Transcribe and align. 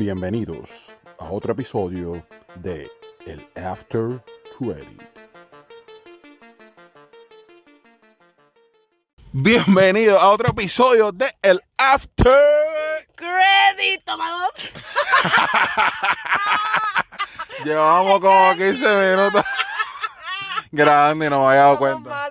Bienvenidos 0.00 0.94
a 1.18 1.24
otro 1.24 1.54
episodio 1.54 2.24
de 2.54 2.88
El 3.26 3.44
After 3.60 4.22
Credit. 4.56 5.02
Bienvenidos 9.32 10.22
a 10.22 10.28
otro 10.28 10.50
episodio 10.50 11.10
de 11.10 11.34
El 11.42 11.60
After. 11.76 13.08
Crédito, 13.16 14.16
vamos. 14.16 14.50
Llevamos 17.64 18.20
como 18.20 18.56
15 18.56 19.16
minutos 19.16 19.44
grabando 20.70 21.24
y 21.24 21.28
no 21.28 21.40
me 21.40 21.46
había 21.48 21.60
dado 21.60 21.78
cuenta. 21.78 22.27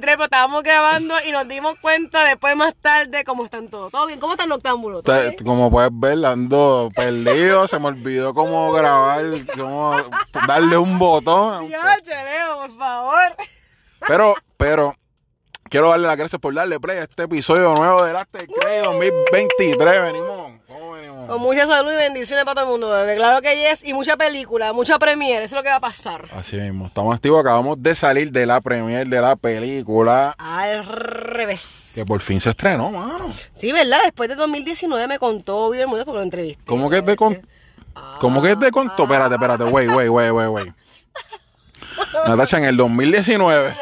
2023, 0.00 0.14
pero 0.16 0.24
estábamos 0.24 0.62
grabando 0.62 1.14
y 1.26 1.32
nos 1.32 1.48
dimos 1.48 1.74
cuenta 1.80 2.24
después 2.24 2.56
más 2.56 2.74
tarde 2.80 3.24
cómo 3.24 3.44
están 3.44 3.68
todos. 3.68 3.90
¿Todo 3.92 4.06
bien? 4.06 4.20
¿Cómo 4.20 4.32
están 4.34 4.48
los 4.48 4.58
octámbulos? 4.58 5.02
¿Todo 5.02 5.16
Te- 5.16 5.28
bien? 5.30 5.44
Como 5.44 5.70
puedes 5.70 5.90
ver, 5.92 6.24
ando 6.24 6.90
perdido. 6.94 7.66
Se 7.68 7.78
me 7.78 7.88
olvidó 7.88 8.34
cómo 8.34 8.72
grabar, 8.72 9.24
cómo 9.56 9.94
darle 10.46 10.76
un 10.76 10.98
botón. 10.98 11.68
Ya, 11.68 11.96
Leo, 12.04 12.56
por 12.66 12.78
favor. 12.78 13.32
Pero, 14.06 14.34
pero, 14.56 14.94
quiero 15.70 15.90
darle 15.90 16.06
las 16.08 16.16
gracias 16.16 16.40
por 16.40 16.54
darle 16.54 16.80
play 16.80 16.98
a 16.98 17.02
este 17.04 17.24
episodio 17.24 17.74
nuevo 17.74 18.04
del 18.04 18.16
After 18.16 18.46
Credit 18.46 18.84
2023. 18.84 20.02
Venimos, 20.02 20.28
¿cómo 20.28 20.42
venimos? 20.44 20.51
Con 21.32 21.40
mucha 21.40 21.66
salud 21.66 21.90
y 21.90 21.96
bendiciones 21.96 22.44
para 22.44 22.56
todo 22.56 22.64
el 22.66 22.70
mundo, 22.72 22.90
bebé. 22.90 23.16
Claro 23.16 23.40
que 23.40 23.56
yes. 23.56 23.82
Y 23.84 23.94
mucha 23.94 24.18
película, 24.18 24.74
mucha 24.74 24.98
premiere. 24.98 25.46
Eso 25.46 25.54
es 25.56 25.60
lo 25.60 25.62
que 25.62 25.70
va 25.70 25.76
a 25.76 25.80
pasar. 25.80 26.28
Así 26.36 26.56
mismo, 26.56 26.88
estamos 26.88 27.14
activos. 27.14 27.40
Acabamos 27.40 27.82
de 27.82 27.94
salir 27.94 28.30
de 28.30 28.44
la 28.44 28.60
premier 28.60 29.08
de 29.08 29.18
la 29.18 29.34
película 29.36 30.34
Al 30.36 30.84
revés. 30.84 31.92
que 31.94 32.04
por 32.04 32.20
fin 32.20 32.38
se 32.38 32.50
estrenó, 32.50 32.90
mano. 32.90 33.32
Sí, 33.56 33.72
¿verdad? 33.72 34.00
Después 34.04 34.28
de 34.28 34.34
2019 34.34 35.08
me 35.08 35.18
contó 35.18 35.70
Viver 35.70 35.86
Mundo 35.86 36.04
porque 36.04 36.18
lo 36.18 36.22
entrevisté. 36.22 36.62
¿Cómo 36.66 36.90
que 36.90 37.00
te 37.00 37.16
contó? 37.16 37.40
¿Cómo 38.20 38.42
que 38.42 38.54
te 38.54 38.70
contó? 38.70 39.04
Espérate, 39.04 39.34
espérate, 39.36 39.64
wey, 39.64 39.88
wey, 39.88 40.08
wey, 40.10 40.30
wey, 40.30 40.46
wey. 40.48 40.72
Natasha, 42.26 42.58
en 42.58 42.64
el 42.64 42.76
2019, 42.76 43.74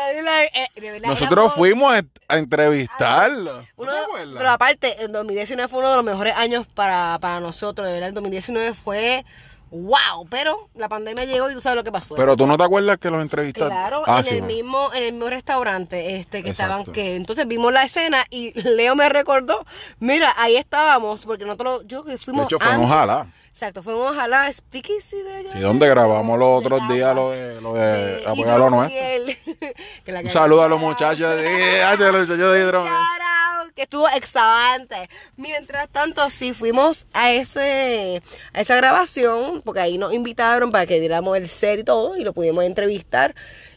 Eh, 0.44 0.68
de 0.80 1.00
nosotros 1.00 1.52
fuimos 1.54 1.92
a, 1.94 2.02
a 2.28 2.38
entrevistarlo. 2.38 3.60
¿No 3.60 3.66
Uno 3.76 3.92
te 3.92 4.26
de- 4.26 4.36
pero 4.36 4.50
aparte, 4.50 5.02
el 5.02 5.12
2019 5.12 5.68
fue 5.68 5.80
uno 5.80 5.90
de 5.90 5.96
los 5.96 6.04
mejores 6.04 6.34
años 6.36 6.66
para, 6.66 7.18
para 7.20 7.40
nosotros, 7.40 7.86
de 7.86 7.92
verdad. 7.92 8.08
El 8.08 8.14
2019 8.14 8.74
fue 8.74 9.24
wow, 9.72 10.26
pero 10.28 10.68
la 10.74 10.88
pandemia 10.88 11.24
llegó 11.26 11.48
y 11.48 11.54
tú 11.54 11.60
sabes 11.60 11.76
lo 11.76 11.84
que 11.84 11.92
pasó. 11.92 12.16
Pero 12.16 12.36
tú 12.36 12.44
no 12.46 12.56
te 12.56 12.64
acuerdas 12.64 12.98
que 12.98 13.08
los 13.08 13.22
entrevistaste. 13.22 13.70
Claro, 13.72 14.02
Ah, 14.06 14.18
en, 14.18 14.24
sí, 14.24 14.34
el 14.34 14.42
mismo, 14.42 14.92
en 14.92 15.02
el 15.04 15.12
mismo 15.12 15.30
restaurante 15.30 16.16
este 16.16 16.42
que 16.42 16.50
Exacto. 16.50 16.76
estaban, 16.78 16.92
que 16.92 17.14
entonces 17.14 17.46
vimos 17.46 17.72
la 17.72 17.84
escena 17.84 18.24
y 18.30 18.50
Leo 18.68 18.96
me 18.96 19.08
recordó, 19.08 19.64
mira, 20.00 20.34
ahí 20.36 20.56
estábamos, 20.56 21.24
porque 21.24 21.44
nosotros, 21.44 21.84
yo 21.86 22.02
que 22.02 22.12
De 22.12 22.18
fuimos 22.18 22.46
hecho, 22.46 22.58
fuimos 22.58 22.90
antes. 22.90 22.96
a 22.98 23.06
la. 23.06 23.26
Exacto, 23.52 23.82
fuimos 23.82 24.16
a 24.16 24.26
la 24.26 24.50
Speakeasy 24.50 25.22
de 25.22 25.36
allá. 25.36 25.52
Sí, 25.52 25.60
donde 25.60 25.86
grabamos 25.88 26.38
los 26.38 26.48
otros 26.48 26.80
días 26.88 27.14
lo 27.14 27.30
de, 27.30 27.60
lo 27.60 27.74
de 27.74 28.24
apoyar 28.26 28.58
lo 28.58 28.70
nuestro. 28.70 28.98
Un 30.22 30.30
saludo 30.30 30.62
a 30.62 30.68
los 30.68 30.80
muchachos 30.80 31.36
de, 31.36 31.82
a 31.82 31.94
los 31.96 32.28
muchachos 32.28 32.52
de 32.52 32.62
out, 32.72 33.74
que 33.74 33.82
estuvo 33.82 34.08
excelente. 34.08 35.10
Mientras 35.36 35.88
tanto, 35.90 36.30
sí 36.30 36.54
fuimos 36.54 37.06
a 37.12 37.32
ese 37.32 38.22
a 38.54 38.60
esa 38.60 38.76
grabación, 38.76 39.62
porque 39.62 39.80
ahí 39.80 39.98
nos 39.98 40.14
invitaron 40.14 40.70
para 40.72 40.86
que 40.86 40.98
viéramos 40.98 41.36
el 41.36 41.48
set 41.48 41.80
y 41.80 41.84
todo, 41.84 42.16
y 42.16 42.24
lo 42.24 42.32
pudimos 42.32 42.64
entrevistar. 42.64 43.34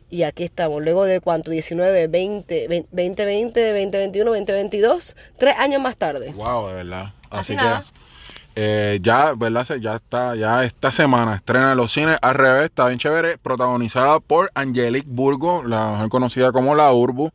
Y 0.10 0.24
aquí 0.24 0.44
estamos, 0.44 0.84
luego 0.84 1.06
de 1.06 1.20
cuánto, 1.22 1.50
19, 1.50 2.08
20, 2.08 2.68
2020, 2.92 3.74
2021, 3.74 4.32
2022, 4.32 5.16
tres 5.40 5.56
años 5.58 5.82
más 5.82 5.98
tarde. 5.98 6.32
Wow, 6.34 6.68
de 6.68 6.74
verdad. 6.76 7.14
Así, 7.32 7.40
Así 7.40 7.48
que 7.54 7.56
nada. 7.56 7.86
Eh, 8.56 9.00
ya, 9.02 9.34
¿verdad? 9.36 9.66
Ya 9.78 9.96
está, 9.96 10.36
ya 10.36 10.64
esta 10.64 10.92
semana 10.92 11.36
estrena 11.36 11.72
en 11.72 11.78
los 11.78 11.92
cines 11.92 12.18
al 12.22 12.36
revés, 12.36 12.66
está 12.66 12.88
bien 12.88 13.00
chévere, 13.00 13.38
protagonizada 13.38 14.20
por 14.20 14.52
Angelique 14.54 15.08
Burgo, 15.10 15.64
la 15.64 15.92
mejor 15.92 16.10
conocida 16.10 16.52
como 16.52 16.76
la 16.76 16.92
Urbu, 16.94 17.32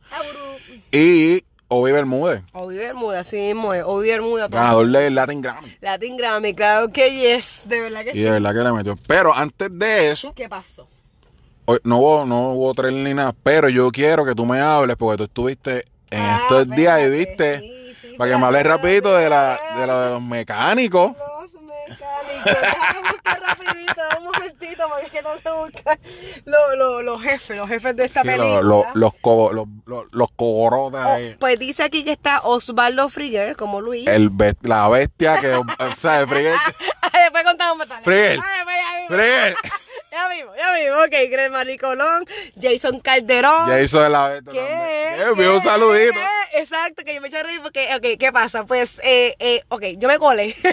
y 0.91 1.43
Obi 1.67 1.91
Bermúdez, 1.91 2.41
Obi 2.53 2.77
Bermuda, 2.77 3.19
así 3.19 3.35
mismo 3.37 3.73
es, 3.75 3.83
Obi 3.85 4.09
todo. 4.17 4.47
ganador 4.49 4.87
del 4.87 5.13
Latin 5.13 5.41
Grammy. 5.41 5.77
Latin 5.81 6.17
Grammy, 6.17 6.53
claro 6.55 6.91
que 6.91 7.11
yes, 7.11 7.61
de 7.65 7.79
verdad 7.81 8.03
que 8.03 8.09
Y 8.09 8.13
sí. 8.13 8.19
de 8.21 8.31
verdad 8.31 8.53
que 8.55 8.63
le 8.63 8.71
metió. 8.71 8.97
Pero 9.07 9.35
antes 9.35 9.69
de 9.71 10.11
eso, 10.11 10.33
¿Qué 10.33 10.49
pasó? 10.49 10.87
hoy- 11.65 11.79
no 11.83 11.97
hubo, 11.99 12.25
no 12.25 12.53
hubo 12.53 12.73
trailer 12.73 13.03
ni 13.03 13.13
nada, 13.13 13.35
pero 13.43 13.69
yo 13.69 13.91
quiero 13.91 14.25
que 14.25 14.33
tú 14.33 14.45
me 14.47 14.59
hables 14.59 14.95
porque 14.95 15.17
tú 15.17 15.23
estuviste 15.25 15.85
en 16.09 16.21
Ah, 16.21 16.39
estos 16.41 16.69
días 16.75 17.01
y 17.03 17.09
viste, 17.11 17.59
sí, 17.59 17.88
para 18.19 18.31
que 18.31 18.37
me 18.37 18.45
hables 18.47 18.63
rapidito 18.65 19.15
de, 19.15 19.29
la, 19.29 19.57
de, 19.77 19.87
lo 19.87 19.99
de 20.01 20.09
los 20.11 20.21
mecánicos. 20.21 21.13
Los 21.17 21.61
mecánicos. 21.63 22.61
Déjame 22.61 23.09
buscar 23.11 23.41
rapidito, 23.41 24.01
un 24.17 24.23
momentito, 24.25 24.83
porque 24.89 25.05
es 25.05 25.11
que 25.11 25.23
tengo 25.23 25.35
que 25.65 25.71
buscar 25.73 25.99
lo- 26.45 26.75
lo- 26.75 27.01
los 27.01 27.21
jefes, 27.23 27.57
los 27.57 27.69
jefes 27.69 27.95
de 27.95 28.05
esta 28.05 28.21
Sí, 28.21 28.27
película. 28.27 28.55
lo- 28.61 28.61
lo- 28.61 28.85
los, 28.93 29.13
co- 29.21 29.53
los, 29.53 29.67
los, 29.85 30.03
los 30.11 30.29
coborotes 30.35 31.35
Oh, 31.35 31.39
pues 31.39 31.57
dice 31.57 31.83
aquí 31.83 32.03
que 32.03 32.11
está 32.11 32.41
Osvaldo 32.41 33.07
Frigger, 33.09 33.55
como 33.55 33.79
Luis. 33.79 34.05
El 34.07 34.29
la 34.63 34.87
bestia 34.89 35.39
que, 35.39 35.53
o 35.55 35.65
sea, 36.01 36.27
Frigel, 36.27 36.55
Después 37.13 37.43
contamos 37.45 37.87
tarde. 37.87 38.03
Frigger. 38.03 39.55
Ya. 40.11 40.27
Frigel, 40.27 40.47
Ya 40.57 40.73
vimos. 40.73 41.05
Ok, 41.05 41.11
Greg 41.31 41.51
Maricolón, 41.51 42.25
Jason 42.59 42.99
Calderón. 42.99 43.83
hizo 43.83 44.01
de 44.01 44.09
la 44.09 44.29
bestia 44.29 44.53
¿Qué? 44.53 45.21
envió 45.21 45.57
un 45.57 45.63
saludito. 45.63 46.13
¿Qué? 46.13 46.59
Exacto, 46.59 47.03
que 47.05 47.13
yo 47.15 47.21
me 47.21 47.27
eché 47.27 47.37
a 47.37 47.43
reír 47.43 47.61
porque, 47.61 47.87
ok, 47.95 48.17
¿qué 48.19 48.31
pasa? 48.31 48.65
Pues, 48.65 48.99
eh, 49.03 49.35
eh, 49.39 49.63
ok, 49.69 49.83
yo 49.97 50.07
me 50.07 50.17
colé. 50.17 50.55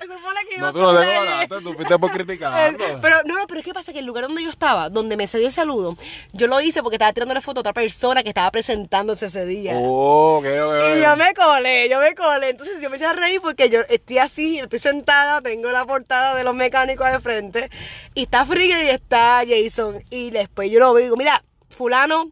Se 0.00 0.06
supone 0.06 0.40
que 0.48 0.58
No, 0.58 0.72
tú 0.72 0.80
no 0.80 0.90
te 0.92 0.96
colé. 1.04 1.16
colaste, 1.16 1.60
tú 1.60 1.72
fuiste 1.74 1.98
por 1.98 2.10
criticando. 2.10 2.56
Eh, 2.84 2.98
Pero 3.00 3.16
no, 3.24 3.46
pero 3.46 3.62
¿qué 3.62 3.72
pasa? 3.74 3.92
Que 3.92 3.98
el 4.00 4.06
lugar 4.06 4.24
donde 4.26 4.42
yo 4.42 4.50
estaba, 4.50 4.88
donde 4.90 5.16
me 5.16 5.26
cedió 5.26 5.46
el 5.46 5.52
saludo, 5.52 5.96
yo 6.32 6.46
lo 6.46 6.60
hice 6.60 6.82
porque 6.82 6.96
estaba 6.96 7.12
tirándole 7.12 7.40
foto 7.40 7.60
a 7.60 7.62
otra 7.62 7.72
persona 7.72 8.22
que 8.22 8.30
estaba 8.30 8.50
presentándose 8.50 9.26
ese 9.26 9.44
día. 9.46 9.72
Oh, 9.76 10.38
ok, 10.38 10.46
ok, 10.46 10.96
Y 10.98 11.02
yo 11.02 11.16
me 11.16 11.34
colé, 11.34 11.88
yo 11.88 12.00
me 12.00 12.14
colé. 12.14 12.50
Entonces 12.50 12.80
yo 12.80 12.90
me 12.90 12.96
eché 12.96 13.06
a 13.06 13.12
reír 13.12 13.40
porque 13.40 13.68
yo 13.70 13.80
estoy 13.88 14.18
así, 14.18 14.58
estoy 14.58 14.78
sentada, 14.78 15.40
tengo 15.40 15.70
la 15.70 15.84
portada 15.86 16.34
de 16.34 16.44
los 16.44 16.54
mecánicos 16.54 17.10
de 17.10 17.20
frente. 17.20 17.70
Y 18.14 18.22
está 18.24 18.44
Frigger 18.46 18.84
y 18.84 18.90
está 18.90 19.42
Jason. 19.46 20.02
Y 20.10 20.30
después 20.30 20.70
yo 20.70 20.80
lo 20.80 20.92
veo 20.92 21.00
y 21.00 21.04
digo, 21.04 21.16
mira, 21.16 21.44
fulano, 21.70 22.30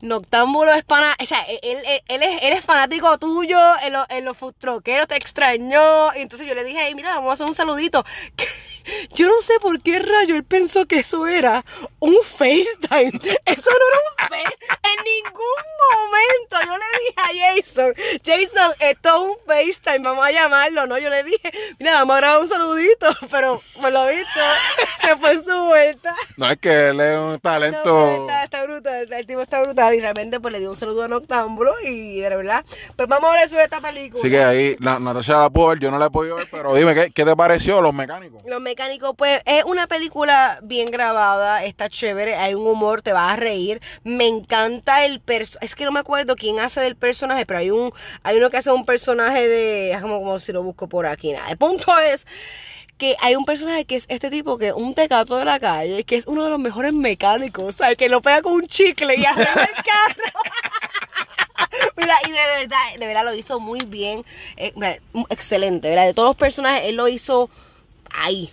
Noctámbulo 0.00 0.72
es 0.74 0.84
pana, 0.84 1.16
o 1.20 1.26
sea, 1.26 1.40
él, 1.42 1.58
él- 1.62 2.02
él 2.06 2.22
es, 2.22 2.42
él 2.42 2.52
es 2.52 2.64
fanático 2.64 3.18
tuyo, 3.18 3.58
en, 3.82 3.92
los- 3.94 4.06
food 4.36 4.54
te 5.06 5.16
extrañó. 5.16 6.12
Entonces 6.14 6.46
yo 6.46 6.54
le 6.54 6.64
dije, 6.64 6.94
mira, 6.94 7.14
vamos 7.16 7.30
a 7.30 7.32
hacer 7.34 7.46
un 7.46 7.54
saludito. 7.54 8.04
Yo 9.14 9.26
no 9.28 9.42
sé 9.42 9.54
por 9.60 9.80
qué 9.82 9.98
rayo 9.98 10.36
él 10.36 10.44
pensó 10.44 10.86
que 10.86 11.00
eso 11.00 11.26
era 11.26 11.64
un 12.00 12.16
FaceTime. 12.36 13.18
Eso 13.44 13.70
no 13.70 13.86
era 13.88 13.98
un 13.98 14.28
FaceTime. 14.28 14.68
En 14.82 15.04
ningún 15.04 15.64
momento 15.90 16.56
yo 16.66 16.78
le 16.78 16.98
dije 17.00 17.14
a 17.16 17.56
Jason, 17.56 17.94
Jason, 18.24 18.72
esto 18.80 19.08
es 19.08 19.30
un 19.30 19.36
FaceTime, 19.46 20.04
vamos 20.04 20.26
a 20.26 20.30
llamarlo, 20.30 20.86
¿no? 20.86 20.98
Yo 20.98 21.10
le 21.10 21.24
dije, 21.24 21.50
mira, 21.78 21.94
vamos 21.94 22.16
a 22.16 22.20
grabar 22.20 22.40
un 22.40 22.48
saludito, 22.48 23.06
pero 23.30 23.62
por 23.80 23.92
lo 23.92 24.06
visto 24.08 24.40
se 25.00 25.16
fue 25.16 25.32
en 25.32 25.44
su 25.44 25.64
vuelta. 25.64 26.14
No, 26.36 26.50
es 26.50 26.58
que 26.58 26.88
él 26.88 27.00
es 27.00 27.18
un 27.18 27.40
talento. 27.40 28.22
está, 28.22 28.44
está 28.44 28.64
brutal, 28.64 29.12
el 29.12 29.26
tipo 29.26 29.40
está 29.40 29.62
brutal 29.62 29.94
y 29.94 30.00
realmente 30.00 30.40
pues 30.40 30.52
le 30.52 30.60
dio 30.60 30.70
un 30.70 30.76
saludo 30.76 31.04
a 31.04 31.08
Noctámbulo 31.08 31.74
y 31.82 32.20
de 32.20 32.28
verdad, 32.28 32.64
pues 32.96 33.08
vamos 33.08 33.28
a 33.28 33.32
hablar 33.32 33.48
sobre 33.48 33.64
esta 33.64 33.80
película. 33.80 34.20
Así 34.20 34.30
que 34.30 34.42
ahí, 34.42 34.76
Natasha 34.80 35.40
la 35.40 35.50
pudo 35.50 35.68
ver, 35.68 35.78
yo 35.80 35.90
no 35.90 35.98
la 35.98 36.06
he 36.06 36.10
podido 36.10 36.36
ver, 36.36 36.48
pero 36.50 36.74
dime, 36.74 36.94
¿qué, 36.94 37.10
qué 37.10 37.24
te 37.24 37.36
pareció 37.36 37.80
los 37.80 37.94
mecánicos? 37.94 38.42
Los 38.44 38.60
mecánicos, 38.60 38.77
pues 39.16 39.42
es 39.44 39.64
una 39.64 39.86
película 39.88 40.60
bien 40.62 40.90
grabada, 40.90 41.64
está 41.64 41.88
chévere, 41.88 42.36
hay 42.36 42.54
un 42.54 42.66
humor, 42.66 43.02
te 43.02 43.12
vas 43.12 43.32
a 43.32 43.36
reír. 43.36 43.80
Me 44.04 44.28
encanta 44.28 45.04
el 45.04 45.20
personaje, 45.20 45.66
es 45.66 45.74
que 45.74 45.84
no 45.84 45.92
me 45.92 46.00
acuerdo 46.00 46.36
quién 46.36 46.60
hace 46.60 46.80
del 46.80 46.94
personaje, 46.94 47.44
pero 47.44 47.58
hay 47.58 47.70
un 47.70 47.92
hay 48.22 48.36
uno 48.36 48.50
que 48.50 48.58
hace 48.58 48.70
un 48.70 48.84
personaje 48.84 49.48
de, 49.48 49.92
es 49.92 50.00
como, 50.00 50.18
como 50.18 50.38
si 50.38 50.52
lo 50.52 50.62
busco 50.62 50.88
por 50.88 51.06
aquí, 51.06 51.32
nada. 51.32 51.48
El 51.48 51.56
punto 51.56 51.98
es 51.98 52.24
que 52.98 53.16
hay 53.20 53.34
un 53.34 53.44
personaje 53.44 53.84
que 53.84 53.96
es 53.96 54.04
este 54.08 54.30
tipo 54.30 54.58
que 54.58 54.68
es 54.68 54.74
un 54.74 54.94
tecato 54.94 55.36
de 55.36 55.44
la 55.44 55.58
calle, 55.58 56.04
que 56.04 56.16
es 56.16 56.26
uno 56.26 56.44
de 56.44 56.50
los 56.50 56.60
mejores 56.60 56.92
mecánicos, 56.92 57.76
¿sabes? 57.76 57.96
Que 57.96 58.08
lo 58.08 58.22
pega 58.22 58.42
con 58.42 58.52
un 58.52 58.66
chicle 58.66 59.16
y 59.16 59.24
arregla 59.24 59.68
el 59.76 59.84
carro. 59.84 60.32
Mira, 61.96 62.14
y 62.28 62.30
de 62.30 62.60
verdad, 62.60 62.98
de 62.98 63.06
verdad 63.06 63.24
lo 63.24 63.34
hizo 63.34 63.58
muy 63.58 63.80
bien, 63.80 64.24
eh, 64.56 64.72
excelente, 65.30 65.88
¿verdad? 65.88 66.06
De 66.06 66.14
todos 66.14 66.28
los 66.28 66.36
personajes, 66.36 66.84
él 66.84 66.96
lo 66.96 67.08
hizo 67.08 67.50
ahí. 68.18 68.52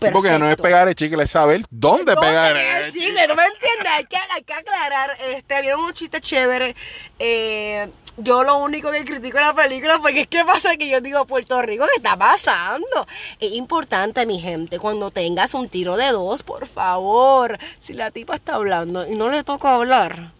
Sí, 0.00 0.08
porque 0.12 0.36
no 0.38 0.50
es 0.50 0.56
pegar 0.56 0.88
el 0.88 0.96
chicle, 0.96 1.22
es 1.22 1.30
saber 1.30 1.62
dónde, 1.70 2.16
pegar 2.16 2.54
pega 2.54 2.78
el 2.78 2.84
el 2.86 2.92
chicle. 2.92 3.26
¿No 3.28 3.36
me 3.36 3.44
entiendes? 3.44 3.92
Hay 3.92 4.04
que, 4.04 4.16
hay 4.16 4.42
que 4.42 4.52
aclarar. 4.52 5.16
Este, 5.30 5.60
vieron 5.60 5.84
un 5.84 5.94
chiste 5.94 6.20
chévere. 6.20 6.74
Eh, 7.18 7.88
yo 8.16 8.42
lo 8.42 8.58
único 8.58 8.90
que 8.90 9.04
critico 9.04 9.38
la 9.40 9.54
película 9.54 9.98
porque 10.00 10.22
es 10.22 10.26
que 10.26 10.44
pasa 10.44 10.76
que 10.76 10.88
yo 10.88 11.00
digo, 11.00 11.24
Puerto 11.24 11.62
Rico, 11.62 11.86
¿qué 11.86 11.96
está 11.96 12.16
pasando? 12.16 13.06
Es 13.40 13.52
importante, 13.52 14.26
mi 14.26 14.40
gente, 14.40 14.78
cuando 14.78 15.10
tengas 15.10 15.54
un 15.54 15.68
tiro 15.68 15.96
de 15.96 16.08
dos, 16.08 16.42
por 16.42 16.66
favor, 16.66 17.58
si 17.80 17.94
la 17.94 18.10
tipa 18.10 18.36
está 18.36 18.56
hablando 18.56 19.06
y 19.06 19.14
no 19.14 19.30
le 19.30 19.44
toca 19.44 19.74
hablar, 19.74 20.32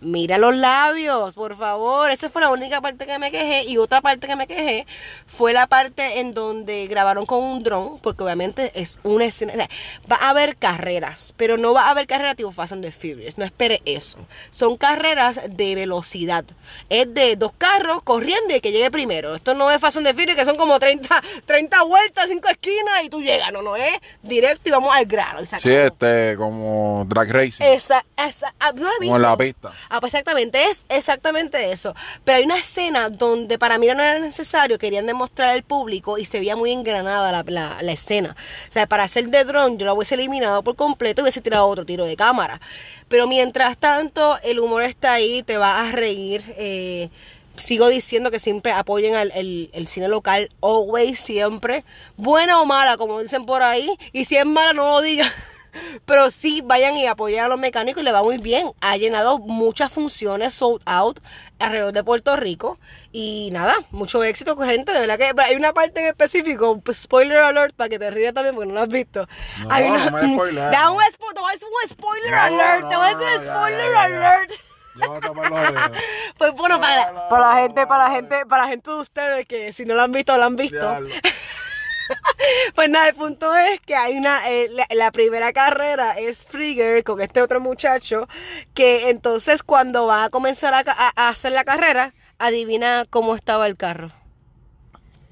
Mira 0.00 0.38
los 0.38 0.54
labios, 0.54 1.34
por 1.34 1.56
favor. 1.56 2.10
Esa 2.10 2.30
fue 2.30 2.40
la 2.40 2.50
única 2.50 2.80
parte 2.80 3.04
que 3.04 3.18
me 3.18 3.32
quejé. 3.32 3.64
Y 3.64 3.78
otra 3.78 4.00
parte 4.00 4.28
que 4.28 4.36
me 4.36 4.46
quejé 4.46 4.86
fue 5.26 5.52
la 5.52 5.66
parte 5.66 6.20
en 6.20 6.34
donde 6.34 6.86
grabaron 6.86 7.26
con 7.26 7.42
un 7.42 7.64
dron, 7.64 7.98
porque 7.98 8.22
obviamente 8.22 8.70
es 8.80 8.98
una 9.02 9.24
escena. 9.24 9.54
o 9.54 9.56
sea, 9.56 9.68
va 10.10 10.16
a 10.16 10.30
haber 10.30 10.56
carreras, 10.56 11.34
pero 11.36 11.56
no 11.56 11.74
va 11.74 11.86
a 11.86 11.90
haber 11.90 12.06
carreras 12.06 12.36
tipo 12.36 12.52
Fast 12.52 12.74
and 12.74 12.84
the 12.84 12.92
Furious. 12.92 13.38
No 13.38 13.44
espere 13.44 13.82
eso. 13.86 14.18
Son 14.52 14.76
carreras 14.76 15.40
de 15.48 15.74
velocidad. 15.74 16.44
Es 16.88 17.12
de 17.12 17.34
dos 17.34 17.52
carros 17.58 18.02
corriendo 18.04 18.54
y 18.54 18.60
que 18.60 18.70
llegue 18.70 18.92
primero. 18.92 19.34
Esto 19.34 19.54
no 19.54 19.68
es 19.68 19.80
Fast 19.80 19.96
and 19.96 20.06
the 20.06 20.14
Furious, 20.14 20.36
que 20.36 20.44
son 20.44 20.56
como 20.56 20.78
30, 20.78 21.08
30 21.44 21.82
vueltas, 21.82 22.26
5 22.28 22.48
esquinas 22.48 23.02
y 23.02 23.10
tú 23.10 23.20
llegas. 23.20 23.52
No, 23.52 23.62
no 23.62 23.74
es 23.74 23.96
directo 24.22 24.68
y 24.68 24.70
vamos 24.70 24.94
al 24.94 25.06
grano. 25.06 25.40
y 25.42 25.46
Sí, 25.46 25.70
este, 25.70 26.36
como 26.36 27.04
drag 27.08 27.32
racing. 27.32 27.64
Esa, 27.64 28.04
esa, 28.16 28.54
ah, 28.60 28.70
¿no 28.72 28.84
la 28.84 28.92
como 28.98 29.16
en 29.16 29.22
la 29.22 29.36
pista. 29.36 29.72
Ah, 29.90 30.00
pues 30.00 30.12
exactamente, 30.12 30.64
es 30.66 30.84
exactamente 30.90 31.72
eso. 31.72 31.94
Pero 32.24 32.38
hay 32.38 32.44
una 32.44 32.58
escena 32.58 33.08
donde 33.08 33.58
para 33.58 33.78
mí 33.78 33.86
no 33.86 33.92
era 33.94 34.18
necesario, 34.18 34.78
querían 34.78 35.06
demostrar 35.06 35.50
al 35.50 35.62
público 35.62 36.18
y 36.18 36.26
se 36.26 36.38
veía 36.40 36.56
muy 36.56 36.72
engranada 36.72 37.32
la, 37.32 37.42
la- 37.46 37.82
la 37.82 37.92
escena. 37.92 38.36
O 38.68 38.72
sea, 38.72 38.86
para 38.86 39.04
hacer 39.04 39.28
de 39.28 39.44
dron 39.44 39.78
yo 39.78 39.86
lo 39.86 39.94
hubiese 39.94 40.14
eliminado 40.16 40.62
por 40.62 40.76
completo 40.76 41.20
y 41.20 41.22
hubiese 41.22 41.40
tirado 41.40 41.66
otro 41.66 41.86
tiro 41.86 42.04
de 42.04 42.16
cámara. 42.16 42.60
Pero 43.08 43.26
mientras 43.26 43.78
tanto, 43.78 44.38
el 44.42 44.60
humor 44.60 44.82
está 44.82 45.14
ahí, 45.14 45.42
te 45.42 45.56
vas 45.56 45.88
a 45.88 45.92
reír. 45.92 46.44
eh, 46.58 47.08
sigo 47.56 47.88
diciendo 47.88 48.30
que 48.30 48.38
siempre 48.38 48.72
apoyen 48.72 49.14
al 49.16 49.32
el, 49.34 49.70
el 49.72 49.88
cine 49.88 50.08
local, 50.08 50.50
always, 50.62 51.18
siempre. 51.18 51.82
Buena 52.16 52.60
o 52.60 52.66
mala, 52.66 52.96
como 52.98 53.20
dicen 53.22 53.46
por 53.46 53.62
ahí. 53.62 53.90
Y 54.12 54.26
si 54.26 54.36
es 54.36 54.44
mala, 54.46 54.72
no 54.74 54.88
lo 54.90 55.00
digan. 55.00 55.30
Pero 56.06 56.30
sí, 56.30 56.62
vayan 56.64 56.96
y 56.96 57.06
apoyen 57.06 57.40
a 57.44 57.48
los 57.48 57.58
mecánicos 57.58 58.02
y 58.02 58.04
le 58.04 58.12
va 58.12 58.22
muy 58.22 58.38
bien. 58.38 58.72
Ha 58.80 58.96
llenado 58.96 59.38
muchas 59.38 59.92
funciones 59.92 60.54
sold 60.54 60.82
out 60.86 61.20
alrededor 61.58 61.92
de 61.92 62.04
Puerto 62.04 62.36
Rico. 62.36 62.78
Y 63.12 63.50
nada, 63.52 63.74
mucho 63.90 64.22
éxito 64.24 64.56
con 64.56 64.68
gente. 64.68 64.92
De 64.92 65.00
verdad 65.00 65.18
que 65.18 65.32
hay 65.42 65.56
una 65.56 65.72
parte 65.72 66.00
en 66.00 66.06
específico, 66.06 66.80
pues, 66.80 66.98
spoiler 66.98 67.38
alert, 67.38 67.74
para 67.74 67.88
que 67.88 67.98
te 67.98 68.10
rías 68.10 68.34
también 68.34 68.54
porque 68.54 68.68
no 68.68 68.74
lo 68.74 68.80
has 68.82 68.88
visto. 68.88 69.26
No, 69.60 69.70
Hay 69.70 69.84
una- 69.88 70.10
no 70.10 70.18
me 70.18 70.34
spoilees, 70.34 70.70
Da 70.70 70.90
un 70.90 71.00
spo- 71.02 71.28
un 71.32 71.90
spoiler 71.90 72.30
No, 72.30 72.40
alert. 72.40 72.88
te 72.88 72.96
voy 72.96 73.06
a 73.06 73.14
decir 73.16 73.38
un 73.38 73.44
ya, 73.44 73.54
spoiler 73.56 73.80
ya, 73.80 73.86
ya, 73.86 74.08
ya. 74.08 74.32
alert. 74.34 74.50
Yo 74.94 75.08
voy 75.08 75.16
a 75.16 75.20
tapar 75.20 75.50
los 75.50 75.60
oídos. 75.60 75.90
Pues 76.38 76.52
bueno, 76.52 76.80
para, 76.80 77.28
para 77.28 77.48
la 77.54 77.60
gente, 77.62 77.86
para 77.86 78.04
la 78.08 78.14
gente, 78.14 78.46
para 78.46 78.62
la 78.64 78.68
gente 78.68 78.90
de 78.90 78.96
ustedes 79.00 79.46
que 79.46 79.72
si 79.72 79.84
no 79.84 79.94
lo 79.94 80.02
han 80.02 80.12
visto, 80.12 80.36
lo 80.36 80.44
han 80.44 80.56
visto. 80.56 80.98
Pues 82.74 82.88
nada, 82.88 83.08
el 83.08 83.14
punto 83.14 83.54
es 83.56 83.80
que 83.80 83.94
hay 83.96 84.16
una, 84.16 84.48
eh, 84.48 84.68
la, 84.70 84.86
la 84.90 85.10
primera 85.10 85.52
carrera 85.52 86.12
es 86.18 86.38
Frigger 86.46 87.02
con 87.04 87.20
este 87.20 87.42
otro 87.42 87.60
muchacho, 87.60 88.28
que 88.74 89.10
entonces 89.10 89.62
cuando 89.62 90.06
va 90.06 90.24
a 90.24 90.30
comenzar 90.30 90.72
a, 90.74 91.28
hacer 91.28 91.52
la 91.52 91.64
carrera, 91.64 92.14
adivina 92.38 93.04
cómo 93.10 93.34
estaba 93.34 93.66
el 93.66 93.76
carro, 93.76 94.12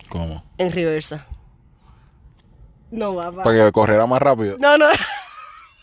¿Cómo? 0.08 0.44
en 0.58 0.72
reversa. 0.72 1.26
No, 2.90 3.14
papá. 3.16 3.44
Para 3.44 3.66
que 3.66 3.72
corriera 3.72 4.06
más 4.06 4.20
rápido. 4.20 4.56
No, 4.58 4.76
no. 4.78 4.86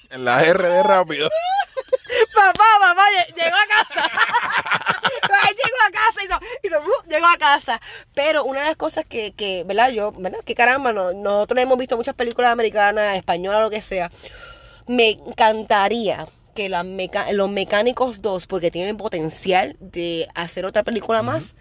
En 0.10 0.26
la 0.26 0.44
R 0.44 0.68
de 0.68 0.84
rápido. 0.84 1.30
Papá, 2.36 2.64
papá, 2.80 3.02
lle- 3.16 3.34
llegó 3.36 3.56
a 3.56 3.68
casa. 3.68 4.12
Él 5.50 5.56
llegó 5.64 5.78
a 5.88 5.92
casa, 5.92 6.24
hizo, 6.24 6.40
hizo, 6.64 6.80
uh, 6.90 7.10
llegó 7.10 7.26
a 7.28 7.38
casa. 7.38 7.82
Pero 8.14 8.44
una 8.46 8.62
de 8.62 8.68
las 8.68 8.78
cosas 8.78 9.06
que, 9.06 9.32
que 9.34 9.64
¿verdad? 9.64 9.90
Yo, 9.92 10.12
¿verdad? 10.14 10.40
Que 10.46 10.56
caramba, 10.56 10.94
no, 10.94 11.14
nosotros 11.14 11.60
hemos 11.62 11.78
visto 11.78 11.98
muchas 11.98 12.16
películas 12.16 12.52
americanas, 12.52 13.16
españolas, 13.18 13.62
lo 13.62 13.70
que 13.70 13.82
sea. 13.82 14.12
Me 14.88 15.12
encantaría 15.12 16.28
que 16.56 16.70
las 16.70 16.86
meca- 16.86 17.32
los 17.32 17.50
mecánicos 17.50 18.22
2, 18.22 18.46
porque 18.48 18.70
tienen 18.72 18.98
potencial 18.98 19.76
de 19.80 20.28
hacer 20.36 20.66
otra 20.66 20.84
película 20.84 21.24
más, 21.24 21.56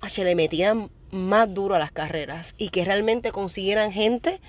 a 0.00 0.08
que 0.08 0.24
le 0.24 0.34
metieran 0.34 0.90
más 1.10 1.52
duro 1.54 1.76
a 1.76 1.78
las 1.78 1.92
carreras 1.92 2.54
y 2.58 2.70
que 2.70 2.84
realmente 2.84 3.30
consiguieran 3.30 3.92
gente 3.92 4.40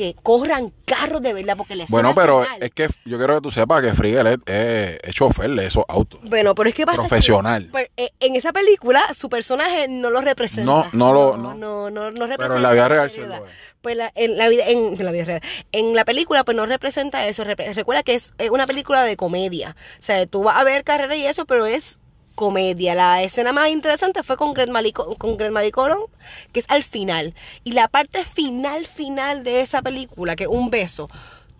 que 0.00 0.16
corran 0.22 0.72
carros 0.86 1.20
de 1.20 1.34
verdad 1.34 1.58
porque 1.58 1.76
les 1.76 1.86
Bueno, 1.90 2.14
pero 2.14 2.42
es 2.58 2.70
que 2.70 2.88
yo 3.04 3.18
quiero 3.18 3.34
que 3.34 3.40
tú 3.42 3.50
sepas 3.50 3.82
que 3.82 3.92
Frigel 3.92 4.26
es, 4.28 4.38
es, 4.46 4.98
es 5.02 5.14
chofer 5.14 5.50
de 5.50 5.66
esos 5.66 5.84
autos. 5.88 6.20
Bueno, 6.22 6.54
pero 6.54 6.70
es 6.70 6.74
que 6.74 6.86
pasa 6.86 6.96
Profesional. 7.00 7.68
pues, 7.70 7.88
eh, 7.98 8.08
en 8.18 8.34
esa 8.34 8.50
película 8.52 9.12
su 9.12 9.28
personaje 9.28 9.88
no 9.88 10.08
lo 10.08 10.22
representa. 10.22 10.64
No, 10.64 10.88
no 10.94 11.12
lo- 11.12 11.36
no, 11.36 11.52
no. 11.54 11.54
no, 11.54 11.90
no, 11.90 12.10
no 12.10 12.26
representa. 12.26 12.36
Pero 12.38 12.56
en 12.56 12.62
la 12.62 12.72
vida 12.72 12.88
real 12.88 13.10
sí 13.10 13.20
es. 13.20 13.26
Pues 13.82 13.94
la- 13.96 14.10
en 14.14 14.38
la 14.38 14.48
vida 14.48 14.64
en, 14.68 14.94
en 14.98 15.04
la 15.04 15.12
vida 15.12 15.24
real. 15.24 15.42
En 15.72 15.94
la 15.94 16.04
película 16.06 16.42
pues 16.44 16.56
no 16.56 16.64
representa 16.66 17.26
eso. 17.26 17.44
Recuerda 17.44 18.02
que 18.02 18.14
es 18.14 18.32
eh, 18.38 18.48
una 18.50 18.66
película 18.66 19.02
de 19.04 19.16
comedia. 19.18 19.76
O 20.00 20.02
sea, 20.02 20.24
tú 20.26 20.42
vas 20.44 20.56
a 20.56 20.64
ver 20.64 20.82
carrera 20.82 21.14
y 21.14 21.26
eso, 21.26 21.44
pero 21.44 21.66
es 21.66 21.99
comedia. 22.40 22.94
La 22.94 23.22
escena 23.22 23.52
más 23.52 23.68
interesante 23.68 24.22
fue 24.22 24.38
con 24.38 24.54
Greg, 24.54 24.70
Malico, 24.70 25.14
con 25.16 25.36
Greg 25.36 25.52
que 26.52 26.60
es 26.60 26.66
al 26.70 26.84
final. 26.84 27.34
Y 27.64 27.72
la 27.72 27.86
parte 27.86 28.24
final, 28.24 28.86
final 28.86 29.44
de 29.44 29.60
esa 29.60 29.82
película, 29.82 30.36
que 30.36 30.44
es 30.44 30.48
un 30.48 30.70
beso, 30.70 31.10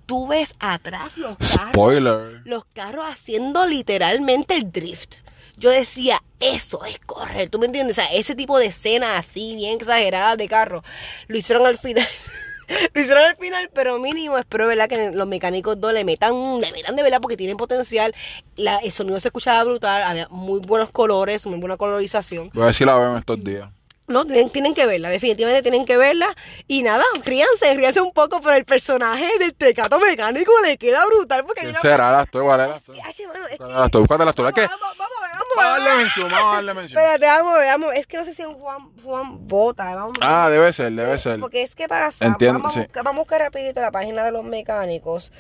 tú 0.06 0.26
ves 0.26 0.54
atrás 0.58 1.18
los 1.18 1.36
carros 1.36 1.68
Spoiler. 1.74 2.40
los 2.44 2.64
carros 2.72 3.04
haciendo 3.06 3.66
literalmente 3.66 4.54
el 4.54 4.72
drift. 4.72 5.16
Yo 5.58 5.68
decía, 5.68 6.22
eso 6.40 6.82
es 6.86 6.98
correr, 7.00 7.50
¿tú 7.50 7.58
me 7.58 7.66
entiendes? 7.66 7.98
O 7.98 8.00
sea, 8.00 8.10
ese 8.14 8.34
tipo 8.34 8.58
de 8.58 8.66
escena 8.66 9.18
así, 9.18 9.54
bien 9.56 9.76
exagerada 9.76 10.36
de 10.36 10.48
carro, 10.48 10.82
lo 11.28 11.36
hicieron 11.36 11.66
al 11.66 11.76
final. 11.76 12.08
lo 12.94 13.00
hicieron 13.00 13.24
al 13.24 13.36
final, 13.36 13.70
pero 13.74 13.98
mínimo, 13.98 14.38
espero, 14.38 14.66
¿verdad? 14.66 14.88
Que 14.88 15.10
los 15.10 15.26
mecánicos 15.26 15.80
dos 15.80 15.92
le 15.92 16.04
metan, 16.04 16.60
le 16.60 16.72
metan 16.72 16.96
de 16.96 17.02
verdad 17.02 17.20
porque 17.20 17.36
tienen 17.36 17.56
potencial. 17.56 18.14
La, 18.56 18.78
el 18.78 18.92
sonido 18.92 19.18
se 19.20 19.28
escuchaba 19.28 19.62
brutal, 19.64 20.02
había 20.02 20.28
muy 20.28 20.60
buenos 20.60 20.90
colores, 20.90 21.46
muy 21.46 21.58
buena 21.58 21.76
colorización. 21.76 22.50
Voy 22.54 22.62
a 22.62 22.66
ver 22.66 22.74
si 22.74 22.84
la 22.84 22.96
veo 22.96 23.10
en 23.12 23.16
estos 23.18 23.42
días. 23.42 23.68
No, 24.06 24.24
tienen, 24.24 24.50
tienen 24.50 24.74
que 24.74 24.86
verla, 24.86 25.08
definitivamente 25.08 25.62
tienen 25.62 25.84
que 25.84 25.96
verla. 25.96 26.34
Y 26.66 26.82
nada, 26.82 27.04
ríanse, 27.24 27.72
ríanse 27.74 28.00
un 28.00 28.12
poco, 28.12 28.40
pero 28.40 28.56
el 28.56 28.64
personaje 28.64 29.38
del 29.38 29.54
tecato 29.54 30.00
mecánico 30.00 30.52
le 30.64 30.76
queda 30.78 31.06
brutal 31.06 31.44
porque 31.44 31.60
hay 31.60 31.66
¿Quién 31.66 31.76
una 31.76 31.80
será? 31.80 32.10
La 32.10 32.22
estoy, 32.24 32.44
¿vale? 32.44 32.66
La 32.66 32.76
estoy. 32.78 32.98
Ay, 32.98 33.26
mano, 33.28 33.46
es 33.46 33.56
que- 33.56 33.64
La 33.64 33.86
estoy. 33.86 34.66
Vamos, 34.66 34.98
vamos, 34.98 35.19
Vamos 35.56 35.88
a 35.88 35.96
mención, 35.96 36.30
vamos 36.30 36.52
a 36.52 36.54
darle 36.56 36.74
mención. 36.74 37.00
Espérate, 37.02 37.26
vamos, 37.26 37.54
a 37.54 37.58
ver, 37.58 37.66
vamos. 37.68 37.90
Es 37.94 38.06
que 38.06 38.16
no 38.16 38.24
sé 38.24 38.34
si 38.34 38.42
es 38.42 38.48
Juan, 38.48 38.90
Juan 39.02 39.48
Bota. 39.48 39.94
Vamos, 39.94 40.16
Ah, 40.20 40.48
debe 40.50 40.72
ser, 40.72 40.92
debe 40.92 41.18
ser. 41.18 41.40
Porque 41.40 41.62
es 41.62 41.74
que 41.74 41.88
pasa. 41.88 42.24
Entiendo, 42.24 42.58
vamos, 42.60 42.74
sí. 42.74 42.80
a 42.80 42.82
buscar, 42.84 43.04
vamos 43.04 43.18
a 43.18 43.22
buscar 43.22 43.40
rapidito 43.40 43.80
la 43.80 43.90
página 43.90 44.24
de 44.24 44.32
los 44.32 44.44
mecánicos. 44.44 45.32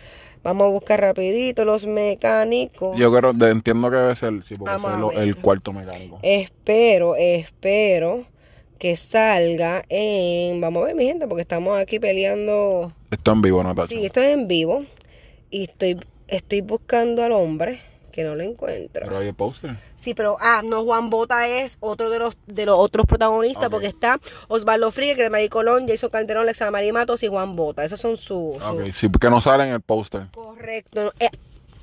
Vamos 0.42 0.64
a 0.66 0.70
buscar 0.70 1.00
rapidito 1.00 1.64
los 1.66 1.84
mecánicos. 1.84 2.96
Yo 2.96 3.12
creo, 3.14 3.32
de- 3.34 3.50
entiendo 3.50 3.90
que 3.90 3.96
debe 3.98 4.14
ser, 4.16 4.42
sí, 4.42 4.54
porque 4.56 4.74
ese 4.76 4.86
es 4.86 4.92
lo- 4.94 5.12
el 5.12 5.36
cuarto 5.36 5.72
mecánico. 5.72 6.18
Espero, 6.22 7.14
espero 7.16 8.24
que 8.78 8.96
salga 8.96 9.84
en... 9.90 10.58
Vamos 10.62 10.82
a 10.82 10.86
ver, 10.86 10.94
mi 10.94 11.04
gente, 11.04 11.26
porque 11.28 11.42
estamos 11.42 11.78
aquí 11.78 11.98
peleando... 12.00 12.92
Esto 13.10 13.32
en 13.32 13.42
vivo, 13.42 13.62
Natacha. 13.62 13.88
Sí, 13.88 14.06
esto 14.06 14.20
es 14.22 14.32
en 14.32 14.48
vivo. 14.48 14.84
Y 15.50 15.64
estoy, 15.64 16.00
estoy 16.28 16.62
buscando 16.62 17.22
al 17.22 17.32
hombre, 17.32 17.80
que 18.10 18.24
no 18.24 18.34
lo 18.34 18.42
encuentro. 18.42 19.02
Pero 19.04 19.18
hay 19.18 19.28
el 19.28 19.34
póster. 19.34 19.76
Sí, 20.00 20.14
pero 20.14 20.36
ah, 20.40 20.62
no, 20.64 20.82
Juan 20.82 21.10
Bota 21.10 21.46
es 21.46 21.76
otro 21.80 22.08
de 22.10 22.18
los 22.18 22.34
de 22.46 22.64
los 22.66 22.78
otros 22.78 23.06
protagonistas, 23.06 23.68
porque 23.68 23.86
está 23.86 24.18
Osvaldo 24.48 24.90
Fríguez, 24.92 25.16
Gremari 25.18 25.48
Colón, 25.50 25.86
Jason 25.86 26.08
Calderón, 26.10 26.44
Alexa 26.44 26.70
María 26.70 26.92
Matos 26.92 27.22
y 27.22 27.28
Juan 27.28 27.54
Bota. 27.54 27.84
Esos 27.84 28.00
son 28.00 28.16
sus. 28.16 28.56
sus- 28.56 28.62
Ok, 28.64 28.80
sí, 28.92 29.08
porque 29.08 29.28
no 29.30 29.40
sale 29.40 29.64
en 29.64 29.70
el 29.70 29.80
póster. 29.82 30.28
Correcto. 30.34 31.12
Eh, 31.20 31.28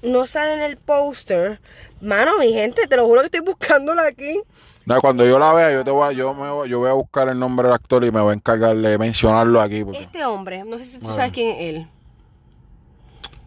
no 0.01 0.25
sale 0.27 0.53
en 0.55 0.61
el 0.61 0.77
póster. 0.77 1.59
Mano, 2.01 2.37
mi 2.39 2.51
gente, 2.53 2.87
te 2.87 2.95
lo 2.95 3.05
juro 3.05 3.21
que 3.21 3.27
estoy 3.27 3.41
buscándola 3.41 4.07
aquí. 4.07 4.41
No, 4.85 5.01
cuando 5.01 5.25
yo 5.25 5.37
la 5.37 5.53
vea, 5.53 5.71
yo 5.73 5.83
te 5.83 5.91
voy 5.91 6.07
a, 6.07 6.11
yo 6.13 6.33
me 6.33 6.49
voy, 6.49 6.69
yo 6.69 6.79
voy 6.79 6.89
a 6.89 6.93
buscar 6.93 7.27
el 7.29 7.37
nombre 7.37 7.67
del 7.67 7.73
actor 7.75 8.03
y 8.05 8.11
me 8.11 8.21
voy 8.21 8.31
a 8.31 8.33
encargar 8.35 8.75
de 8.75 8.97
mencionarlo 8.97 9.59
aquí. 9.61 9.83
Porque... 9.83 9.99
Este 10.03 10.23
hombre, 10.25 10.63
no 10.63 10.77
sé 10.77 10.85
si 10.85 10.97
tú 10.99 11.07
sabes 11.13 11.31
quién 11.33 11.49
es 11.55 11.75
él. 11.75 11.87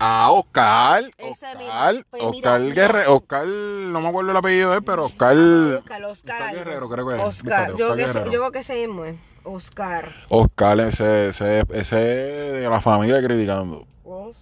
Ah, 0.01 0.31
Oscar. 0.33 1.11
Ese 1.19 1.31
Oscar. 1.31 1.57
mismo. 1.59 2.05
Pues 2.11 2.23
mira, 2.23 2.31
Oscar 2.31 2.61
mira. 2.61 2.75
Guerrero. 2.75 3.15
Oscar, 3.17 3.47
no 3.47 4.01
me 4.01 4.09
acuerdo 4.09 4.31
el 4.31 4.37
apellido 4.37 4.71
de 4.71 4.77
él, 4.79 4.83
pero 4.83 5.05
Oscar. 5.05 5.37
Oscar, 5.37 6.05
Oscar. 6.05 6.05
Oscar. 6.43 6.55
Guerrero, 6.55 6.89
creo 6.89 7.09
que 7.09 7.15
es. 7.17 7.21
Oscar, 7.21 7.69
yo, 7.77 7.91
Oscar 7.93 7.97
que 8.25 8.31
yo 8.31 8.39
creo 8.41 8.51
que 8.53 8.59
ese 8.61 8.75
mismo 8.87 9.05
es. 9.05 9.17
Oscar. 9.45 10.15
Oscar, 10.29 10.81
ese, 10.81 11.29
ese, 11.29 11.65
ese 11.73 11.97
de 11.97 12.69
la 12.69 12.81
familia 12.81 13.23
criticando. 13.23 13.87
Os- 14.05 14.37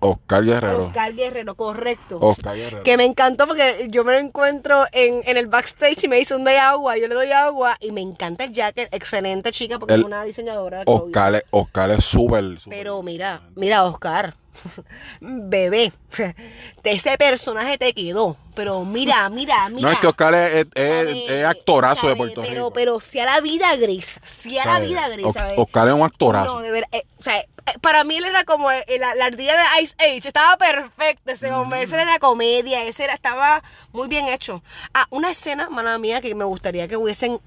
Oscar 0.00 0.42
Guerrero. 0.44 0.86
Oscar 0.86 1.12
Guerrero, 1.14 1.54
correcto. 1.54 2.18
Oscar 2.20 2.56
Guerrero. 2.56 2.82
Que 2.82 2.96
me 2.96 3.04
encantó 3.04 3.46
porque 3.46 3.86
yo 3.90 4.02
me 4.04 4.14
lo 4.14 4.18
encuentro 4.18 4.84
en, 4.92 5.22
en 5.26 5.36
el 5.36 5.46
backstage 5.46 6.04
y 6.04 6.08
me 6.08 6.16
dice 6.16 6.34
un 6.34 6.42
de 6.44 6.58
agua, 6.58 6.96
yo 6.98 7.06
le 7.06 7.14
doy 7.14 7.30
agua 7.30 7.76
y 7.80 7.92
me 7.92 8.00
encanta 8.00 8.44
el 8.44 8.52
jacket, 8.52 8.92
excelente 8.92 9.52
chica 9.52 9.78
porque 9.78 9.94
El- 9.94 10.00
es 10.00 10.06
una 10.06 10.24
diseñadora. 10.24 10.82
Oscar, 10.86 11.44
Oscar 11.50 11.90
es 11.92 12.04
súper. 12.04 12.44
Pero 12.68 13.00
mira, 13.02 13.42
mira 13.54 13.84
Oscar, 13.84 14.34
bebé, 15.20 15.92
ese 16.84 17.16
personaje 17.18 17.78
te 17.78 17.92
quedó. 17.92 18.36
Pero 18.54 18.84
mira, 18.84 19.28
mira, 19.30 19.68
mira. 19.70 19.80
No, 19.80 19.90
es 19.92 19.98
que 19.98 20.06
Oscar 20.06 20.34
es, 20.34 20.66
es, 20.74 21.30
es 21.30 21.44
actorazo 21.46 22.08
de 22.08 22.16
Puerto 22.16 22.42
pero, 22.42 22.52
Rico. 22.54 22.72
Pero 22.74 23.00
si 23.00 23.18
a 23.18 23.24
la 23.24 23.40
vida 23.40 23.74
grisa, 23.76 24.20
si 24.24 24.58
a 24.58 24.66
la 24.66 24.78
vida 24.80 25.08
grisa. 25.08 25.48
O-. 25.56 25.62
Oscar 25.62 25.88
es 25.88 25.94
un 25.94 26.02
actorazo. 26.02 26.56
No, 26.56 26.60
de 26.60 26.70
verdad. 26.70 26.88
eh, 26.92 27.04
o 27.18 27.22
sea, 27.22 27.38
eh, 27.38 27.46
para 27.80 28.04
mí 28.04 28.16
él 28.16 28.24
era 28.26 28.44
como 28.44 28.70
el- 28.70 28.84
la, 29.00 29.14
la 29.14 29.24
ardilla 29.24 29.54
de 29.56 29.82
Ice 29.82 29.94
Age. 29.98 30.28
Estaba 30.28 30.58
perfecto 30.58 31.32
ese 31.32 31.50
hombre. 31.50 31.82
Ese 31.82 31.94
era 31.94 32.18
comedia. 32.18 32.84
Ese 32.84 33.04
era, 33.04 33.14
estaba 33.14 33.62
muy 33.92 34.08
bien 34.08 34.28
hecho. 34.28 34.62
Ah, 34.92 35.06
una 35.08 35.30
escena, 35.30 35.70
mala 35.70 35.96
mía, 35.98 36.20
que 36.20 36.34
me 36.34 36.44
gustaría 36.44 36.86
que 36.88 36.98
hubiesen. 36.98 37.40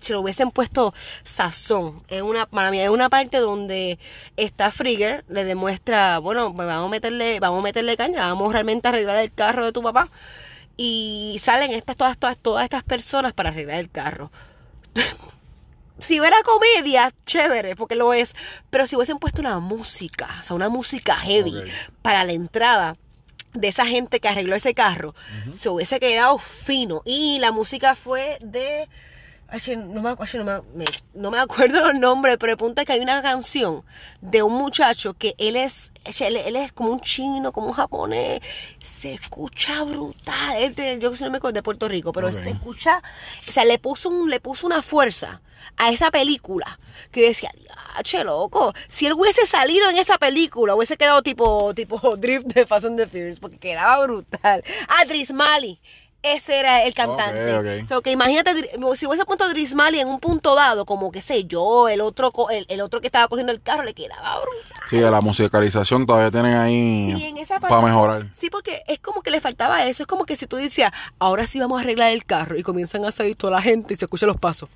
Che, 0.00 0.12
lo 0.12 0.20
hubiesen 0.20 0.50
puesto 0.50 0.94
sazón. 1.24 2.04
Es 2.08 2.22
una, 2.22 2.48
mala 2.50 2.70
mía, 2.70 2.84
es 2.84 2.90
una 2.90 3.08
parte 3.08 3.38
donde 3.38 3.98
está 4.36 4.70
Frigger, 4.70 5.24
le 5.28 5.44
demuestra, 5.44 6.18
bueno, 6.18 6.54
pues 6.54 6.68
vamos 6.68 6.86
a 6.86 6.90
meterle, 6.90 7.40
vamos 7.40 7.60
a 7.60 7.62
meterle 7.62 7.96
caña, 7.96 8.26
vamos 8.26 8.52
realmente 8.52 8.86
a 8.86 8.90
arreglar 8.90 9.18
el 9.18 9.32
carro 9.32 9.64
de 9.64 9.72
tu 9.72 9.82
papá. 9.82 10.10
Y 10.76 11.38
salen 11.40 11.72
estas, 11.72 11.96
todas, 11.96 12.18
todas, 12.18 12.36
todas 12.38 12.64
estas 12.64 12.84
personas 12.84 13.32
para 13.32 13.48
arreglar 13.48 13.78
el 13.78 13.90
carro 13.90 14.30
si 16.00 16.20
hubiera 16.20 16.36
comedia, 16.42 17.12
chévere, 17.24 17.76
porque 17.76 17.94
lo 17.94 18.12
es. 18.12 18.34
Pero 18.70 18.86
si 18.86 18.96
hubiesen 18.96 19.18
puesto 19.18 19.40
una 19.40 19.58
música, 19.58 20.40
o 20.40 20.44
sea, 20.44 20.56
una 20.56 20.68
música 20.68 21.16
heavy 21.16 21.64
para 22.02 22.24
la 22.24 22.32
entrada 22.32 22.96
de 23.54 23.68
esa 23.68 23.86
gente 23.86 24.20
que 24.20 24.28
arregló 24.28 24.54
ese 24.54 24.74
carro, 24.74 25.14
se 25.58 25.68
hubiese 25.68 25.98
quedado 25.98 26.38
fino. 26.38 27.02
Y 27.04 27.38
la 27.38 27.52
música 27.52 27.94
fue 27.94 28.38
de. 28.40 28.88
Ay, 29.48 29.76
no, 29.76 30.02
me, 30.02 30.10
ay, 30.10 30.16
no, 30.34 30.44
me, 30.44 30.60
me- 30.74 30.84
no 31.14 31.30
me 31.30 31.38
acuerdo 31.38 31.80
los 31.92 31.94
nombres, 31.98 32.36
pero 32.38 32.52
el 32.52 32.58
punto 32.58 32.80
es 32.80 32.86
que 32.86 32.92
hay 32.94 33.00
una 33.00 33.22
canción 33.22 33.84
de 34.20 34.42
un 34.42 34.52
muchacho 34.54 35.14
que 35.14 35.34
él 35.38 35.56
es, 35.56 35.92
él, 36.20 36.36
él 36.36 36.56
es 36.56 36.72
como 36.72 36.90
un 36.90 37.00
chino, 37.00 37.52
como 37.52 37.68
un 37.68 37.72
japonés. 37.72 38.40
Se 39.00 39.14
escucha 39.14 39.82
brutal. 39.84 40.74
De- 40.74 40.98
yo 40.98 41.10
no 41.20 41.30
me 41.30 41.38
acuerdo 41.38 41.54
de 41.54 41.62
Puerto 41.62 41.88
Rico, 41.88 42.12
pero 42.12 42.28
Ok. 42.28 42.34
se 42.34 42.50
escucha. 42.50 43.02
O 43.48 43.52
sea, 43.52 43.64
le 43.64 43.78
puso, 43.78 44.08
un, 44.08 44.30
le 44.30 44.40
puso 44.40 44.66
una 44.66 44.82
fuerza 44.82 45.40
a 45.76 45.90
esa 45.90 46.10
película 46.10 46.78
que 47.10 47.22
decía, 47.28 47.50
che 48.02 48.24
loco, 48.24 48.72
si 48.88 49.06
él 49.06 49.12
hubiese 49.14 49.44
salido 49.46 49.90
en 49.90 49.98
esa 49.98 50.16
película, 50.16 50.74
hubiese 50.74 50.96
quedado 50.96 51.22
tipo, 51.22 51.74
tipo 51.74 52.16
Drift 52.16 52.46
de 52.46 52.66
Fast 52.66 52.86
and 52.86 52.96
the 52.98 53.06
Furious, 53.06 53.38
porque 53.40 53.58
quedaba 53.58 54.04
brutal. 54.06 54.62
Ah, 54.88 55.04
Dries 55.06 55.30
Mali. 55.32 55.80
Ese 56.34 56.58
era 56.58 56.82
el 56.82 56.94
cantante. 56.94 57.56
Ok, 57.56 57.82
ok. 57.82 57.88
So, 57.88 58.02
que 58.02 58.10
imagínate, 58.10 58.52
si 58.96 59.06
hubiese 59.06 59.24
puesto 59.24 59.44
a 59.44 59.48
Dries 59.48 59.74
Mali 59.74 60.00
en 60.00 60.08
un 60.08 60.18
punto 60.18 60.54
dado, 60.54 60.84
como 60.84 61.12
que 61.12 61.20
sé 61.20 61.44
yo, 61.44 61.88
el 61.88 62.00
otro, 62.00 62.32
el, 62.50 62.66
el 62.68 62.80
otro 62.80 63.00
que 63.00 63.06
estaba 63.06 63.28
cogiendo 63.28 63.52
el 63.52 63.62
carro 63.62 63.84
le 63.84 63.94
quedaba 63.94 64.40
brutal. 64.40 64.82
Sí, 64.88 64.96
de 64.96 65.10
la 65.10 65.20
musicalización 65.20 66.06
todavía 66.06 66.30
tienen 66.30 66.56
ahí 66.56 67.14
Sí, 67.16 67.44
para 67.60 67.80
mejorar. 67.80 68.26
Sí, 68.34 68.50
porque 68.50 68.82
es 68.86 68.98
como 68.98 69.22
que 69.22 69.30
le 69.30 69.40
faltaba 69.40 69.86
eso. 69.86 70.02
Es 70.02 70.06
como 70.06 70.24
que 70.24 70.36
si 70.36 70.46
tú 70.46 70.56
decías, 70.56 70.92
ahora 71.18 71.46
sí 71.46 71.60
vamos 71.60 71.78
a 71.78 71.82
arreglar 71.82 72.10
el 72.10 72.24
carro 72.24 72.56
y 72.56 72.62
comienzan 72.62 73.04
a 73.04 73.12
salir 73.12 73.36
toda 73.36 73.52
la 73.52 73.62
gente 73.62 73.94
y 73.94 73.96
se 73.96 74.04
escuchan 74.04 74.28
los 74.28 74.38
pasos. 74.38 74.68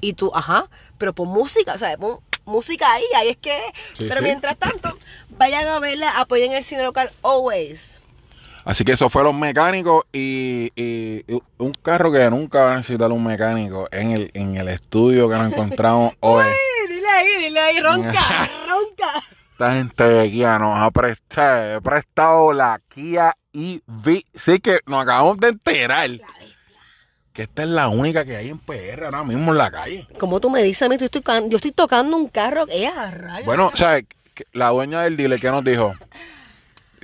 Y 0.00 0.14
tú, 0.14 0.32
ajá, 0.34 0.68
pero 0.98 1.12
pon 1.12 1.28
música, 1.28 1.74
o 1.74 1.78
sea, 1.78 1.96
pon 1.96 2.18
música 2.44 2.92
ahí, 2.92 3.04
ahí 3.16 3.28
es 3.30 3.36
que. 3.36 3.56
Sí, 3.94 4.06
pero 4.08 4.16
sí. 4.16 4.24
mientras 4.24 4.56
tanto, 4.56 4.98
vayan 5.30 5.66
a 5.68 5.78
verla, 5.78 6.18
apoyen 6.18 6.52
el 6.52 6.62
cine 6.62 6.82
local 6.82 7.10
always. 7.22 7.96
Así 8.64 8.84
que 8.84 8.92
eso 8.92 9.10
fue 9.10 9.24
los 9.24 9.34
mecánicos 9.34 10.04
y, 10.12 10.70
y- 10.76 11.24
y 11.26 11.42
un 11.58 11.72
carro 11.82 12.12
que 12.12 12.28
nunca 12.30 12.64
va 12.64 12.72
a 12.74 12.76
necesitar 12.76 13.10
un 13.10 13.24
mecánico 13.24 13.88
en 13.90 14.12
el, 14.12 14.30
en 14.34 14.56
el 14.56 14.68
estudio 14.68 15.28
que 15.28 15.34
nos 15.36 15.52
encontramos 15.52 16.14
hoy. 16.20 16.44
Ay, 16.44 16.88
dile 16.94 17.08
ahí, 17.08 17.26
dile 17.44 17.60
ahí, 17.60 17.80
ronca, 17.80 18.50
ronca. 18.68 19.24
Esta 19.52 19.72
gente 19.74 20.04
de 20.04 20.30
Kia 20.30 20.58
nos 20.58 20.78
ha 20.78 20.90
prestado, 20.90 21.80
prestado 21.82 22.52
la 22.52 22.80
Kia 22.88 23.34
EV. 23.52 24.22
Sí 24.34 24.58
que 24.60 24.78
nos 24.86 25.02
acabamos 25.02 25.38
de 25.38 25.48
enterar 25.48 26.10
que 27.32 27.42
esta 27.44 27.62
es 27.62 27.68
la 27.68 27.88
única 27.88 28.24
que 28.24 28.36
hay 28.36 28.48
en 28.50 28.58
PR 28.58 29.04
ahora 29.06 29.24
mismo 29.24 29.52
en 29.52 29.58
la 29.58 29.70
calle. 29.70 30.06
Como 30.18 30.38
tú 30.40 30.50
me 30.50 30.62
dices 30.62 30.82
a 30.82 30.88
mí, 30.88 30.96
yo 30.98 31.06
estoy, 31.06 31.22
can- 31.22 31.48
yo 31.50 31.56
estoy 31.56 31.72
tocando 31.72 32.16
un 32.16 32.28
carro 32.28 32.66
que 32.66 32.84
es 32.84 32.92
a 32.96 33.10
rayos. 33.10 33.46
Bueno, 33.46 33.70
o 33.72 33.76
sea, 33.76 33.98
la 34.52 34.68
dueña 34.68 35.02
del 35.02 35.16
dealer 35.16 35.40
que 35.40 35.50
nos 35.50 35.64
dijo 35.64 35.92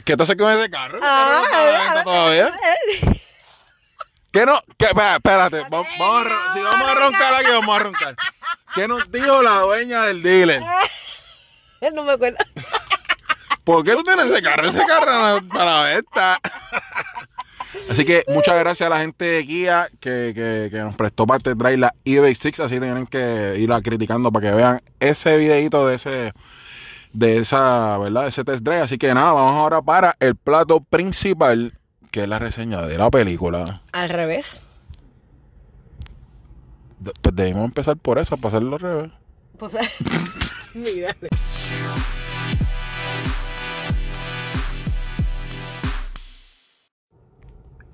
que 0.09 0.13
entonces 0.15 0.37
con 0.37 0.51
ese 0.51 0.71
carro, 0.71 0.97
ese 0.97 1.07
carro 1.07 1.33
no 1.35 1.45
está 1.45 1.61
a 1.61 1.67
la 1.67 1.79
venta 1.85 2.05
todavía. 2.05 2.51
¿Qué 4.33 4.47
no? 4.47 4.63
¿Qué? 4.79 4.87
Espérate, 4.87 5.61
vamos, 5.69 5.87
vamos 5.99 6.27
a, 6.27 6.53
si 6.55 6.61
vamos 6.63 6.89
a 6.89 6.95
roncar 6.95 7.35
aquí, 7.35 7.51
vamos 7.51 7.77
a 7.77 7.79
roncar. 7.79 8.17
¿Qué 8.75 8.89
nos 8.89 9.13
dijo 9.13 9.43
la 9.43 9.59
dueña 9.59 10.05
del 10.05 10.23
dealer? 10.23 10.63
no 11.95 12.05
me 12.05 12.13
acuerdo. 12.13 12.39
¿Por 13.65 13.85
qué 13.85 13.93
tú 13.93 14.03
tienes 14.03 14.29
ese 14.29 14.41
carro? 14.41 14.71
Ese 14.71 14.87
carro 14.87 15.13
no 15.13 15.47
para 15.49 15.83
la 15.83 15.83
venta. 15.95 16.39
Así 17.91 18.07
que 18.07 18.25
muchas 18.29 18.59
gracias 18.59 18.87
a 18.87 18.91
la 18.91 19.01
gente 19.01 19.27
de 19.27 19.47
Kia 19.47 19.89
que, 20.01 20.33
que, 20.35 20.69
que 20.71 20.79
nos 20.79 20.97
prestó 20.97 21.27
parte 21.27 21.51
de 21.51 21.57
traer 21.57 21.81
la 21.81 21.95
eBay 22.07 22.35
6. 22.35 22.61
Así 22.61 22.81
tienen 22.81 23.07
que 23.07 23.57
irla 23.59 23.83
criticando 23.83 24.33
para 24.33 24.49
que 24.49 24.57
vean 24.57 24.83
ese 25.01 25.37
videito 25.37 25.87
de 25.87 25.97
ese 25.97 26.33
de 27.13 27.39
esa, 27.39 27.99
¿verdad? 27.99 28.29
Ese 28.29 28.45
test 28.45 28.63
drive. 28.63 28.81
Así 28.83 28.99
que 28.99 29.13
nada, 29.15 29.33
vamos 29.33 29.55
ahora 29.55 29.83
para 29.83 30.15
el 30.21 30.37
plato 30.37 30.81
principal, 30.81 31.79
que 32.11 32.23
es 32.23 32.29
la 32.29 32.39
reseña 32.39 32.83
de 32.83 32.99
la 32.99 33.11
película. 33.11 33.83
Al 33.93 34.09
revés. 34.09 34.63
De- 36.99 37.13
Pues 37.23 37.35
debimos 37.37 37.65
empezar 37.65 37.97
por 37.97 38.19
esa, 38.19 38.37
para 38.37 38.49
hacerlo 38.57 38.77
al 38.77 38.81
revés. 38.81 39.11
Pues, 39.59 39.73
mira. 40.75 41.15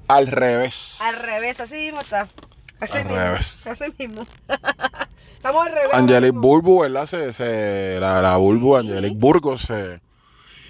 Al 0.09 0.27
revés. 0.27 0.99
Al 1.01 1.17
revés, 1.17 1.61
así 1.61 1.75
mismo 1.77 2.01
está. 2.01 2.29
Así 2.81 2.99
Al 2.99 3.05
mismo. 3.05 3.19
revés. 3.19 3.67
Así 3.67 3.85
mismo. 3.99 4.27
Estamos 5.45 5.67
al 5.67 5.73
revés. 5.73 5.91
Angelique. 5.93 6.33
Burbu, 6.39 6.81
¿verdad? 6.81 7.07
Se, 7.07 7.33
se- 7.35 7.99
la, 8.01 8.23
la 8.23 8.37
Burbu, 8.39 8.77
Angelique 8.77 9.17
Burgos, 9.17 9.61
se, 9.63 10.01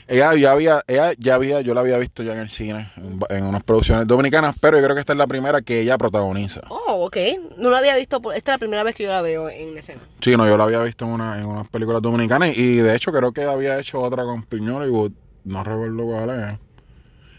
ella 0.08 0.34
ya 0.34 0.50
había, 0.50 0.82
ella 0.88 1.12
ya 1.16 1.36
había, 1.36 1.60
yo 1.60 1.74
la 1.74 1.80
había 1.80 1.96
visto 1.96 2.22
ya 2.24 2.32
en 2.32 2.40
el 2.40 2.50
cine, 2.50 2.90
en, 2.96 3.20
en 3.30 3.44
unas 3.44 3.62
producciones 3.62 4.06
dominicanas, 4.06 4.56
pero 4.60 4.76
yo 4.78 4.82
creo 4.84 4.94
que 4.96 5.00
esta 5.00 5.12
es 5.12 5.18
la 5.18 5.28
primera 5.28 5.62
que 5.62 5.80
ella 5.80 5.96
protagoniza. 5.96 6.60
Oh, 6.68 7.06
ok. 7.06 7.16
No 7.56 7.70
la 7.70 7.78
había 7.78 7.94
visto. 7.96 8.16
Esta 8.32 8.50
es 8.52 8.54
la 8.54 8.58
primera 8.58 8.82
vez 8.82 8.96
que 8.96 9.04
yo 9.04 9.10
la 9.10 9.22
veo 9.22 9.48
en 9.48 9.78
escena. 9.78 10.02
Sí, 10.20 10.36
no, 10.36 10.46
yo 10.48 10.58
la 10.58 10.64
había 10.64 10.82
visto 10.82 11.04
en, 11.04 11.12
una, 11.12 11.38
en 11.38 11.46
unas 11.46 11.68
películas 11.68 12.02
dominicanas 12.02 12.50
y 12.56 12.76
de 12.78 12.96
hecho 12.96 13.12
creo 13.12 13.30
que 13.32 13.44
había 13.44 13.78
hecho 13.78 14.00
otra 14.00 14.24
con 14.24 14.42
Piñol 14.42 14.88
y 14.88 15.48
no 15.48 15.62
recuerdo 15.62 16.04
cuál 16.04 16.30
es. 16.30 16.58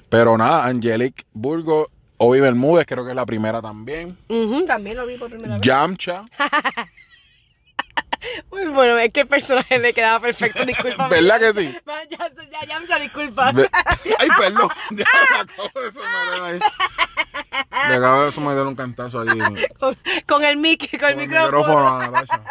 Pero 0.08 0.38
nada, 0.38 0.66
Angelique 0.66 1.26
Burgos, 1.34 1.88
Obi 2.18 2.40
Bermúdez, 2.40 2.86
creo 2.88 3.04
que 3.04 3.10
es 3.12 3.16
la 3.16 3.26
primera 3.26 3.62
también. 3.62 4.18
Ujú, 4.30 4.66
también 4.66 4.96
lo 4.96 5.06
vi 5.06 5.18
por 5.18 5.30
primera 5.30 5.56
vez. 5.56 5.62
Yamcha, 5.62 6.24
bueno, 8.74 8.98
es 9.00 9.12
que 9.12 9.22
el 9.22 9.28
personaje 9.28 9.78
le 9.80 9.94
quedaba 9.94 10.20
perfecto. 10.20 10.66
Disculpa. 10.66 11.08
¿verdad 11.08 11.40
que 11.40 11.62
sí? 11.62 11.76
Ya, 11.86 12.18
ya, 12.18 12.66
ya, 12.68 12.82
ya, 12.88 13.00
disculpa. 13.00 13.52
Ve- 13.52 13.70
Ay, 14.20 14.30
perdón. 14.38 14.70
Ya 14.92 15.06
me 15.32 15.40
acabo 15.42 15.70
de 15.82 15.92
someter 15.92 16.44
ahí. 16.44 16.60
Le 17.90 17.96
acabo 17.96 18.26
de 18.26 18.32
someter 18.32 18.64
un 18.68 18.76
cantazo 18.76 19.22
ahí. 19.22 19.40
Con 19.80 19.98
Con, 20.28 20.44
el 20.44 20.58
mic, 20.58 21.00
con 21.00 21.10
el 21.10 21.18
micrófono. 21.18 21.58
micrófono 21.58 21.88
a 21.88 22.08
Natasha. 22.08 22.42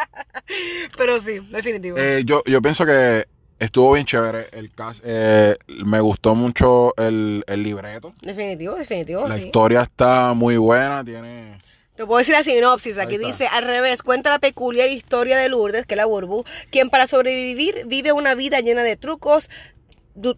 Pero 0.97 1.19
sí, 1.19 1.39
definitivo. 1.49 1.97
Eh, 1.97 2.23
yo, 2.25 2.43
yo 2.45 2.61
pienso 2.61 2.85
que 2.85 3.27
estuvo 3.59 3.93
bien 3.93 4.05
chévere 4.05 4.47
el 4.51 4.71
cast. 4.73 5.01
Eh, 5.03 5.55
me 5.85 5.99
gustó 5.99 6.35
mucho 6.35 6.93
el, 6.97 7.43
el 7.47 7.63
libreto. 7.63 8.13
definitivo, 8.21 8.75
definitivo, 8.75 9.27
La 9.27 9.35
sí. 9.37 9.45
historia 9.45 9.81
está 9.83 10.33
muy 10.33 10.57
buena. 10.57 11.03
Tiene. 11.03 11.59
Te 11.95 12.05
puedo 12.05 12.19
decir 12.19 12.33
la 12.33 12.43
sinopsis. 12.43 12.97
Aquí 12.97 13.17
dice, 13.17 13.47
al 13.47 13.63
revés, 13.63 14.03
cuenta 14.03 14.29
la 14.29 14.39
peculiar 14.39 14.89
historia 14.89 15.37
de 15.37 15.47
Lourdes, 15.47 15.85
que 15.85 15.93
es 15.93 15.97
la 15.97 16.05
Burbu, 16.05 16.43
quien 16.69 16.89
para 16.89 17.07
sobrevivir 17.07 17.83
vive 17.85 18.11
una 18.11 18.35
vida 18.35 18.59
llena 18.59 18.83
de 18.83 18.97
trucos, 18.97 19.49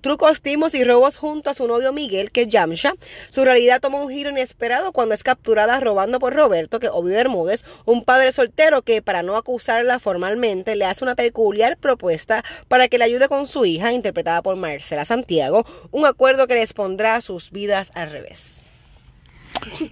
trucos, 0.01 0.41
timos 0.41 0.75
y 0.75 0.83
robos 0.83 1.17
junto 1.17 1.49
a 1.49 1.55
su 1.55 1.67
novio 1.67 1.93
Miguel, 1.93 2.29
que 2.29 2.43
es 2.43 2.47
Yamsha. 2.47 2.93
Su 3.31 3.43
realidad 3.43 3.81
toma 3.81 3.99
un 3.99 4.09
giro 4.09 4.29
inesperado 4.29 4.91
cuando 4.91 5.15
es 5.15 5.23
capturada 5.23 5.79
robando 5.79 6.19
por 6.19 6.35
Roberto, 6.35 6.79
que 6.79 6.87
es 6.87 6.91
Obi 6.93 7.11
Bermúdez, 7.11 7.63
un 7.85 8.03
padre 8.03 8.33
soltero 8.33 8.83
que, 8.83 9.01
para 9.01 9.23
no 9.23 9.35
acusarla 9.35 9.99
formalmente, 9.99 10.75
le 10.75 10.85
hace 10.85 11.03
una 11.03 11.15
peculiar 11.15 11.77
propuesta 11.77 12.43
para 12.67 12.87
que 12.87 12.99
le 12.99 13.05
ayude 13.05 13.27
con 13.29 13.47
su 13.47 13.65
hija, 13.65 13.93
interpretada 13.93 14.43
por 14.43 14.55
Marcela 14.57 15.05
Santiago, 15.05 15.65
un 15.89 16.05
acuerdo 16.05 16.45
que 16.45 16.53
les 16.53 16.73
pondrá 16.73 17.19
sus 17.21 17.49
vidas 17.49 17.91
al 17.95 18.11
revés. 18.11 18.61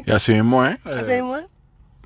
Y 0.06 0.12
así 0.12 0.34
mismo 0.34 0.64
eh, 0.64 0.78
Así 0.84 1.12
mismo 1.14 1.38
es. 1.38 1.55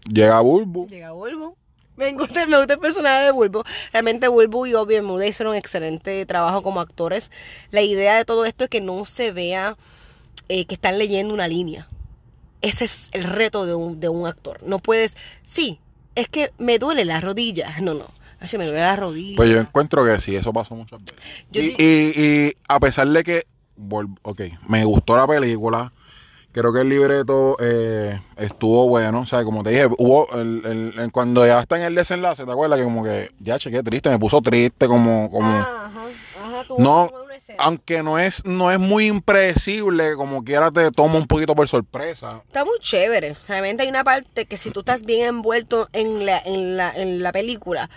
Llega 0.09 0.39
Bulbu. 0.41 0.87
Llega 0.87 1.11
Bulbo. 1.11 1.55
Me 1.95 2.13
gusta, 2.13 2.45
me 2.45 2.57
gusta 2.57 2.73
el 2.73 2.79
personaje 2.79 3.25
de 3.25 3.31
Bulbo. 3.31 3.63
Realmente 3.91 4.27
Bulbo 4.29 4.65
y 4.65 4.73
Obi 4.73 4.95
Bermúdez 4.95 5.31
hicieron 5.31 5.51
un 5.51 5.57
excelente 5.57 6.25
trabajo 6.25 6.63
como 6.63 6.79
actores. 6.79 7.29
La 7.71 7.81
idea 7.81 8.15
de 8.15 8.25
todo 8.25 8.45
esto 8.45 8.63
es 8.63 8.69
que 8.69 8.79
no 8.81 9.03
se 9.05 9.31
vea 9.31 9.75
eh, 10.47 10.65
que 10.65 10.75
están 10.75 10.97
leyendo 10.97 11.33
una 11.33 11.47
línea. 11.47 11.87
Ese 12.61 12.85
es 12.85 13.09
el 13.11 13.23
reto 13.25 13.65
de 13.65 13.75
un, 13.75 13.99
de 13.99 14.07
un 14.09 14.27
actor. 14.27 14.61
No 14.63 14.79
puedes, 14.79 15.15
sí, 15.45 15.79
es 16.15 16.27
que 16.29 16.51
me 16.57 16.79
duele 16.79 17.03
la 17.05 17.19
rodilla. 17.21 17.75
No, 17.81 17.93
no. 17.93 18.05
Ay, 18.39 18.47
me 18.57 18.65
duele 18.65 18.79
la 18.81 18.95
rodilla. 18.95 19.35
Pues 19.35 19.49
yo 19.49 19.59
encuentro 19.59 20.05
que 20.05 20.19
sí, 20.21 20.35
eso 20.35 20.53
pasó 20.53 20.75
muchas 20.75 21.01
veces. 21.03 21.17
Y, 21.51 21.83
y- 21.83 22.13
y 22.47 22.53
a 22.69 22.79
pesar 22.79 23.07
de 23.09 23.23
que, 23.25 23.45
ok, 24.23 24.41
me 24.67 24.85
gustó 24.85 25.17
la 25.17 25.27
película, 25.27 25.91
creo 26.51 26.73
que 26.73 26.81
el 26.81 26.89
libreto 26.89 27.55
eh, 27.59 28.19
estuvo 28.37 28.87
bueno, 28.87 29.21
o 29.21 29.25
sea, 29.25 29.43
como 29.43 29.63
te 29.63 29.69
dije, 29.71 29.87
hubo, 29.97 30.27
el, 30.33 30.61
el- 30.65 30.99
el- 30.99 31.11
cuando 31.11 31.45
ya 31.45 31.59
está 31.61 31.77
en 31.77 31.83
el 31.83 31.95
desenlace, 31.95 32.45
¿te 32.45 32.51
acuerdas? 32.51 32.79
Que 32.79 32.83
como 32.85 33.03
que, 33.03 33.31
ya, 33.39 33.59
chequé 33.59 33.83
triste, 33.83 34.09
me 34.09 34.19
puso 34.19 34.41
triste, 34.41 34.87
como, 34.87 35.29
como, 35.29 35.47
Ajá, 35.47 35.89
ajá, 36.41 36.63
tuvo 36.67 36.79
no, 36.79 37.11
aunque 37.57 38.01
no 38.03 38.17
es, 38.19 38.43
no 38.45 38.71
es 38.71 38.79
muy 38.79 39.07
impredecible, 39.07 40.15
como 40.15 40.43
quiera 40.43 40.71
te 40.71 40.91
toma 40.91 41.17
un 41.17 41.27
poquito 41.27 41.55
por 41.55 41.67
sorpresa. 41.67 42.41
Está 42.47 42.63
muy 42.63 42.79
chévere. 42.79 43.35
Realmente 43.47 43.83
hay 43.83 43.89
una 43.89 44.03
parte 44.03 44.45
que 44.45 44.57
si 44.57 44.71
tú 44.71 44.79
estás 44.79 45.03
bien 45.03 45.27
envuelto 45.27 45.89
en 45.91 46.25
la, 46.25 46.39
en 46.39 46.77
la, 46.77 46.91
en 46.95 47.21
la 47.21 47.31
película, 47.31 47.89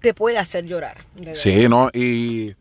te 0.00 0.14
puede 0.14 0.38
hacer 0.38 0.64
llorar. 0.64 0.98
Sí, 1.34 1.68
¿no? 1.68 1.90
Y 1.92 2.54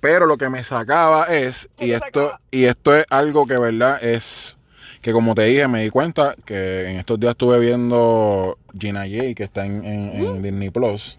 pero 0.00 0.26
lo 0.26 0.36
que 0.36 0.48
me 0.48 0.62
sacaba 0.64 1.24
es 1.26 1.68
¿Qué 1.76 1.86
y 1.86 1.92
esto 1.92 2.06
sacaba? 2.06 2.40
y 2.50 2.64
esto 2.64 2.94
es 2.96 3.06
algo 3.08 3.46
que 3.46 3.56
verdad 3.58 4.02
es 4.02 4.56
que 5.02 5.12
como 5.12 5.34
te 5.34 5.42
dije 5.44 5.68
me 5.68 5.82
di 5.82 5.90
cuenta 5.90 6.34
que 6.46 6.88
en 6.90 6.96
estos 6.98 7.18
días 7.20 7.32
estuve 7.32 7.58
viendo 7.58 8.56
Gina 8.78 9.00
J 9.00 9.34
que 9.34 9.42
está 9.44 9.66
en, 9.66 9.84
en- 9.84 10.12
en 10.24 10.42
Disney 10.42 10.70
Plus 10.70 11.18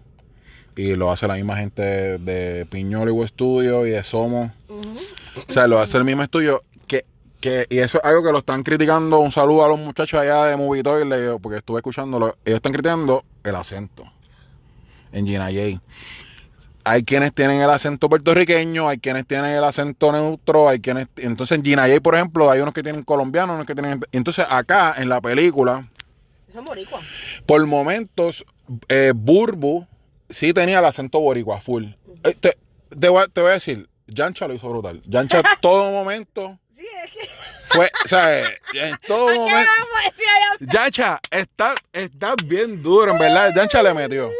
y 0.76 0.96
lo 0.96 1.12
hace 1.12 1.28
la 1.28 1.34
misma 1.34 1.56
gente 1.56 1.82
de 2.18 2.66
Piñoligo 2.68 3.24
Studio 3.28 3.86
y 3.86 3.90
de 3.90 4.02
Somos. 4.02 4.50
Ujú. 4.68 4.96
O 5.48 5.52
sea, 5.52 5.68
lo 5.68 5.78
hace 5.78 5.96
el 5.98 6.04
mismo 6.04 6.22
estudio 6.24 6.64
que, 6.88 7.04
que 7.40 7.66
y 7.70 7.78
eso 7.78 7.98
es 7.98 8.04
algo 8.04 8.24
que 8.24 8.32
lo 8.32 8.38
están 8.38 8.64
criticando. 8.64 9.20
Un 9.20 9.30
saludo 9.30 9.64
a 9.64 9.68
los 9.68 9.78
muchachos 9.78 10.18
allá 10.18 10.46
de 10.46 10.56
Movie 10.56 10.82
digo, 11.20 11.38
porque 11.38 11.58
estuve 11.58 11.78
escuchándolo. 11.78 12.36
Ellos 12.44 12.56
están 12.56 12.72
criticando 12.72 13.22
el 13.44 13.54
acento 13.54 14.04
en 15.12 15.26
Gina 15.26 15.46
J. 15.46 15.80
Hay 16.86 17.02
quienes 17.02 17.34
tienen 17.34 17.60
el 17.62 17.70
acento 17.70 18.08
puertorriqueño, 18.10 18.88
hay 18.88 18.98
quienes 18.98 19.26
tienen 19.26 19.52
el 19.52 19.64
acento 19.64 20.12
neutro, 20.12 20.68
hay 20.68 20.80
quienes... 20.80 21.08
Entonces 21.16 21.56
en 21.56 21.64
Gina 21.64 21.88
J, 21.88 22.00
por 22.02 22.14
ejemplo, 22.14 22.50
hay 22.50 22.60
unos 22.60 22.74
que 22.74 22.82
tienen 22.82 23.02
colombiano, 23.02 23.54
unos 23.54 23.66
que 23.66 23.74
tienen... 23.74 24.00
Entonces 24.12 24.44
acá 24.48 24.94
en 24.98 25.08
la 25.08 25.20
película, 25.20 25.86
es 26.48 26.54
boricua. 26.62 27.00
por 27.46 27.64
momentos, 27.66 28.44
eh, 28.88 29.12
Burbu 29.14 29.86
sí 30.28 30.52
tenía 30.52 30.78
el 30.80 30.84
acento 30.84 31.20
boricua 31.20 31.60
full. 31.60 31.84
Eh, 32.22 32.36
te, 32.38 32.56
te 32.98 33.08
voy, 33.08 33.22
a- 33.24 33.28
te 33.28 33.40
voy 33.40 33.50
a 33.50 33.54
decir, 33.54 33.88
Yancha 34.06 34.46
lo 34.46 34.52
hizo 34.54 34.68
brutal. 34.68 35.02
Yancha 35.06 35.42
todo 35.60 35.90
momento 35.90 36.58
Sí, 36.76 36.84
es 37.06 37.10
que... 37.12 37.28
fue, 37.76 37.90
o 38.04 38.08
sea, 38.08 38.40
eh, 38.40 38.58
en 38.74 38.96
todo 39.06 39.28
¿Qué 39.28 39.34
momento... 39.38 39.70
Yancha, 40.60 41.18
está, 41.30 41.74
está 41.92 42.34
bien 42.44 42.82
duro, 42.82 43.12
en 43.12 43.18
verdad. 43.18 43.52
Yancha 43.56 43.82
le 43.82 43.92
metió. 43.94 44.30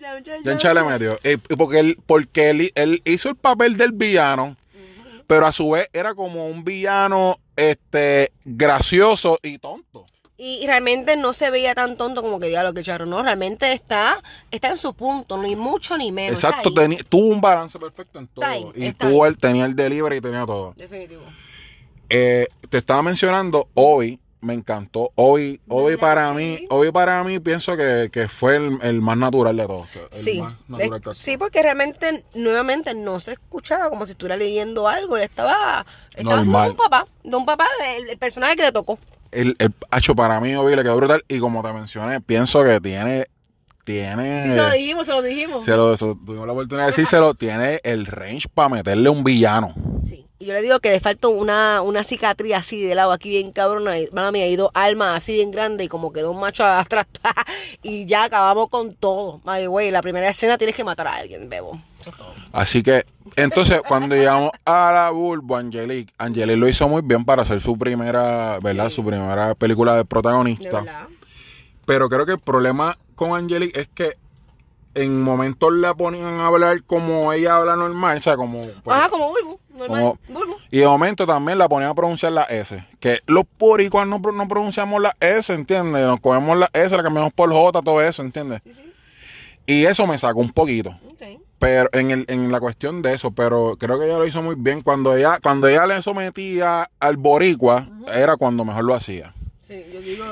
Ya, 0.00 0.18
ya, 0.20 0.36
ya. 0.36 0.42
Yancha 0.42 0.74
le 0.74 0.82
metió. 0.82 1.18
Eh, 1.22 1.38
porque 1.56 1.78
él, 1.80 1.98
porque 2.06 2.50
él, 2.50 2.72
él 2.74 3.02
hizo 3.04 3.28
el 3.28 3.36
papel 3.36 3.76
del 3.76 3.92
villano, 3.92 4.56
pero 5.26 5.46
a 5.46 5.52
su 5.52 5.70
vez 5.70 5.88
era 5.92 6.14
como 6.14 6.48
un 6.48 6.64
villano 6.64 7.38
este 7.56 8.32
gracioso 8.44 9.38
y 9.42 9.58
tonto. 9.58 10.06
Y 10.36 10.66
realmente 10.66 11.16
no 11.16 11.32
se 11.32 11.48
veía 11.50 11.76
tan 11.76 11.96
tonto 11.96 12.20
como 12.20 12.40
que 12.40 12.48
diablo 12.48 12.74
que 12.74 12.82
charro, 12.82 13.06
no, 13.06 13.22
realmente 13.22 13.72
está, 13.72 14.20
está 14.50 14.68
en 14.68 14.76
su 14.76 14.92
punto, 14.92 15.40
ni 15.40 15.54
mucho 15.54 15.96
ni 15.96 16.10
menos. 16.10 16.42
Exacto, 16.42 16.72
tuvo 17.08 17.26
un 17.28 17.40
balance 17.40 17.78
perfecto 17.78 18.18
en 18.18 18.26
todo. 18.26 18.44
Ahí, 18.44 18.66
y 18.74 18.92
tuvo 18.92 19.26
el, 19.26 19.38
tenía 19.38 19.64
el 19.64 19.76
delivery 19.76 20.16
y 20.16 20.20
tenía 20.20 20.44
todo. 20.44 20.74
Definitivo. 20.76 21.22
Eh, 22.08 22.48
te 22.68 22.78
estaba 22.78 23.02
mencionando 23.02 23.68
hoy, 23.74 24.18
me 24.44 24.54
encantó. 24.54 25.10
Hoy, 25.16 25.60
hoy 25.68 25.94
¿Verdad 25.94 26.00
para 26.00 26.32
mí, 26.32 26.64
hoy 26.70 26.92
para 26.92 27.24
mí 27.24 27.38
pienso 27.40 27.76
que, 27.76 28.10
que 28.12 28.28
fue 28.28 28.56
el, 28.56 28.78
el 28.82 29.00
más 29.00 29.16
natural 29.16 29.56
de 29.56 29.66
todos. 29.66 29.88
el 30.12 30.18
Sí, 30.22 30.40
más 30.40 30.52
de- 30.52 30.64
natural 30.68 30.90
que 30.90 30.94
actuó. 31.10 31.14
sí, 31.14 31.36
porque 31.36 31.62
realmente 31.62 32.24
nuevamente 32.34 32.94
no 32.94 33.18
se 33.20 33.32
escuchaba 33.32 33.88
como 33.90 34.06
si 34.06 34.12
estuviera 34.12 34.36
leyendo 34.36 34.86
algo, 34.86 35.16
él 35.16 35.22
estaba, 35.24 35.84
estaba 36.14 36.36
Normal. 36.36 36.70
un 36.70 36.76
papá, 36.76 37.06
de 37.24 37.36
un 37.36 37.44
papá, 37.46 37.66
el, 37.98 38.10
el 38.10 38.18
personaje 38.18 38.56
que 38.56 38.62
le 38.62 38.72
tocó. 38.72 38.98
el, 39.32 39.56
el 39.58 39.72
hacho 39.90 40.14
para 40.14 40.40
mí 40.40 40.54
hoy 40.54 40.76
le 40.76 40.82
quedó 40.82 40.96
brutal 40.96 41.24
y 41.26 41.40
como 41.40 41.62
te 41.62 41.72
mencioné 41.72 42.20
pienso 42.20 42.62
que 42.62 42.80
tiene 42.80 43.26
tiene 43.84 44.42
Sí, 44.44 44.48
se 44.50 44.56
lo 44.56 44.70
dijimos, 44.70 45.06
se 45.06 45.12
lo 45.12 45.22
dijimos. 45.22 45.64
se 45.64 45.70
lo 45.72 45.92
eso, 45.94 46.18
tuvimos 46.24 46.46
la 46.46 46.52
oportunidad 46.52 46.86
de 46.86 46.92
decírselo 46.92 47.34
tiene 47.34 47.80
el 47.84 48.06
range 48.06 48.48
para 48.52 48.68
meterle 48.70 49.08
un 49.10 49.22
villano 49.24 49.74
Sí. 50.08 50.23
Y 50.44 50.46
yo 50.46 50.52
le 50.52 50.60
digo 50.60 50.78
que 50.78 50.90
le 50.90 51.00
falta 51.00 51.28
una, 51.28 51.80
una 51.80 52.04
cicatriz 52.04 52.52
así 52.52 52.82
de 52.82 52.94
lado, 52.94 53.12
aquí 53.12 53.30
bien 53.30 53.50
cabrona. 53.50 53.98
y, 53.98 54.10
Mala 54.12 54.30
mía, 54.30 54.46
y 54.46 54.56
dos 54.56 54.70
almas 54.74 55.16
así 55.16 55.32
bien 55.32 55.50
grandes 55.50 55.86
y 55.86 55.88
como 55.88 56.12
quedó 56.12 56.32
un 56.32 56.38
macho 56.38 56.66
atrás. 56.66 57.06
y 57.82 58.04
ya 58.04 58.24
acabamos 58.24 58.68
con 58.68 58.94
todo. 58.94 59.40
Ay, 59.46 59.64
güey, 59.64 59.90
la 59.90 60.02
primera 60.02 60.28
escena 60.28 60.58
tienes 60.58 60.76
que 60.76 60.84
matar 60.84 61.06
a 61.06 61.14
alguien, 61.14 61.48
bebo. 61.48 61.80
Así 62.52 62.82
que 62.82 63.06
entonces 63.36 63.80
cuando 63.88 64.14
llegamos 64.14 64.50
a 64.66 64.92
la 64.92 65.10
Bulbo 65.10 65.56
Angelique 65.56 66.12
Angelique 66.18 66.58
lo 66.58 66.68
hizo 66.68 66.86
muy 66.90 67.00
bien 67.00 67.24
para 67.24 67.40
hacer 67.40 67.62
su 67.62 67.78
primera 67.78 68.58
verdad 68.60 68.90
su 68.90 69.02
primera 69.02 69.54
película 69.54 69.92
de 69.92 70.00
De 70.00 70.04
protagonista 70.04 70.82
verdad. 70.82 71.08
pero 71.86 72.10
creo 72.10 72.26
que 72.26 72.32
el 72.32 72.40
problema 72.40 72.98
con 73.14 73.34
Angelique 73.34 73.80
es 73.80 73.88
que 73.88 74.18
en 74.94 75.20
momentos 75.22 75.72
la 75.72 75.94
ponían 75.94 76.40
a 76.40 76.46
hablar 76.46 76.82
como 76.84 77.32
ella 77.32 77.56
habla 77.56 77.76
normal 77.76 78.18
o 78.18 78.22
sea 78.22 78.36
como 78.36 78.66
pues, 78.82 78.96
Ajá, 78.96 79.08
como 79.08 79.28
Bulbo. 79.30 79.60
Normal. 79.74 80.00
Como- 80.00 80.18
Bulbo. 80.40 80.56
Y 80.70 80.78
de 80.78 80.86
momento 80.86 81.26
también 81.26 81.58
la 81.58 81.68
ponían 81.68 81.90
a 81.90 81.94
pronunciar 81.94 82.32
la 82.32 82.44
S. 82.44 82.84
Que 83.00 83.20
los 83.26 83.44
puricuas 83.58 84.06
no, 84.06 84.18
no 84.18 84.48
pronunciamos 84.48 85.02
la 85.02 85.16
S, 85.20 85.52
¿entiendes? 85.52 86.06
Nos 86.06 86.20
cogemos 86.20 86.56
la 86.58 86.70
S, 86.72 86.96
la 86.96 87.02
cambiamos 87.02 87.32
por 87.32 87.52
J, 87.52 87.82
todo 87.82 88.00
eso, 88.00 88.22
¿entiendes? 88.22 88.62
Y 89.66 89.84
eso 89.86 90.06
me 90.06 90.18
sacó 90.18 90.40
un 90.40 90.52
poquito. 90.52 90.94
Pero 91.58 91.88
en, 91.92 92.10
el, 92.10 92.24
en 92.28 92.52
la 92.52 92.60
cuestión 92.60 93.00
de 93.00 93.14
eso, 93.14 93.30
pero 93.30 93.76
creo 93.78 93.98
que 93.98 94.04
ella 94.06 94.18
lo 94.18 94.26
hizo 94.26 94.42
muy 94.42 94.54
bien. 94.56 94.82
Cuando 94.82 95.16
ella, 95.16 95.38
cuando 95.42 95.66
ella 95.68 95.86
le 95.86 96.02
sometía 96.02 96.90
al 97.00 97.16
boricua, 97.16 97.88
era 98.12 98.36
cuando 98.36 98.64
mejor 98.64 98.84
lo 98.84 98.94
hacía. 98.94 99.32
Sí, 99.74 99.84
yo 99.92 100.00
digo, 100.00 100.24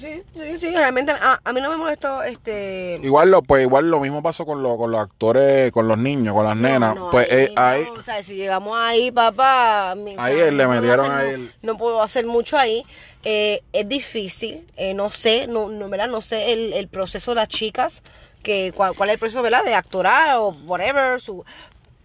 sí, 0.00 0.22
sí, 0.34 0.58
sí, 0.58 0.70
realmente 0.74 1.12
a, 1.12 1.38
a 1.44 1.52
mí 1.52 1.60
no 1.60 1.68
me 1.70 1.76
molestó 1.76 2.22
este... 2.22 2.98
Igual 3.02 3.30
lo, 3.30 3.42
pues 3.42 3.62
igual 3.62 3.90
lo 3.90 4.00
mismo 4.00 4.22
pasó 4.22 4.46
con, 4.46 4.62
lo- 4.62 4.78
con 4.78 4.90
los 4.90 5.00
actores, 5.00 5.70
con 5.70 5.86
los 5.86 5.98
niños, 5.98 6.34
con 6.34 6.46
las 6.46 6.56
nenas. 6.56 6.94
No, 6.94 7.04
no, 7.06 7.10
pues 7.10 7.26
eh, 7.30 7.52
no, 7.54 7.62
ahí, 7.62 7.84
o 7.98 8.02
sea, 8.02 8.22
si 8.22 8.36
llegamos 8.36 8.74
ahí, 8.78 9.10
papá, 9.10 9.90
Ahí 9.90 9.96
no 10.06 10.50
le 10.50 10.64
puedo 10.66 10.68
metieron 10.80 11.06
hacer 11.10 11.18
ahí 11.18 11.26
mu- 11.26 11.34
el- 11.44 11.52
No 11.62 11.76
puedo 11.76 12.02
hacer 12.02 12.24
mucho 12.26 12.56
ahí. 12.56 12.84
Eh, 13.24 13.62
es 13.72 13.86
difícil, 13.88 14.66
eh, 14.76 14.94
no 14.94 15.10
sé, 15.10 15.46
no, 15.46 15.68
no, 15.68 15.88
¿verdad? 15.88 16.08
No 16.08 16.22
sé 16.22 16.52
el, 16.52 16.72
el 16.72 16.88
proceso 16.88 17.32
de 17.32 17.34
las 17.36 17.48
chicas, 17.48 18.02
que 18.42 18.72
cuál, 18.74 18.94
cuál 18.94 19.10
es 19.10 19.14
el 19.14 19.18
proceso, 19.18 19.42
¿verdad? 19.42 19.64
De 19.64 19.74
actorar 19.74 20.36
o 20.38 20.50
whatever, 20.66 21.20
su... 21.20 21.44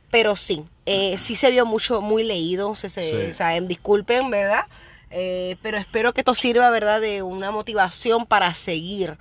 pero 0.10 0.36
sí, 0.36 0.64
eh, 0.88 1.18
sí 1.20 1.36
se 1.36 1.52
vio 1.52 1.66
mucho, 1.66 2.02
muy 2.02 2.24
leído, 2.24 2.76
se, 2.76 2.90
se- 2.90 3.26
Sí. 3.28 3.32
o 3.32 3.34
sea, 3.36 3.62
disculpen, 3.62 4.30
¿verdad? 4.30 4.66
Eh, 5.12 5.58
pero 5.62 5.78
espero 5.78 6.14
que 6.14 6.22
esto 6.22 6.36
sirva, 6.36 6.70
¿verdad? 6.70 7.02
De 7.02 7.22
una 7.22 7.52
motivación 7.52 8.26
para 8.26 8.54
seguir 8.54 9.18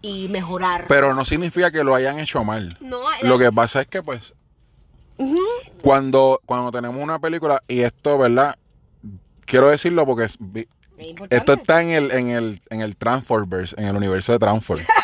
y 0.00 0.28
mejorar. 0.28 0.86
pero 0.88 1.14
no 1.14 1.24
significa 1.24 1.70
que 1.70 1.84
lo 1.84 1.94
hayan 1.94 2.18
hecho 2.18 2.42
mal. 2.44 2.76
no, 2.80 3.00
Lo 3.22 3.38
que 3.38 3.52
pasa 3.52 3.80
es 3.82 3.86
que, 3.86 4.02
pues, 4.02 4.34
cuando, 5.80 6.40
cuando 6.46 6.70
tenemos 6.72 7.00
una 7.02 7.18
película, 7.18 7.62
y 7.68 7.80
esto, 7.80 8.18
¿verdad? 8.18 8.56
Quiero 9.44 9.68
decirlo 9.68 10.06
porque 10.06 10.24
es- 10.24 10.38
es 10.54 10.66
esto 11.30 11.52
está 11.54 11.82
en 11.82 11.90
el, 11.90 12.10
en 12.12 12.30
el, 12.30 12.62
en 12.70 12.80
el 12.80 12.96
Transformers, 12.96 13.74
en 13.76 13.86
el 13.86 13.96
universo 13.96 14.32
de 14.32 14.38
Transformers. 14.38 14.88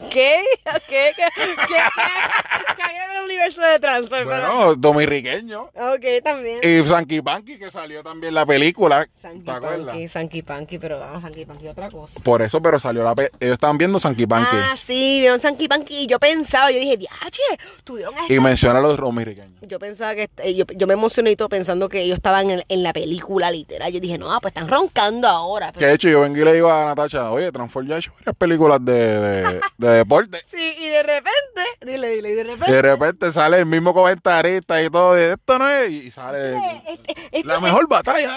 Que, 0.14 1.12
que 1.16 2.82
hay 2.82 2.96
en 2.96 3.16
el 3.16 3.24
universo 3.24 3.60
de 3.60 3.78
transfer, 3.78 4.24
bueno, 4.24 4.74
dominiqueño. 4.76 5.70
pero- 5.72 5.94
Ok, 5.94 6.22
también. 6.22 6.60
Y 6.62 6.86
Sanky 6.88 7.20
Panky, 7.22 7.58
que 7.58 7.70
salió 7.70 8.02
también 8.02 8.34
la 8.34 8.46
película. 8.46 9.06
Sanky 9.20 9.40
¿Te 9.44 9.50
acuerdas? 9.50 9.86
Panky, 9.86 10.08
Sanky 10.08 10.42
Panky, 10.42 10.78
pero 10.78 10.98
vamos, 11.00 11.22
Sanky 11.22 11.44
Panky, 11.44 11.68
otra 11.68 11.90
cosa. 11.90 12.20
Por 12.22 12.42
eso, 12.42 12.60
pero 12.60 12.78
salió 12.80 13.04
la 13.04 13.14
pe- 13.14 13.30
Ellos 13.40 13.54
estaban 13.54 13.78
viendo 13.78 13.98
Sanky 13.98 14.26
Panky. 14.26 14.56
Ah, 14.56 14.76
sí, 14.82 15.20
vieron 15.20 15.40
Sanky 15.40 15.68
Panky 15.68 16.02
y 16.02 16.06
yo 16.06 16.18
pensaba, 16.18 16.70
yo 16.70 16.78
dije, 16.78 16.96
diache, 16.96 17.42
tuvieron 17.84 18.14
y 18.28 18.32
esta-". 18.32 18.40
menciona 18.42 18.78
a 18.78 18.82
los 18.82 18.96
dominiqueños. 18.96 19.60
Yo 19.62 19.78
pensaba 19.78 20.14
que, 20.14 20.28
eh, 20.38 20.54
yo, 20.54 20.64
yo 20.74 20.86
me 20.86 20.94
emocioné 20.94 21.30
y 21.32 21.36
todo 21.36 21.48
pensando 21.48 21.88
que 21.88 22.02
ellos 22.02 22.16
estaban 22.16 22.50
en, 22.50 22.64
en 22.68 22.82
la 22.82 22.92
película 22.92 23.50
literal. 23.50 23.92
Yo 23.92 24.00
dije, 24.00 24.18
no, 24.18 24.28
pues 24.40 24.52
están 24.54 24.68
roncando 24.68 25.28
ahora. 25.28 25.72
Que 25.72 25.86
de 25.86 25.94
hecho 25.94 26.08
yo 26.08 26.20
vengo 26.20 26.36
y 26.38 26.44
le 26.44 26.52
digo 26.54 26.70
a 26.70 26.84
Natacha, 26.86 27.30
oye, 27.30 27.50
Transformers 27.52 27.88
ya 27.88 27.94
ha 27.96 27.98
hecho 27.98 28.12
varias 28.18 28.36
películas 28.36 28.84
de, 28.84 29.20
de, 29.20 29.60
de 29.78 30.03
deporte. 30.04 30.42
Sí, 30.50 30.74
y 30.78 30.88
de 30.88 31.02
repente, 31.02 31.62
dile, 31.84 32.08
dile, 32.10 32.30
y 32.30 32.34
de 32.34 32.44
repente... 32.44 32.72
de 32.72 32.82
repente 32.82 33.32
sale 33.32 33.58
el 33.58 33.66
mismo 33.66 33.92
comentarista 33.94 34.82
y 34.82 34.88
todo, 34.90 35.14
de 35.14 35.32
esto 35.32 35.58
no 35.58 35.68
es, 35.68 35.90
y 35.90 36.10
sale 36.10 36.56
este- 36.88 37.14
este- 37.32 37.44
la 37.48 37.60
mejor 37.60 37.88
batalla 37.88 38.30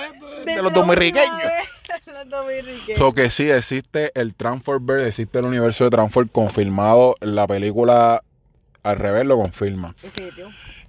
de, 0.45 0.53
de 0.56 0.62
los 0.62 0.73
dominiqueños. 0.73 1.41
Los 2.06 2.30
dominiqueños. 2.30 2.99
So 2.99 3.13
que 3.13 3.30
sí, 3.30 3.49
existe 3.49 4.12
el 4.19 4.34
Transformers, 4.36 5.06
existe 5.08 5.39
el 5.39 5.45
universo 5.45 5.86
de 5.86 5.89
Transformers 5.89 6.32
confirmado, 6.34 7.15
la 7.21 7.47
película 7.47 8.23
al 8.84 8.97
revés 8.97 9.25
lo 9.25 9.38
confirma. 9.38 9.95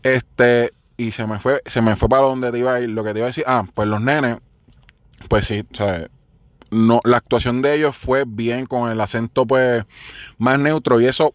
Este, 0.02 0.72
y 0.96 1.12
se 1.12 1.26
me 1.26 1.38
fue, 1.38 1.62
se 1.66 1.80
me 1.82 1.94
fue 1.96 2.08
para 2.08 2.22
donde 2.22 2.50
te 2.50 2.58
iba 2.58 2.74
a 2.74 2.80
ir, 2.80 2.88
lo 2.88 3.04
que 3.04 3.12
te 3.12 3.18
iba 3.20 3.26
a 3.26 3.28
decir, 3.28 3.44
ah, 3.46 3.64
pues 3.74 3.88
los 3.88 4.00
nenes, 4.00 4.38
pues 5.28 5.46
sí, 5.46 5.64
o 5.72 5.76
sea, 5.76 6.08
no, 6.70 7.00
la 7.04 7.16
actuación 7.18 7.62
de 7.62 7.74
ellos 7.74 7.96
fue 7.96 8.24
bien 8.26 8.66
con 8.66 8.90
el 8.90 9.00
acento 9.00 9.46
pues 9.46 9.84
más 10.38 10.58
neutro 10.58 11.00
y 11.00 11.06
eso 11.06 11.34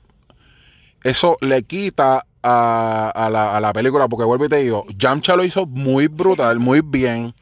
eso 1.04 1.38
le 1.42 1.64
quita 1.64 2.26
a, 2.42 3.12
a 3.16 3.30
la, 3.30 3.58
a 3.58 3.62
la 3.62 3.74
película, 3.74 4.08
porque 4.08 4.26
vuelvo 4.26 4.46
y 4.46 4.50
te 4.50 4.58
digo, 4.58 4.86
Yamcha 4.98 5.36
lo 5.36 5.44
hizo 5.44 5.66
muy 5.66 6.08
brutal, 6.08 6.60
muy 6.60 6.82
bien. 6.82 7.34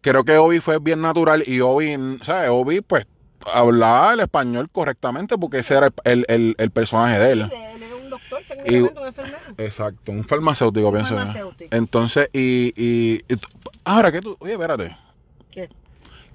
Creo 0.00 0.24
que 0.24 0.36
Obi 0.36 0.60
fue 0.60 0.78
bien 0.78 1.00
natural 1.00 1.42
y 1.46 1.60
Obi, 1.60 1.96
¿sabes? 2.22 2.50
Obi, 2.50 2.80
pues, 2.80 3.06
hablaba 3.52 4.12
el 4.14 4.20
español 4.20 4.68
correctamente 4.70 5.38
porque 5.38 5.60
ese 5.60 5.74
era 5.74 5.90
el, 6.04 6.24
el- 6.28 6.54
el 6.58 6.70
personaje 6.70 7.18
de 7.18 7.32
él. 7.32 7.40
Él 7.42 7.82
era 7.82 7.96
un 7.96 8.10
doctor, 8.10 8.42
técnicamente, 8.48 9.00
un 9.00 9.06
enfermero. 9.06 9.38
Exacto, 9.58 10.12
un 10.12 10.24
farmacéutico, 10.24 10.88
Un 10.88 10.94
pienso 10.94 11.14
farmacéutico. 11.16 11.76
Entonces, 11.76 12.28
y, 12.32 12.72
y, 12.76 13.22
y 13.28 13.38
ahora 13.84 14.10
que 14.12 14.20
tú, 14.20 14.36
oye, 14.40 14.52
espérate. 14.54 14.96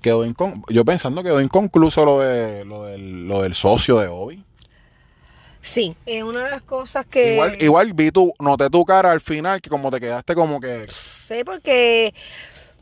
Quedó 0.08 0.26
incon- 0.26 0.64
yo 0.70 0.84
pensando 0.86 1.22
quedó 1.24 1.42
inconcluso 1.42 2.06
lo 2.06 2.20
de 2.20 2.64
lo 2.66 2.86
del, 2.86 3.28
lo 3.28 3.42
del 3.42 3.54
socio 3.56 4.00
de 4.00 4.08
Obi. 4.08 4.44
Sí, 5.62 5.96
es 6.06 6.24
una 6.24 6.46
de 6.46 6.52
las 6.52 6.62
cosas 6.62 7.06
que... 7.06 7.34
Igual, 7.34 7.62
igual 7.62 7.94
vi 7.94 8.10
tu, 8.12 8.34
noté 8.40 8.70
tu 8.70 8.86
cara 8.86 9.12
al 9.12 9.20
final, 9.20 9.62
que 9.62 9.70
como 9.70 9.92
te 9.92 10.00
quedaste 10.00 10.34
como 10.34 10.62
que 10.62 10.88
sé 10.90 11.44
porque, 11.44 12.14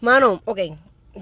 mano, 0.02 0.42
ok, 0.46 0.60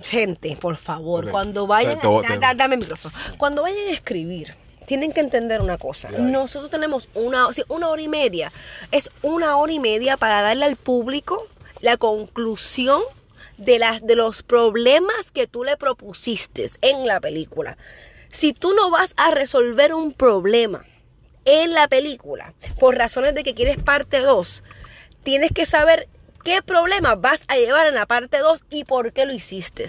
gente, 0.02 0.58
por 0.60 0.76
favor, 0.76 1.30
cuando 1.32 1.66
vayan, 1.66 2.02
Te- 2.02 2.08
te- 2.08 2.14
da- 2.22 2.28
te- 2.28 2.40
da- 2.40 2.54
dame 2.54 2.76
el 2.76 2.82
micrófono, 2.82 3.16
cuando 3.38 3.62
vayan 3.62 3.88
a 3.88 3.92
escribir, 3.92 4.56
tienen 4.88 5.14
que 5.14 5.22
entender 5.22 5.62
una 5.62 5.78
cosa, 5.78 6.10
nosotros 6.12 6.70
tenemos 6.70 7.08
una, 7.14 7.54
sí, 7.54 7.64
una 7.70 7.88
hora 7.88 8.02
y 8.02 8.10
media, 8.10 8.52
es 8.92 9.10
una 9.22 9.56
hora 9.56 9.72
y 9.72 9.80
media 9.80 10.18
para 10.18 10.42
darle 10.42 10.66
al 10.66 10.76
público 10.76 11.48
la 11.80 11.96
conclusión 11.96 13.02
de, 13.58 13.80
las, 13.80 14.06
de 14.06 14.16
los 14.16 14.44
problemas 14.44 15.32
que 15.32 15.48
tú 15.48 15.64
le 15.64 15.78
propusiste 15.78 16.70
en 16.82 17.08
la 17.08 17.20
película. 17.20 17.78
Si 18.32 18.54
tú 18.54 18.74
no 18.74 18.90
vas 18.90 19.14
a 19.18 19.32
resolver 19.32 19.94
un 19.94 20.14
problema 20.14 20.86
en 21.46 21.74
la 21.74 21.88
película 21.88 22.54
por 22.80 22.98
razones 22.98 23.36
de 23.36 23.44
que 23.44 23.54
quieres 23.54 23.78
parte 23.78 24.20
2, 24.20 24.64
tienes 25.24 25.52
que 25.52 25.66
saber 25.66 26.08
qué 26.44 26.62
problema 26.62 27.16
vas 27.16 27.44
a 27.48 27.58
llevar 27.58 27.88
en 27.88 27.96
la 27.96 28.06
parte 28.06 28.40
2 28.40 28.66
y 28.70 28.86
por 28.86 29.14
qué 29.14 29.26
lo 29.26 29.34
hiciste. 29.34 29.88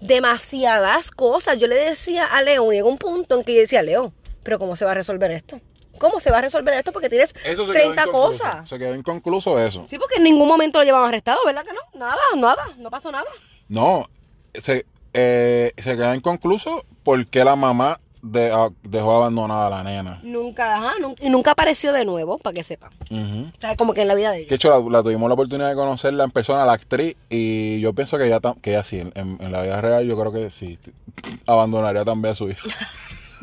Demasiadas 0.00 1.10
cosas. 1.10 1.58
Yo 1.58 1.66
le 1.66 1.76
decía 1.76 2.26
a 2.26 2.42
León, 2.42 2.72
llegó 2.72 2.88
un 2.88 2.98
punto 2.98 3.36
en 3.36 3.44
que 3.44 3.54
yo 3.54 3.60
decía, 3.60 3.82
León, 3.82 4.12
pero 4.42 4.58
¿cómo 4.58 4.76
se 4.76 4.84
va 4.84 4.92
a 4.92 4.96
resolver 4.96 5.30
esto? 5.30 5.60
¿Cómo 5.98 6.20
se 6.20 6.30
va 6.30 6.38
a 6.38 6.42
resolver 6.42 6.74
esto? 6.74 6.92
Porque 6.92 7.08
tienes 7.08 7.34
eso 7.44 7.66
se 7.66 7.72
30 7.72 8.02
quedó 8.04 8.10
inconcluso. 8.10 8.42
cosas. 8.44 8.68
Se 8.68 8.78
quedó 8.78 8.94
inconcluso 8.94 9.58
eso. 9.60 9.86
Sí, 9.88 9.98
porque 9.98 10.16
en 10.16 10.24
ningún 10.24 10.48
momento 10.48 10.78
lo 10.78 10.84
llevan 10.84 11.04
arrestado, 11.08 11.38
¿verdad 11.46 11.64
que 11.64 11.72
no? 11.72 11.98
Nada, 11.98 12.16
nada, 12.36 12.64
no 12.78 12.90
pasó 12.90 13.10
nada. 13.12 13.24
No, 13.68 14.08
se, 14.54 14.86
eh, 15.12 15.72
se 15.78 15.96
quedó 15.96 16.14
inconcluso 16.14 16.84
porque 17.02 17.44
la 17.44 17.56
mamá 17.56 18.00
de- 18.22 18.50
a- 18.50 18.70
dejó 18.82 19.16
abandonada 19.16 19.66
a 19.66 19.70
la 19.70 19.82
nena. 19.84 20.18
Nunca, 20.22 20.76
ajá, 20.76 20.94
nun- 20.98 21.14
y 21.20 21.28
nunca 21.28 21.50
apareció 21.50 21.92
de 21.92 22.06
nuevo, 22.06 22.38
para 22.38 22.54
que 22.54 22.64
sepan. 22.64 22.90
Ujú. 23.10 23.48
O 23.54 23.60
sea, 23.60 23.76
como 23.76 23.92
que 23.92 24.00
en 24.00 24.08
la 24.08 24.14
vida 24.14 24.30
de 24.30 24.38
De 24.38 24.42
ellos. 24.44 24.52
hecho, 24.54 24.70
la, 24.70 24.78
la 24.98 25.02
tuvimos 25.02 25.28
la 25.28 25.34
oportunidad 25.34 25.68
de 25.68 25.74
conocerla 25.74 26.24
en 26.24 26.30
persona, 26.30 26.64
la 26.64 26.72
actriz, 26.72 27.16
y 27.28 27.80
yo 27.80 27.92
pienso 27.92 28.16
que 28.16 28.24
ella, 28.26 28.40
que 28.62 28.70
ella 28.70 28.82
sí, 28.82 28.98
en, 29.00 29.12
en 29.14 29.52
la 29.52 29.60
vida 29.60 29.78
real 29.82 30.06
yo 30.06 30.18
creo 30.18 30.32
que 30.32 30.48
sí, 30.50 30.78
abandonaría 31.46 32.04
también 32.04 32.32
a 32.32 32.34
su 32.34 32.48
hijo. 32.48 32.66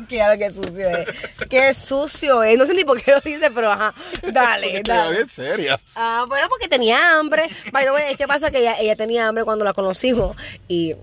Claro, 0.08 0.38
qué 0.38 0.50
sucio 0.50 0.88
es. 0.88 1.08
Qué 1.48 1.74
sucio 1.74 2.42
es. 2.42 2.58
No 2.58 2.66
sé 2.66 2.74
ni 2.74 2.84
por 2.84 3.00
qué 3.02 3.10
lo 3.12 3.20
dice, 3.20 3.50
pero 3.50 3.70
ajá. 3.72 3.94
Dale, 4.32 4.82
dale. 4.84 5.16
bien 5.16 5.28
seria. 5.30 5.80
Ah, 5.94 6.24
bueno, 6.28 6.48
porque 6.48 6.68
tenía 6.68 7.18
hambre. 7.18 7.48
By 7.72 7.84
the 7.84 7.90
way, 7.92 8.04
es 8.12 8.16
que 8.16 8.26
pasa 8.26 8.50
que 8.50 8.58
ella, 8.58 8.76
ella 8.78 8.96
tenía 8.96 9.26
hambre 9.28 9.44
cuando 9.44 9.64
la 9.64 9.72
conocimos 9.72 10.36
y 10.68 10.94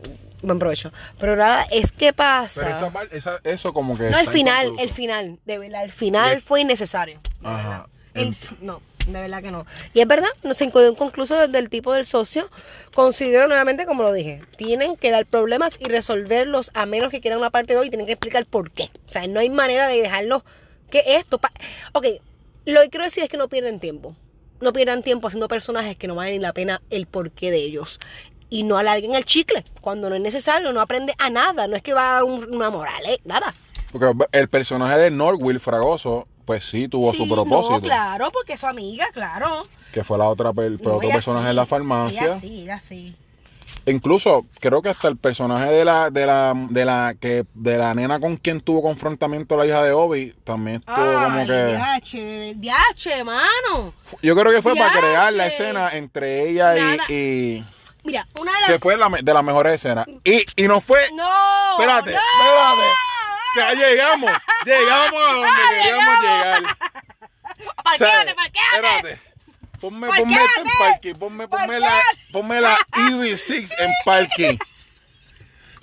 buen 0.41 0.57
provecho. 0.59 0.91
Pero 1.19 1.35
nada, 1.35 1.65
es 1.71 1.91
que 1.91 2.13
pasa. 2.13 2.61
Pero 2.63 3.07
esa, 3.11 3.15
esa- 3.35 3.39
eso 3.43 3.73
como 3.73 3.97
que... 3.97 4.09
no, 4.09 4.17
el 4.19 4.27
final, 4.29 4.71
el 4.79 4.89
final, 4.91 5.39
de 5.45 5.57
verdad, 5.57 5.83
el 5.83 5.91
final 5.91 6.41
fue 6.41 6.61
innecesario. 6.61 7.19
Ajá. 7.43 7.87
El- 8.13 8.35
no, 8.61 8.81
de 9.07 9.13
verdad 9.21 9.41
que 9.41 9.51
no. 9.51 9.65
Y 9.93 10.01
es 10.01 10.07
verdad, 10.07 10.29
se 10.55 10.69
quedó 10.71 10.89
inconcluso 10.91 11.35
desde 11.35 11.57
el 11.57 11.69
tipo 11.69 11.93
del 11.93 12.05
socio. 12.05 12.49
Considero 12.93 13.47
nuevamente, 13.47 13.85
como 13.85 14.03
lo 14.03 14.13
dije, 14.13 14.41
tienen 14.57 14.95
que 14.97 15.11
dar 15.11 15.25
problemas 15.25 15.75
y 15.79 15.85
resolverlos 15.85 16.71
a 16.73 16.85
menos 16.85 17.09
que 17.11 17.21
quieran 17.21 17.39
una 17.39 17.49
parte 17.49 17.73
2 17.73 17.85
y 17.85 17.89
tienen 17.89 18.05
que 18.05 18.13
explicar 18.13 18.45
por 18.45 18.71
qué. 18.71 18.89
O 19.07 19.11
sea, 19.11 19.25
no 19.27 19.39
hay 19.39 19.49
manera 19.49 19.87
de 19.87 20.01
dejarlo 20.01 20.43
que 20.91 21.03
esto... 21.15 21.37
pa- 21.37 21.51
ok, 21.93 22.05
lo 22.65 22.81
que 22.81 22.89
quiero 22.89 23.03
decir 23.05 23.23
es 23.23 23.29
que 23.29 23.37
no 23.37 23.47
pierden 23.47 23.79
tiempo. 23.79 24.15
No 24.61 24.73
pierdan 24.73 25.03
tiempo 25.03 25.27
haciendo 25.27 25.47
personajes 25.47 25.97
que 25.97 26.07
no 26.07 26.15
valen 26.15 26.41
la 26.41 26.53
pena 26.53 26.81
el 26.89 27.07
porqué 27.07 27.49
de 27.51 27.57
ellos. 27.57 27.99
Y 28.49 28.63
no 28.63 28.77
alarguen 28.77 29.15
el 29.15 29.25
chicle. 29.25 29.63
Cuando 29.81 30.09
no 30.09 30.15
es 30.15 30.21
necesario, 30.21 30.73
no 30.73 30.81
aprende 30.81 31.13
a 31.17 31.29
nada. 31.29 31.67
No 31.67 31.75
es 31.75 31.81
que 31.83 31.93
va 31.93 32.09
a 32.09 32.13
dar 32.15 32.23
un- 32.25 32.53
una 32.53 32.69
moral, 32.69 33.01
¿eh? 33.07 33.19
nada. 33.23 33.53
Porque 33.91 34.11
el 34.33 34.49
personaje 34.49 34.97
de 34.99 35.09
Norwil 35.11 35.59
Fragoso, 35.59 36.27
pues 36.49 36.63
sí 36.65 36.87
tuvo 36.87 37.13
su 37.13 37.29
propósito. 37.29 37.75
No, 37.75 37.79
claro, 37.79 38.31
porque 38.31 38.53
es 38.53 38.59
su 38.59 38.65
amiga, 38.65 39.07
claro. 39.13 39.67
Que 39.93 40.03
fue 40.03 40.17
la 40.17 40.27
otra 40.27 40.51
per- 40.51 40.81
No, 40.81 40.95
otro 40.95 41.07
personaje 41.09 41.45
sí, 41.45 41.49
en 41.51 41.55
la 41.55 41.65
farmacia. 41.67 42.23
Ella 42.23 42.39
sí, 42.39 42.61
ella 42.63 42.81
sí. 42.81 43.15
Incluso 43.85 44.47
creo 44.59 44.81
que 44.81 44.89
hasta 44.89 45.09
el 45.09 45.15
personaje 45.17 45.69
de 45.71 45.85
la, 45.85 46.09
de 46.09 46.25
la, 46.25 46.53
de 46.55 46.85
la, 46.85 47.13
que, 47.21 47.45
de 47.53 47.77
la 47.77 47.93
nena 47.93 48.19
con 48.19 48.35
quien 48.37 48.61
tuvo 48.61 48.81
confrontamiento 48.81 49.57
la 49.57 49.67
hija 49.67 49.83
de 49.83 49.91
Obi, 49.91 50.33
también 50.43 50.77
estuvo 50.77 50.95
como 51.23 51.45
que. 51.45 51.65
Diache, 51.67 52.53
diache, 52.55 53.23
mano. 53.23 53.93
Yo 54.23 54.35
creo 54.35 54.51
que 54.51 54.63
fue 54.63 54.75
para 54.75 54.99
crear 54.99 55.31
la 55.31 55.45
escena 55.45 55.91
entre 55.91 56.49
ella 56.49 56.97
y, 57.07 57.63
Mira, 58.03 58.27
una 58.39 58.53
de 58.55 58.61
las. 58.61 58.71
que 58.71 58.79
fue 58.79 58.97
la, 58.97 59.07
de 59.21 59.33
las 59.35 59.43
mejores 59.43 59.75
escenas. 59.75 60.07
Y, 60.23 60.45
y 60.55 60.67
no 60.67 60.81
fue. 60.81 60.97
No. 61.13 61.29
espérate, 61.73 62.11
no. 62.11 62.17
espérate. 62.17 62.89
Ya 63.55 63.73
llegamos, 63.73 64.31
llegamos 64.65 65.21
a 65.27 65.33
donde 65.33 65.49
queríamos 65.69 66.19
llegar. 66.21 66.77
Parquéate, 67.83 68.35
parquéate. 68.35 68.75
Espérate. 68.75 69.21
Ponme, 69.79 70.07
ponme 70.07 70.35
en 70.35 70.67
parking. 70.77 71.15
Ponme, 71.15 71.47
ponme 71.47 71.79
la, 71.79 71.99
ponme 72.31 72.61
la 72.61 72.77
EV6 72.91 73.69
en 73.79 73.91
parking. 74.05 74.57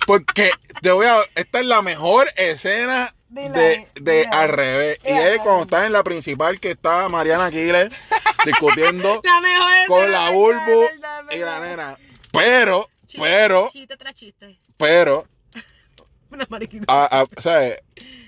Porque 0.05 0.51
te 0.81 0.91
voy 0.91 1.07
a. 1.07 1.19
Esta 1.35 1.59
es 1.59 1.65
la 1.65 1.81
mejor 1.81 2.29
escena 2.35 3.13
de, 3.29 3.87
de 3.95 4.27
al 4.31 4.49
revés. 4.49 4.99
Y 5.03 5.11
es 5.11 5.39
cuando 5.39 5.63
está 5.63 5.85
en 5.85 5.93
la 5.93 6.03
principal 6.03 6.59
que 6.59 6.71
está 6.71 7.09
Mariana 7.09 7.45
Aquiles 7.45 7.89
discutiendo 8.45 9.21
La 9.23 9.41
mejor 9.41 9.87
con 9.87 10.11
la 10.11 10.29
Bulbu 10.29 10.85
y 11.31 11.37
la 11.37 11.59
nena. 11.59 11.97
Pero, 12.31 12.87
pero, 13.17 13.69
Chiste 13.71 13.97
tras 13.97 14.13
chiste. 14.13 14.59
pero, 14.77 15.25
Una 16.31 16.45
mariquita. 16.49 16.85
a, 16.87 17.21
a- 17.21 17.41
¿sabes? 17.41 17.79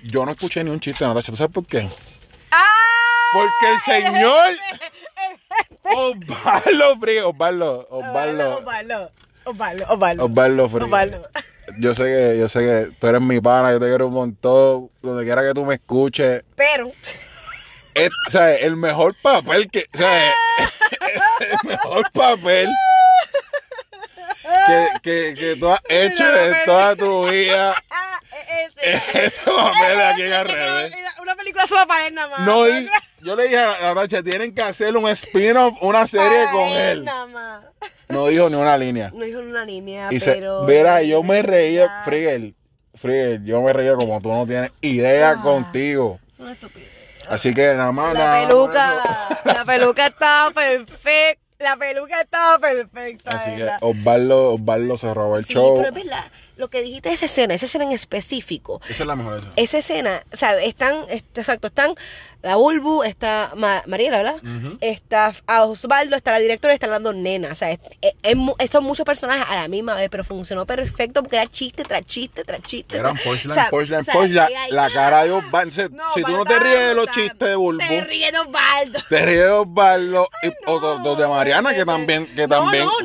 Yo 0.04 0.26
no 0.26 0.32
escuché 0.32 0.64
ni 0.64 0.70
un 0.70 0.80
chiste, 0.80 1.06
Natasha. 1.06 1.32
¿Tú 1.32 1.38
sabes 1.38 1.54
por 1.54 1.66
qué? 1.66 1.90
¡Ah! 2.52 2.66
Porque 3.34 3.74
el 3.74 4.04
señor 4.04 4.56
Osvaldo 5.84 7.00
Frío, 7.00 7.30
Osvaldo, 7.30 7.88
Osvaldo, 7.90 8.58
Osvaldo, 8.60 9.12
Osvaldo, 9.46 9.86
Osvaldo. 9.90 10.26
Osvaldo 10.26 10.70
Frío. 10.70 10.86
Osvaldo. 10.86 11.30
Yo 11.80 11.94
sé 11.94 12.04
que, 12.04 12.38
yo 12.40 12.50
sé 12.50 12.60
que 12.62 12.92
tú 13.00 13.08
eres 13.08 13.22
mi 13.22 13.40
pana, 13.40 13.72
yo 13.72 13.80
te 13.80 13.86
quiero 13.88 14.08
un 14.08 14.14
montón, 14.14 14.90
donde 15.02 15.24
quiera 15.24 15.44
que 15.44 15.54
tú 15.54 15.66
me 15.66 15.76
escuches. 15.76 16.44
Pero, 16.56 16.92
Es, 17.94 18.10
o 18.28 18.32
sea, 18.32 18.56
el 18.56 18.76
mejor 18.76 19.16
papel 19.22 19.70
que, 19.70 19.86
o 19.94 19.98
sea, 19.98 20.32
el 21.42 21.70
mejor 21.70 22.12
papel 22.12 22.70
que, 24.70 24.88
que, 25.02 25.34
que 25.36 25.56
tú 25.56 25.70
has 25.72 25.80
hecho 25.90 26.24
en 26.36 26.56
toda 26.66 26.96
tu 26.96 27.30
vida. 27.30 27.76
Este 28.82 29.42
papel 29.46 30.02
aquí 30.02 30.22
en 30.24 30.34
al 30.34 30.48
revés. 30.48 30.94
Una 31.22 31.36
película 31.36 31.68
solo 31.68 31.86
para 31.88 32.08
él 32.08 32.16
nada 32.16 32.30
más. 32.30 32.40
No, 32.42 32.68
y 32.68 32.90
yo 33.22 33.36
le 33.36 33.44
dije 33.44 33.60
a 33.60 33.78
Natacha, 33.94 34.24
tienen 34.24 34.56
que 34.56 34.62
hacer 34.62 34.96
un 34.96 35.08
spin-off, 35.10 35.78
una 35.82 36.08
serie 36.08 36.46
Para 36.46 36.52
con 36.52 36.68
él. 36.70 37.04
Nada 37.06 37.26
más. 37.28 37.64
No 38.08 38.28
dijo 38.28 38.50
ni 38.50 38.56
una 38.56 38.78
línea. 38.78 39.12
No 39.14 39.24
dijo 39.26 39.40
una 39.40 39.66
línea, 39.66 40.08
Y 40.12 40.20
se, 40.20 40.32
pero. 40.34 40.66
verá, 40.66 41.02
yo 41.04 41.22
me 41.24 41.42
reía. 41.42 42.02
Frigel, 42.06 42.56
Frigel, 42.96 43.44
yo 43.46 43.62
me 43.62 43.74
reía 43.74 43.96
como 43.96 44.20
tú 44.22 44.32
no 44.32 44.48
tienes 44.48 44.72
idea 44.82 45.32
Ah. 45.32 45.42
contigo. 45.42 46.20
Una 46.38 46.54
estupidez. 46.54 46.90
Así 47.28 47.54
que 47.54 47.76
nada 47.76 47.92
más, 47.92 48.14
La 48.14 48.20
nada, 48.20 48.48
peluca, 48.48 49.04
la 49.44 49.66
peluca 49.66 50.06
estaba 50.08 50.52
perfecta. 50.54 51.42
La 51.60 51.76
peluca 51.76 52.22
estaba 52.22 52.58
perfecta. 52.58 53.32
Así 53.32 53.56
que. 53.58 53.70
Osvaldo, 53.82 54.54
Osvaldo 54.54 54.96
se 54.98 55.14
robó 55.14 55.38
el 55.38 55.46
Sí, 55.46 55.54
show. 55.54 55.76
pero 55.76 55.90
es 55.90 55.94
verdad. 55.94 56.26
Lo 56.60 56.68
que 56.70 56.82
dijiste 56.82 57.08
de 57.08 57.16
esa 57.16 57.26
escena, 57.26 57.54
esa 57.54 57.68
escena 57.68 57.86
en 57.86 57.94
específico. 57.94 58.82
Esa 58.90 59.04
es 59.04 59.08
la 59.08 59.16
mejor 59.16 59.36
escena. 59.38 59.54
Esa 59.56 59.78
escena, 59.78 60.24
¿sabes? 60.34 60.68
Están, 60.68 61.06
est- 61.10 61.38
exacto, 61.38 61.68
están 61.68 61.96
la 62.42 62.56
Bulbu, 62.58 63.04
está 63.04 63.52
Ma- 63.56 63.82
Mariela, 63.88 64.18
¿verdad? 64.18 64.42
Está 64.82 65.34
a 65.48 65.64
Osvaldo, 65.64 66.16
está 66.18 66.32
la 66.32 66.40
directora 66.40 66.74
y 66.74 66.76
están 66.76 66.90
las 66.90 67.02
dos 67.02 67.16
nenas. 67.16 67.54
O 67.54 67.56
sea, 67.56 67.72
es- 67.72 67.80
es- 68.22 68.72
son 68.72 68.84
muchos 68.84 69.06
personajes 69.06 69.46
a 69.50 69.56
la 69.56 69.68
misma 69.70 69.94
vez, 69.96 70.10
pero 70.10 70.24
funcionó 70.26 70.66
perfecto 70.66 71.22
porque 71.24 71.38
era 71.38 71.48
chiste 71.48 71.84
tras 71.84 72.06
chiste 72.06 72.44
tras 72.44 72.62
chiste. 72.62 72.98
Eran 72.98 73.16
punchline, 73.18 73.52
o 73.52 73.54
sea, 73.56 73.70
punchline, 73.70 74.02
o 74.02 74.04
sea, 74.04 74.14
punchline. 74.14 74.48
era 74.52 74.64
ahí, 74.64 74.72
La 74.72 74.90
cara 74.92 75.24
de 75.24 75.32
Osvaldo. 75.32 75.72
se- 75.74 75.90
No, 75.90 76.04
si 76.14 76.24
tú 76.24 76.32
no 76.34 76.44
te 76.46 76.60
ríes 76.60 76.80
de 76.90 76.94
los 76.94 77.08
chistes 77.08 77.40
de 77.40 77.56
Bulbu, 77.56 77.80
Te 77.88 78.02
ríes 78.02 78.32
de 78.34 78.40
Osvaldo. 78.40 79.00
te 79.10 79.26
ríes 79.26 79.46
de 79.46 79.50
Osvaldo 79.52 80.30
y- 80.44 80.52
o 80.66 81.16
de 81.16 81.28
Mariana, 81.28 81.74
que 81.74 81.86
también, 81.86 82.26
que 82.36 82.48
No, 82.48 82.50
también. 82.50 82.86
No, 82.86 83.00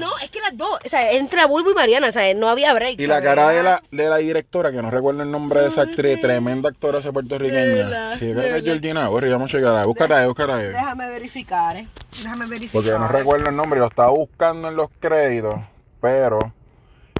Bulbo, 0.64 0.78
o 0.84 0.88
sea, 0.88 1.12
entre 1.12 1.44
Bulbo 1.46 1.70
y 1.70 1.74
Mariana, 1.74 2.08
o 2.08 2.12
sea, 2.12 2.32
no 2.34 2.48
había 2.48 2.72
break. 2.74 3.00
Y 3.00 3.06
la 3.06 3.22
cara 3.22 3.48
de 3.50 3.62
la, 3.62 3.82
de 3.90 4.08
la 4.08 4.16
directora, 4.16 4.72
que 4.72 4.82
no 4.82 4.90
recuerdo 4.90 5.22
el 5.22 5.30
nombre 5.30 5.60
de 5.60 5.68
esa 5.68 5.82
actriz, 5.82 6.16
sí. 6.16 6.22
tremenda 6.22 6.70
actora 6.70 6.98
esa 6.98 7.12
puertorriqueña. 7.12 8.14
Sí, 8.14 8.26
de 8.26 8.34
creo 8.34 8.52
que 8.52 8.58
es. 8.58 8.64
Georgina 8.64 9.08
Borri, 9.08 9.30
vamos 9.30 9.52
a 9.52 9.56
checar 9.56 9.76
ahí, 9.76 9.86
búscate 9.86 10.14
ahí, 10.14 10.26
búscate 10.26 10.52
ahí. 10.52 10.66
Déjame 10.66 11.08
verificar, 11.08 11.76
eh. 11.76 11.88
Déjame 12.12 12.46
verificar. 12.46 12.72
Porque 12.72 12.98
no 12.98 13.08
recuerdo 13.08 13.48
el 13.48 13.56
nombre, 13.56 13.80
lo 13.80 13.86
estaba 13.86 14.10
buscando 14.10 14.68
en 14.68 14.76
los 14.76 14.90
créditos, 15.00 15.56
pero 16.00 16.52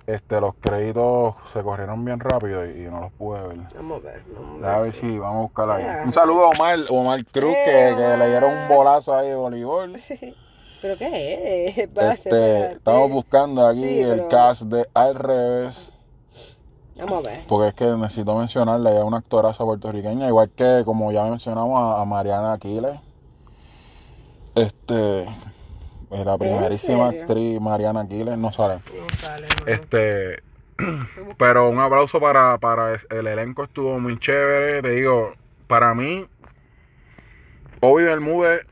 este 0.06 0.38
los 0.38 0.54
créditos 0.56 1.34
se 1.52 1.62
corrieron 1.62 2.04
bien 2.04 2.20
rápido 2.20 2.66
y, 2.66 2.82
y 2.82 2.90
no 2.90 3.00
los 3.00 3.12
pude 3.12 3.40
ver. 3.46 3.56
Vamos 3.74 4.04
a 4.04 4.08
ver. 4.08 4.22
vamos 4.34 4.64
A 4.64 4.78
ver 4.80 4.94
si 4.94 5.18
vamos 5.18 5.36
a 5.36 5.42
buscarla 5.42 5.74
ahí. 5.76 6.04
Un 6.04 6.12
saludo 6.12 6.46
a 6.46 6.48
Omar, 6.48 6.78
Omar 6.90 7.24
Cruz, 7.26 7.54
que, 7.64 7.94
que 7.96 8.16
le 8.18 8.28
dieron 8.28 8.52
un 8.52 8.68
bolazo 8.68 9.14
ahí 9.14 9.28
de 9.28 9.34
voleibol. 9.34 10.00
¿Pero 10.84 10.98
qué 10.98 11.64
es? 11.68 11.78
Este, 11.96 12.72
estamos 12.72 13.10
buscando 13.10 13.66
aquí 13.66 13.80
Sí, 13.80 14.00
el 14.00 14.16
pero- 14.16 14.28
cast 14.28 14.62
de 14.64 14.86
Al 14.92 15.14
Revés, 15.14 15.90
Vamos 16.96 17.26
a 17.26 17.30
ver. 17.30 17.46
porque 17.48 17.68
es 17.68 17.74
que 17.74 17.86
necesito 17.86 18.36
mencionarle, 18.36 18.94
es 18.98 19.02
una 19.02 19.16
actoraza 19.16 19.64
puertorriqueña, 19.64 20.28
igual 20.28 20.50
que 20.50 20.82
como 20.84 21.10
ya 21.10 21.24
mencionamos 21.24 21.80
a, 21.80 22.02
a 22.02 22.04
Mariana 22.04 22.52
Aquiles. 22.52 23.00
Este, 24.54 25.22
es 26.10 26.24
la 26.26 26.36
primerísima 26.36 27.08
actriz 27.08 27.58
Mariana 27.62 28.00
Aquiles, 28.02 28.36
no 28.36 28.52
sale. 28.52 28.74
No 28.94 29.16
sale, 29.18 29.46
no. 29.48 29.66
Este, 29.72 30.42
pero 31.38 31.70
un 31.70 31.78
aplauso 31.80 32.20
para, 32.20 32.58
para 32.58 32.92
el 33.08 33.26
elenco, 33.26 33.64
estuvo 33.64 33.98
muy 33.98 34.18
chévere. 34.18 34.82
Te 34.82 34.90
digo, 34.90 35.32
para 35.66 35.94
mí, 35.94 36.26
Obi 37.80 38.04
Bermúdez 38.04 38.66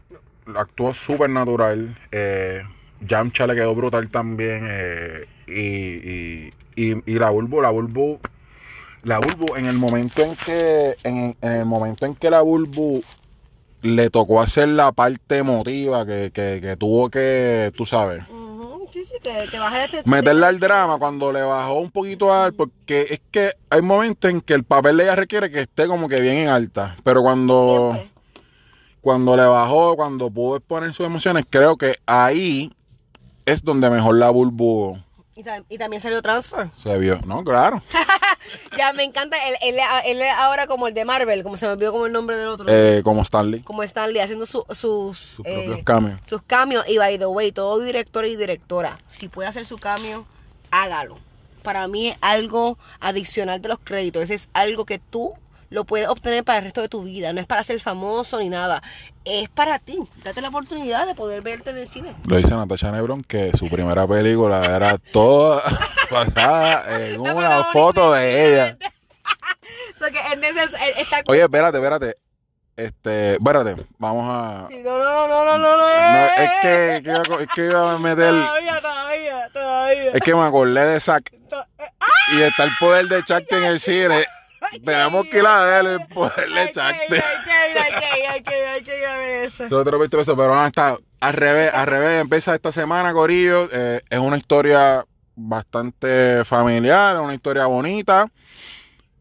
actuó 0.56 0.94
súper 0.94 1.30
natural. 1.30 1.96
Eh, 2.10 2.62
Yamcha 3.00 3.46
le 3.46 3.54
quedó 3.54 3.74
brutal 3.74 4.10
también. 4.10 4.66
eh, 4.70 5.26
y, 5.46 5.60
y, 5.60 6.52
y, 6.76 7.02
y 7.06 7.18
la 7.18 7.30
Bulbo, 7.30 7.60
la 7.60 7.70
Bulbo, 7.70 8.20
la 9.02 9.18
Bulbo, 9.18 9.56
en 9.56 9.66
el 9.66 9.76
momento 9.76 10.22
en 10.22 10.36
que, 10.36 10.96
en, 11.02 11.36
en 11.40 11.52
el 11.52 11.64
momento 11.66 12.06
en 12.06 12.14
que 12.14 12.30
la 12.30 12.40
Bulbo 12.42 13.00
le 13.82 14.10
tocó 14.10 14.40
hacer 14.40 14.68
la 14.68 14.92
parte 14.92 15.38
emotiva 15.38 16.06
que, 16.06 16.30
que, 16.32 16.60
que 16.62 16.76
tuvo 16.76 17.10
que, 17.10 17.72
tú 17.76 17.84
sabes, 17.84 18.22
Sí, 18.92 19.06
sí, 19.06 19.16
este. 19.16 20.02
meterle 20.04 20.44
al 20.44 20.60
drama 20.60 20.98
cuando 20.98 21.32
le 21.32 21.42
bajó 21.42 21.80
un 21.80 21.90
poquito 21.90 22.32
al 22.34 22.52
porque 22.52 23.06
es 23.08 23.20
que 23.30 23.54
hay 23.70 23.80
momentos 23.80 24.30
en 24.30 24.42
que 24.42 24.52
el 24.52 24.64
papel 24.64 24.98
de 24.98 25.04
ella 25.04 25.16
requiere 25.16 25.50
que 25.50 25.62
esté 25.62 25.86
como 25.86 26.10
que 26.10 26.20
bien 26.20 26.36
en 26.36 26.48
alta 26.48 26.96
pero 27.02 27.22
cuando 27.22 27.92
Siempre. 27.94 28.11
Cuando 29.02 29.36
le 29.36 29.44
bajó 29.44 29.94
cuando 29.96 30.30
pudo 30.30 30.56
exponer 30.56 30.94
sus 30.94 31.04
emociones 31.04 31.44
creo 31.50 31.76
que 31.76 31.96
ahí 32.06 32.72
es 33.44 33.62
donde 33.62 33.90
mejor 33.90 34.14
la 34.16 34.30
Bulbo 34.30 34.98
Y, 35.34 35.42
tam- 35.42 35.64
y 35.68 35.76
también 35.76 36.00
salió 36.00 36.22
Transfer. 36.22 36.70
se 36.76 36.96
vio 36.98 37.20
no 37.26 37.44
claro 37.44 37.82
Ya, 38.76 38.92
me 38.92 39.04
encanta. 39.04 39.36
Él, 39.48 39.54
él, 39.62 39.76
él 40.04 40.20
es 40.20 40.32
ahora 40.36 40.66
como 40.66 40.88
el 40.88 40.94
de 40.94 41.04
Marvel, 41.04 41.44
como 41.44 41.56
se 41.56 41.64
me 41.66 41.72
olvidó 41.72 41.92
como 41.92 42.06
el 42.06 42.12
nombre 42.12 42.36
del 42.36 42.48
otro. 42.48 42.66
Eh, 42.68 43.00
como 43.04 43.22
Stanley 43.22 43.60
como 43.60 43.84
Stanley, 43.84 44.20
haciendo 44.20 44.46
su- 44.46 44.64
sus. 44.70 45.16
sus 45.16 45.46
eh, 45.46 45.62
propios 45.64 45.84
cambios 45.84 46.20
sus 46.24 46.42
cambios. 46.42 46.84
Y 46.88 46.98
by 46.98 47.18
the 47.18 47.26
way, 47.26 47.52
todo 47.52 47.78
director 47.78 48.24
y 48.26 48.34
directora, 48.34 48.98
si 49.08 49.28
puede 49.28 49.48
hacer 49.48 49.64
su 49.64 49.78
cambio, 49.78 50.26
hágalo. 50.72 51.18
Para 51.62 51.86
mí 51.86 52.08
es 52.08 52.16
algo 52.20 52.78
adicional 52.98 53.62
de 53.62 53.68
los 53.68 53.78
créditos. 53.78 54.24
Ese 54.24 54.34
es 54.34 54.48
algo 54.54 54.86
que 54.86 54.98
tú 54.98 55.34
lo 55.72 55.84
puedes 55.84 56.06
obtener 56.08 56.44
para 56.44 56.58
el 56.58 56.64
resto 56.64 56.80
de 56.82 56.88
tu 56.88 57.02
vida. 57.04 57.32
No 57.32 57.40
es 57.40 57.46
para 57.46 57.64
ser 57.64 57.80
famoso 57.80 58.38
ni 58.38 58.48
nada. 58.48 58.82
Es 59.24 59.48
para 59.48 59.78
ti. 59.78 59.98
Date 60.22 60.40
la 60.40 60.48
oportunidad 60.48 61.06
de 61.06 61.14
poder 61.14 61.40
verte 61.42 61.70
en 61.70 61.78
el 61.78 61.88
cine. 61.88 62.14
lo 62.26 62.36
dice 62.36 62.50
Natasha 62.54 62.90
Nebron 62.92 63.22
que 63.22 63.52
su 63.56 63.68
primera 63.68 64.06
película 64.06 64.64
era 64.64 64.98
toda 64.98 65.62
basada 66.10 67.04
en 67.06 67.20
una 67.20 67.64
foto 67.64 68.12
de 68.12 68.48
ella 68.54 68.76
So 69.98 70.06
que 70.06 70.18
está 71.00 71.22
oye 71.28 71.42
espérate 71.42 71.78
espérate 71.78 72.16
este 72.76 73.34
espérate 73.34 73.76
vamos 73.98 74.26
a 74.28 74.66
Sí, 74.68 74.82
no, 74.82 74.98
no, 74.98 75.28
no, 75.28 75.44
no, 75.44 75.58
no, 75.58 75.76
no, 75.76 75.76
No, 75.76 75.88
eh, 75.88 76.30
es 76.38 76.50
que, 76.62 77.02
que 77.04 77.10
iba, 77.10 77.42
es 77.42 77.48
que 77.54 77.64
iba 77.66 77.92
a 77.94 77.98
meter. 77.98 78.30
Todavía, 78.30 78.80
todavía, 78.80 79.48
todavía. 79.52 80.10
Es 80.12 80.20
que 80.20 80.34
me 80.34 80.42
acordé 80.42 80.86
de 80.86 81.00
Zack. 81.00 81.32
Eh, 81.32 81.84
Y 82.34 82.42
está 82.42 82.64
el 82.64 82.70
poder 82.80 83.06
de 83.08 83.22
Chacte 83.24 83.56
en 83.58 83.64
el 83.64 83.78
cine. 83.80 84.24
Tenemos 84.84 85.26
que 85.26 85.38
ir 85.38 85.46
a 85.46 85.64
ver 85.64 85.86
el 85.86 86.06
poder 86.08 86.48
de 86.48 86.60
Hay 86.60 86.66
que 86.66 86.70
ir, 86.70 86.72
Chacte. 86.74 87.22
hay 87.22 88.42
que 88.42 88.50
ir, 88.58 88.66
hay 88.66 88.82
que 88.82 89.06
a 89.06 89.16
ver 89.18 89.44
eso. 89.44 89.68
20 89.98 90.16
pesos, 90.16 90.34
pero 90.36 90.54
no, 90.54 90.66
está 90.66 90.96
al 91.20 91.32
revés, 91.34 91.70
al 91.72 91.86
revés. 91.86 92.20
Empieza 92.22 92.54
esta 92.54 92.72
semana, 92.72 93.12
Corillo. 93.12 93.68
Eh, 93.72 94.00
es 94.08 94.18
una 94.18 94.36
historia 94.36 95.04
bastante 95.34 96.44
familiar, 96.44 97.16
es 97.16 97.22
una 97.22 97.34
historia 97.34 97.66
bonita. 97.66 98.28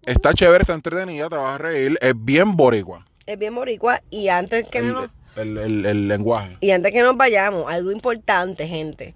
Está 0.04 0.34
chévere, 0.34 0.62
está 0.64 0.74
entretenida, 0.74 1.30
te 1.30 1.36
vas 1.36 1.56
a 1.56 1.58
reír. 1.58 1.98
Es 2.02 2.14
bien 2.18 2.56
boricua. 2.56 3.06
Es 3.26 3.38
bien 3.38 3.54
boricua 3.54 4.02
y 4.10 4.30
antes 4.30 4.68
que 4.68 4.80
El, 4.80 4.94
nos, 4.94 5.10
el- 5.36 5.58
el- 5.58 5.86
el 5.86 6.08
lenguaje. 6.08 6.58
y 6.60 6.72
antes 6.72 6.92
que 6.92 7.02
nos 7.04 7.16
vayamos, 7.16 7.72
algo 7.72 7.92
importante, 7.92 8.68
gente. 8.68 9.14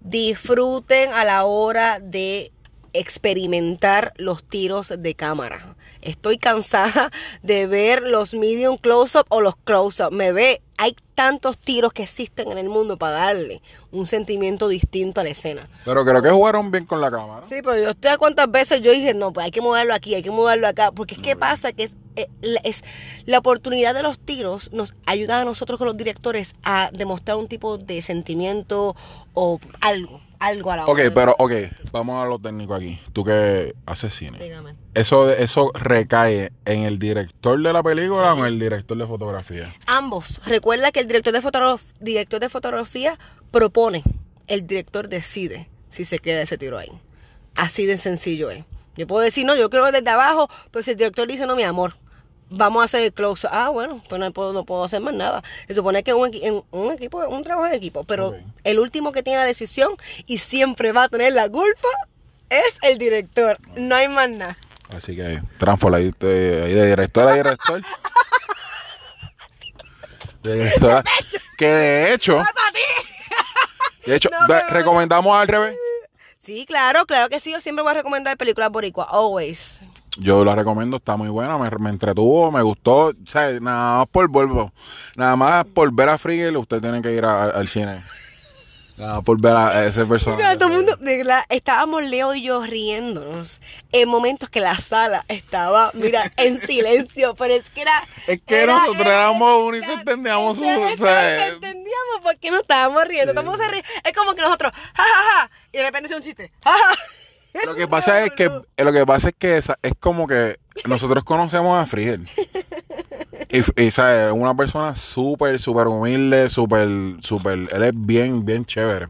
Disfruten 0.00 1.12
a 1.12 1.24
la 1.24 1.44
hora 1.44 1.98
de 2.00 2.50
experimentar 2.92 4.12
los 4.16 4.42
tiros 4.42 4.92
de 4.96 5.14
cámara. 5.14 5.76
Estoy 6.00 6.38
cansada 6.38 7.12
de 7.42 7.66
ver 7.66 8.02
los 8.02 8.34
medium 8.34 8.76
close-up 8.76 9.26
o 9.28 9.40
los 9.40 9.56
close-up. 9.56 10.12
Me 10.12 10.32
ve, 10.32 10.62
hay 10.76 10.96
tantos 11.14 11.58
tiros 11.58 11.92
que 11.92 12.02
existen 12.02 12.50
en 12.52 12.58
el 12.58 12.68
mundo 12.68 12.96
para 12.96 13.12
darle 13.16 13.60
un 13.90 14.06
sentimiento 14.06 14.68
distinto 14.68 15.20
a 15.20 15.24
la 15.24 15.30
escena. 15.30 15.68
Pero 15.84 16.04
creo 16.04 16.22
que 16.22 16.30
jugaron 16.30 16.70
bien 16.70 16.86
con 16.86 17.00
la 17.00 17.10
cámara. 17.10 17.46
Sí, 17.48 17.56
pero 17.62 17.76
yo 17.76 17.90
estoy 17.90 18.16
cuántas 18.16 18.50
veces 18.50 18.80
yo 18.80 18.90
dije, 18.92 19.12
no, 19.14 19.32
pues 19.32 19.44
hay 19.44 19.50
que 19.50 19.60
moverlo 19.60 19.94
aquí, 19.94 20.14
hay 20.14 20.22
que 20.22 20.30
moverlo 20.30 20.66
acá, 20.68 20.90
porque 20.92 21.14
es 21.16 21.20
que 21.20 21.36
pasa 21.36 21.72
que 21.72 21.84
es, 21.84 21.96
eh, 22.16 22.28
la- 22.40 22.60
es 22.64 22.82
la 23.26 23.38
oportunidad 23.38 23.94
de 23.94 24.02
los 24.02 24.18
tiros 24.18 24.72
nos 24.72 24.94
ayuda 25.06 25.40
a 25.40 25.44
nosotros 25.44 25.78
con 25.78 25.86
los 25.86 25.96
directores 25.96 26.54
a 26.62 26.90
demostrar 26.92 27.36
un 27.36 27.48
tipo 27.48 27.76
de 27.78 28.00
sentimiento 28.02 28.96
o 29.34 29.60
algo, 29.80 30.20
algo 30.38 30.70
a 30.72 30.76
la 30.76 30.84
Ok, 30.86 30.98
hora 30.98 31.14
pero, 31.14 31.36
ok, 31.38 31.52
vamos 31.92 32.22
a 32.22 32.26
lo 32.26 32.38
técnico 32.38 32.74
aquí. 32.74 32.98
Tú 33.12 33.24
que 33.24 33.74
haces 33.86 34.14
cine. 34.14 34.38
Dígame. 34.38 34.74
Eso, 34.94 35.30
eso 35.30 35.70
recae 35.74 36.52
en 36.66 36.82
el 36.82 36.98
director 36.98 37.58
de 37.62 37.72
la 37.72 37.82
película 37.82 38.34
o 38.34 38.38
en 38.40 38.44
el 38.46 38.58
director 38.58 38.96
de 38.98 39.06
fotografía. 39.06 39.74
Ambos. 39.86 40.40
Recuerda 40.44 40.92
que 40.92 41.01
el 41.02 41.08
director 41.08 41.32
de, 41.32 41.42
fotograf- 41.42 41.80
director 42.00 42.40
de 42.40 42.48
fotografía 42.48 43.18
propone, 43.50 44.02
el 44.46 44.66
director 44.66 45.08
decide 45.08 45.68
si 45.90 46.04
se 46.04 46.18
queda 46.18 46.42
ese 46.42 46.58
tiro 46.58 46.78
ahí. 46.78 46.90
Así 47.54 47.84
de 47.86 47.98
sencillo 47.98 48.50
es. 48.50 48.64
Yo 48.96 49.06
puedo 49.06 49.22
decir, 49.22 49.44
no, 49.46 49.54
yo 49.56 49.70
quiero 49.70 49.90
desde 49.90 50.08
abajo, 50.10 50.48
pero 50.70 50.82
si 50.82 50.90
el 50.92 50.96
director 50.96 51.26
dice, 51.26 51.46
no, 51.46 51.56
mi 51.56 51.62
amor, 51.62 51.94
vamos 52.50 52.82
a 52.82 52.84
hacer 52.84 53.02
el 53.02 53.12
close. 53.12 53.48
Ah, 53.50 53.68
bueno, 53.70 54.02
pues 54.08 54.20
no 54.20 54.30
puedo, 54.32 54.52
no 54.52 54.64
puedo 54.64 54.84
hacer 54.84 55.00
más 55.00 55.14
nada. 55.14 55.42
Se 55.66 55.74
supone 55.74 56.02
que 56.02 56.12
un, 56.14 56.30
en 56.34 56.62
un 56.70 56.92
equipo, 56.92 57.18
un 57.26 57.42
trabajo 57.42 57.68
de 57.68 57.76
equipo, 57.76 58.04
pero 58.04 58.34
el 58.64 58.78
último 58.78 59.12
que 59.12 59.22
tiene 59.22 59.38
la 59.38 59.44
decisión 59.46 59.92
y 60.26 60.38
siempre 60.38 60.92
va 60.92 61.04
a 61.04 61.08
tener 61.08 61.32
la 61.32 61.48
culpa 61.48 61.88
es 62.50 62.76
el 62.82 62.98
director. 62.98 63.58
No 63.76 63.94
hay 63.94 64.08
más 64.08 64.28
nada. 64.30 64.58
Así 64.94 65.16
que, 65.16 65.42
transforma 65.58 65.96
ahí 65.96 66.10
ahí 66.20 66.74
de 66.74 66.86
director 66.88 67.28
a 67.28 67.34
director. 67.34 67.82
De. 70.42 71.02
Que 71.56 71.66
de 71.66 72.14
hecho, 72.14 72.42
de 74.06 74.16
hecho, 74.16 74.30
No, 74.30 74.46
de- 74.46 74.60
pero- 74.60 74.68
recomendamos 74.68 75.36
al 75.36 75.46
revés. 75.48 75.76
Sí, 76.40 76.66
claro, 76.66 77.06
claro 77.06 77.28
que 77.28 77.38
sí. 77.38 77.52
Yo 77.52 77.60
siempre 77.60 77.82
voy 77.84 77.92
a 77.92 77.94
recomendar 77.94 78.36
películas 78.36 78.70
boricua, 78.70 79.04
always. 79.08 79.80
Yo 80.18 80.44
la 80.44 80.54
recomiendo, 80.54 80.96
está 80.98 81.16
muy 81.16 81.28
buena, 81.28 81.56
me, 81.56 81.70
me 81.78 81.90
entretuvo, 81.90 82.50
me 82.50 82.60
gustó. 82.62 83.06
O 83.06 83.12
sea, 83.26 83.48
nada 83.60 83.98
más 83.98 84.08
por 84.08 84.28
vuelvo, 84.28 84.72
nada 85.14 85.36
más 85.36 85.64
por 85.66 85.90
ver 85.94 86.08
a 86.10 86.18
Frigel, 86.18 86.56
usted 86.56 86.80
tiene 86.82 87.00
que 87.00 87.12
ir 87.12 87.24
a- 87.24 87.44
al 87.44 87.68
cine. 87.68 88.02
Más 88.98 89.22
por 89.24 89.40
ver 89.40 89.56
a 89.56 89.86
ese 89.86 90.04
personaje. 90.04 90.56
Todo 90.56 90.68
el 90.68 90.74
mundo, 90.74 90.96
de 90.96 91.24
estábamos 91.48 92.02
Leo 92.04 92.34
y 92.34 92.42
yo 92.42 92.62
riéndonos 92.62 93.60
en 93.90 94.08
momentos 94.08 94.50
que 94.50 94.60
la 94.60 94.76
sala 94.78 95.24
estaba, 95.28 95.90
mira, 95.94 96.30
en 96.36 96.60
silencio, 96.60 97.34
pero 97.38 97.54
es 97.54 97.68
que 97.70 97.82
era... 97.82 98.04
Es 98.26 98.40
que 98.46 98.62
era- 98.62 98.74
nosotros 98.74 99.06
éramos 99.06 99.62
únicos, 99.64 99.88
entendíamos 99.90 100.56
su- 100.58 100.64
Entonces, 100.64 101.00
o 101.00 101.04
sea, 101.04 101.48
entendíamos 101.48 102.20
por 102.22 102.36
qué 102.38 102.50
no 102.50 102.60
estábamos 102.60 103.04
riendo, 103.08 103.32
estamos 103.32 103.58
a 103.60 103.68
reír. 103.68 103.84
Es 104.04 104.12
como 104.12 104.34
que 104.34 104.42
nosotros, 104.42 104.72
ja, 104.72 105.02
ja, 105.02 105.22
ja, 105.40 105.50
y 105.72 105.78
de 105.78 105.82
repente 105.84 106.08
es 106.10 106.16
un 106.16 106.22
chiste, 106.22 106.52
ja, 106.64 106.72
ja. 106.72 106.96
Lo 107.66 107.74
que 107.74 107.86
pasa 107.86 108.24
es 108.24 108.30
que 108.32 108.44
eh, 108.76 108.84
lo 108.84 108.92
que 108.92 109.04
pasa 109.06 109.28
es 109.28 109.34
que 109.38 109.56
esa- 109.58 109.78
es 109.82 109.92
como 110.00 110.26
que 110.26 110.58
nosotros 110.86 111.24
conocemos 111.24 111.82
a 111.82 111.86
Frigel. 111.86 112.28
¿sabes? 113.90 114.28
es 114.28 114.32
una 114.32 114.56
persona 114.56 114.94
súper, 114.94 115.58
súper 115.58 115.86
humilde, 115.86 116.48
súper, 116.48 116.88
súper, 117.20 117.68
él 117.72 117.82
es 117.82 117.92
bien, 117.94 118.44
bien 118.44 118.64
chévere. 118.64 119.08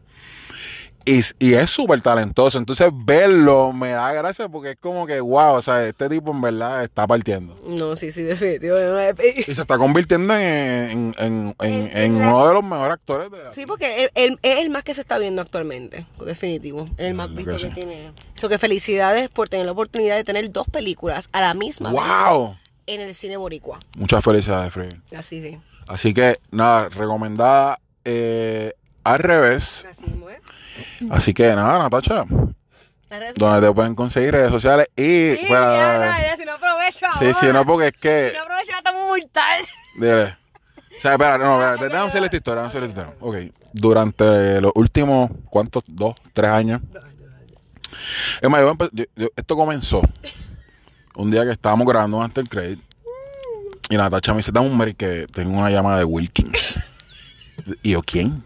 Y, 1.05 1.21
y 1.39 1.53
es 1.53 1.69
súper 1.69 2.01
talentoso. 2.01 2.57
Entonces, 2.57 2.89
verlo 2.93 3.73
me 3.73 3.89
da 3.89 4.13
gracia 4.13 4.47
porque 4.47 4.71
es 4.71 4.77
como 4.77 5.05
que, 5.05 5.19
wow, 5.19 5.55
o 5.55 5.61
sea, 5.61 5.85
este 5.85 6.07
tipo 6.07 6.31
en 6.31 6.39
verdad 6.39 6.83
está 6.83 7.05
partiendo. 7.05 7.59
No, 7.67 7.97
sí, 7.97 8.13
sí, 8.13 8.23
definitivo. 8.23 8.77
Y 9.47 9.53
se 9.53 9.61
está 9.61 9.77
convirtiendo 9.77 10.33
en, 10.33 11.13
en, 11.17 11.55
en, 11.59 11.97
en, 11.97 12.15
uno 12.15 12.47
de 12.47 12.53
los 12.53 12.63
mejores 12.63 12.93
actores 12.93 13.31
de 13.31 13.37
Sí, 13.53 13.65
porque 13.65 14.09
él, 14.15 14.39
es 14.41 14.59
el 14.59 14.69
más 14.69 14.83
que 14.83 14.93
se 14.93 15.01
está 15.01 15.17
viendo 15.17 15.41
actualmente, 15.41 16.05
definitivo. 16.25 16.85
Es 16.97 17.07
el 17.07 17.15
más 17.15 17.33
visto 17.35 17.57
que, 17.57 17.67
tiene. 17.67 18.11
So 18.35 18.47
que 18.47 18.57
felicidades 18.57 19.29
por 19.29 19.49
tener 19.49 19.65
la 19.65 19.73
oportunidad 19.73 20.15
de 20.15 20.23
tener 20.23 20.51
dos 20.51 20.67
películas 20.67 21.27
a 21.33 21.41
la 21.41 21.53
misma 21.53 21.91
¡Wow! 21.91 22.55
En 22.87 23.01
el 23.01 23.15
cine 23.15 23.37
boricua. 23.37 23.79
Muchas 23.97 24.23
felicidades, 24.23 24.73
Freddy. 24.73 24.99
Así 25.15 25.41
sí. 25.41 25.59
Así 25.87 26.13
que, 26.13 26.39
nada, 26.51 26.89
recomendada 26.89 27.79
eh, 28.05 28.73
al 29.03 29.19
revés. 29.19 29.85
Así 29.89 30.05
¿eh? 30.29 30.41
Así 31.09 31.33
que 31.33 31.55
nada, 31.55 31.79
Natacha. 31.79 32.25
Donde 33.35 33.67
te 33.67 33.73
pueden 33.73 33.93
conseguir 33.93 34.31
redes 34.31 34.51
sociales 34.51 34.87
y. 34.95 35.35
Sí, 35.35 35.47
ya, 35.47 36.19
ya, 36.19 36.35
si 36.35 36.45
no 36.45 36.53
aprovecho. 36.53 37.05
Sí, 37.19 37.33
sí, 37.39 37.45
no, 37.53 37.65
porque 37.65 37.87
es 37.87 37.93
que. 37.93 38.29
Si 38.31 38.37
no 38.37 38.43
aprovecho, 38.43 38.71
ya 38.71 38.77
estamos 38.77 39.07
muy 39.07 39.27
tarde. 39.27 39.65
Dile. 39.95 40.37
O 40.97 41.01
sea, 41.01 41.11
espera, 41.11 41.37
no, 41.37 41.61
espera, 41.61 41.77
te 41.77 41.85
déjame 41.85 42.07
hacer 42.07 42.23
esta 42.23 42.37
historia, 42.37 42.63
déjame 42.63 42.69
hacer 42.69 42.89
esta 42.89 43.01
historia. 43.01 43.49
Ok, 43.49 43.53
durante 43.73 44.61
los 44.61 44.71
últimos, 44.75 45.29
¿cuántos? 45.49 45.83
Dos, 45.85 46.15
tres 46.33 46.49
años. 46.49 46.81
Es 48.41 48.49
más, 48.49 48.61
yo, 48.91 49.03
yo, 49.15 49.27
esto 49.35 49.55
comenzó 49.55 50.01
un 51.15 51.31
día 51.31 51.45
que 51.45 51.51
estábamos 51.51 51.87
grabando 51.87 52.23
el 52.23 52.49
credit 52.49 52.79
y 53.89 53.97
Natacha 53.97 54.31
me 54.33 54.37
dice, 54.37 54.51
dame 54.51 54.69
un 54.69 54.77
break 54.77 54.97
que 54.97 55.27
tengo 55.31 55.57
una 55.57 55.69
llamada 55.69 55.99
de 55.99 56.05
Wilkins. 56.05 56.79
y 57.83 57.91
yo, 57.91 58.01
¿quién? 58.01 58.43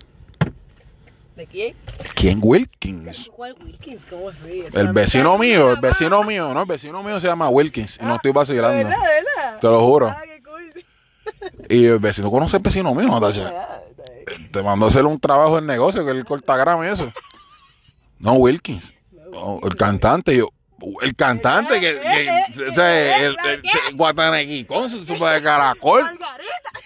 ¿De 1.36 1.46
quién? 1.46 1.76
¿Quién 2.16 2.40
Wilkins? 2.42 3.30
¿Cuál 3.34 3.56
Wilkins? 3.64 4.02
¿Cómo 4.10 4.30
así? 4.30 4.64
El 4.74 4.92
vecino 4.92 5.38
mío, 5.38 5.72
el 5.72 5.80
vecino 5.80 6.24
mío, 6.24 6.54
no, 6.54 6.62
el 6.62 6.68
vecino 6.68 7.04
mío 7.04 7.20
se 7.20 7.28
llama 7.28 7.48
Wilkins 7.50 8.00
y 8.02 8.06
no 8.06 8.16
estoy 8.16 8.32
vacilando. 8.32 8.78
¿Verdad, 8.90 9.04
verdad? 9.04 9.60
Te 9.60 9.68
lo 9.68 9.86
juro. 9.86 10.08
Ah, 10.08 10.22
qué 10.26 10.42
cool. 10.44 10.74
Y 11.70 11.86
el 11.86 12.00
vecino 12.00 12.32
conoce 12.32 12.58
al 12.58 12.64
vecino 12.64 12.94
mío, 12.96 13.08
Natacha. 13.08 13.54
Te 14.52 14.64
mandó 14.64 14.88
a 14.88 14.90
hacer 14.90 15.06
un 15.06 15.20
trabajo 15.20 15.60
en 15.60 15.68
negocio, 15.68 16.04
que 16.04 16.12
es 16.12 16.18
el 16.18 16.26
cortagrama 16.26 16.88
y 16.88 16.90
eso. 16.90 17.12
No, 18.20 18.34
Wilkins. 18.34 18.94
No, 19.32 19.60
el 19.64 19.76
cantante, 19.76 20.36
yo. 20.36 20.50
El 21.02 21.16
cantante 21.16 21.80
que, 21.80 22.00
que 22.00 22.70
o 22.70 22.76
sea, 22.76 23.26
el, 23.26 23.36
el, 23.46 23.64
super 25.08 25.34
de 25.34 25.42
caracol. 25.42 26.06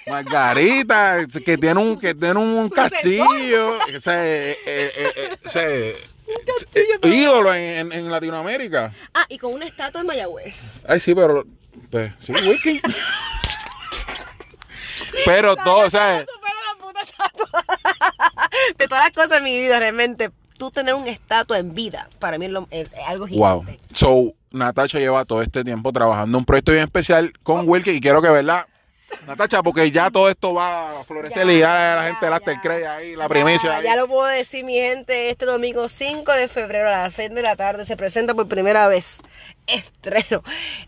Margarita, 0.08 1.26
que 1.46 1.58
tiene 1.58 1.80
un, 1.80 2.00
que 2.00 2.16
tiene 2.16 2.40
un 2.40 2.70
castillo, 2.70 3.78
o 3.78 4.00
sea, 4.00 4.26
eh, 4.26 4.58
eh, 4.66 5.38
eh, 5.54 5.96
ídolo 7.04 7.54
en, 7.54 7.92
en, 7.92 8.12
Latinoamérica. 8.12 8.94
Ah, 9.14 9.26
y 9.30 9.38
con 9.38 9.54
una 9.54 9.68
estatua 9.68 10.02
en 10.02 10.08
Mayagüez. 10.08 10.56
Ay, 10.88 11.00
sí, 11.00 11.14
pero, 11.14 11.46
pues, 11.90 12.12
sí, 12.20 12.32
Wilkins. 12.32 12.82
pero 15.26 15.56
todo, 15.56 15.86
o 15.86 15.90
sea, 15.90 16.20
de 18.78 18.88
todas 18.88 19.06
las 19.06 19.12
cosas 19.12 19.38
en 19.38 19.44
mi 19.44 19.58
vida, 19.58 19.80
realmente, 19.80 20.32
tú 20.62 20.70
tener 20.70 20.94
un 20.94 21.08
estatua 21.08 21.58
en 21.58 21.74
vida, 21.74 22.08
para 22.20 22.38
mí 22.38 22.46
es, 22.46 22.52
lo, 22.52 22.68
es 22.70 22.88
algo 23.08 23.26
gigante. 23.26 23.72
Wow. 23.72 23.80
So, 23.94 24.34
Natacha 24.52 25.00
lleva 25.00 25.26
todo 25.26 25.42
este 25.42 25.64
tiempo 25.64 25.92
trabajando 25.92 26.38
un 26.38 26.46
proyecto 26.46 26.72
bien 26.72 26.84
especial 26.84 27.34
con 27.42 27.68
Wilkie 27.68 27.94
y 27.94 28.00
quiero 28.00 28.22
que, 28.22 28.30
¿verdad? 28.30 28.68
Natacha, 29.26 29.64
porque 29.64 29.90
ya 29.90 30.12
todo 30.12 30.30
esto 30.30 30.54
va 30.54 31.00
a 31.00 31.04
florecer 31.04 31.50
y 31.50 31.58
ya 31.58 31.96
la 31.96 32.04
gente 32.04 32.26
del 32.28 32.34
After 32.34 32.72
ahí, 32.88 33.16
la 33.16 33.28
primicia. 33.28 33.82
Ya 33.82 33.96
lo 33.96 34.08
puedo 34.08 34.28
decir, 34.28 34.64
mi 34.64 34.76
gente, 34.76 35.32
este 35.32 35.48
domingo 35.48 35.90
5 35.90 36.32
de 36.32 36.48
febrero 36.48 36.90
a 36.90 36.92
las 36.92 37.14
6 37.14 37.34
de 37.34 37.42
la 37.42 37.56
tarde 37.56 37.88
se 37.88 37.98
presenta 37.98 38.36
por 38.36 38.48
primera 38.48 38.88
vez, 38.88 39.18
estreno, 39.68 40.44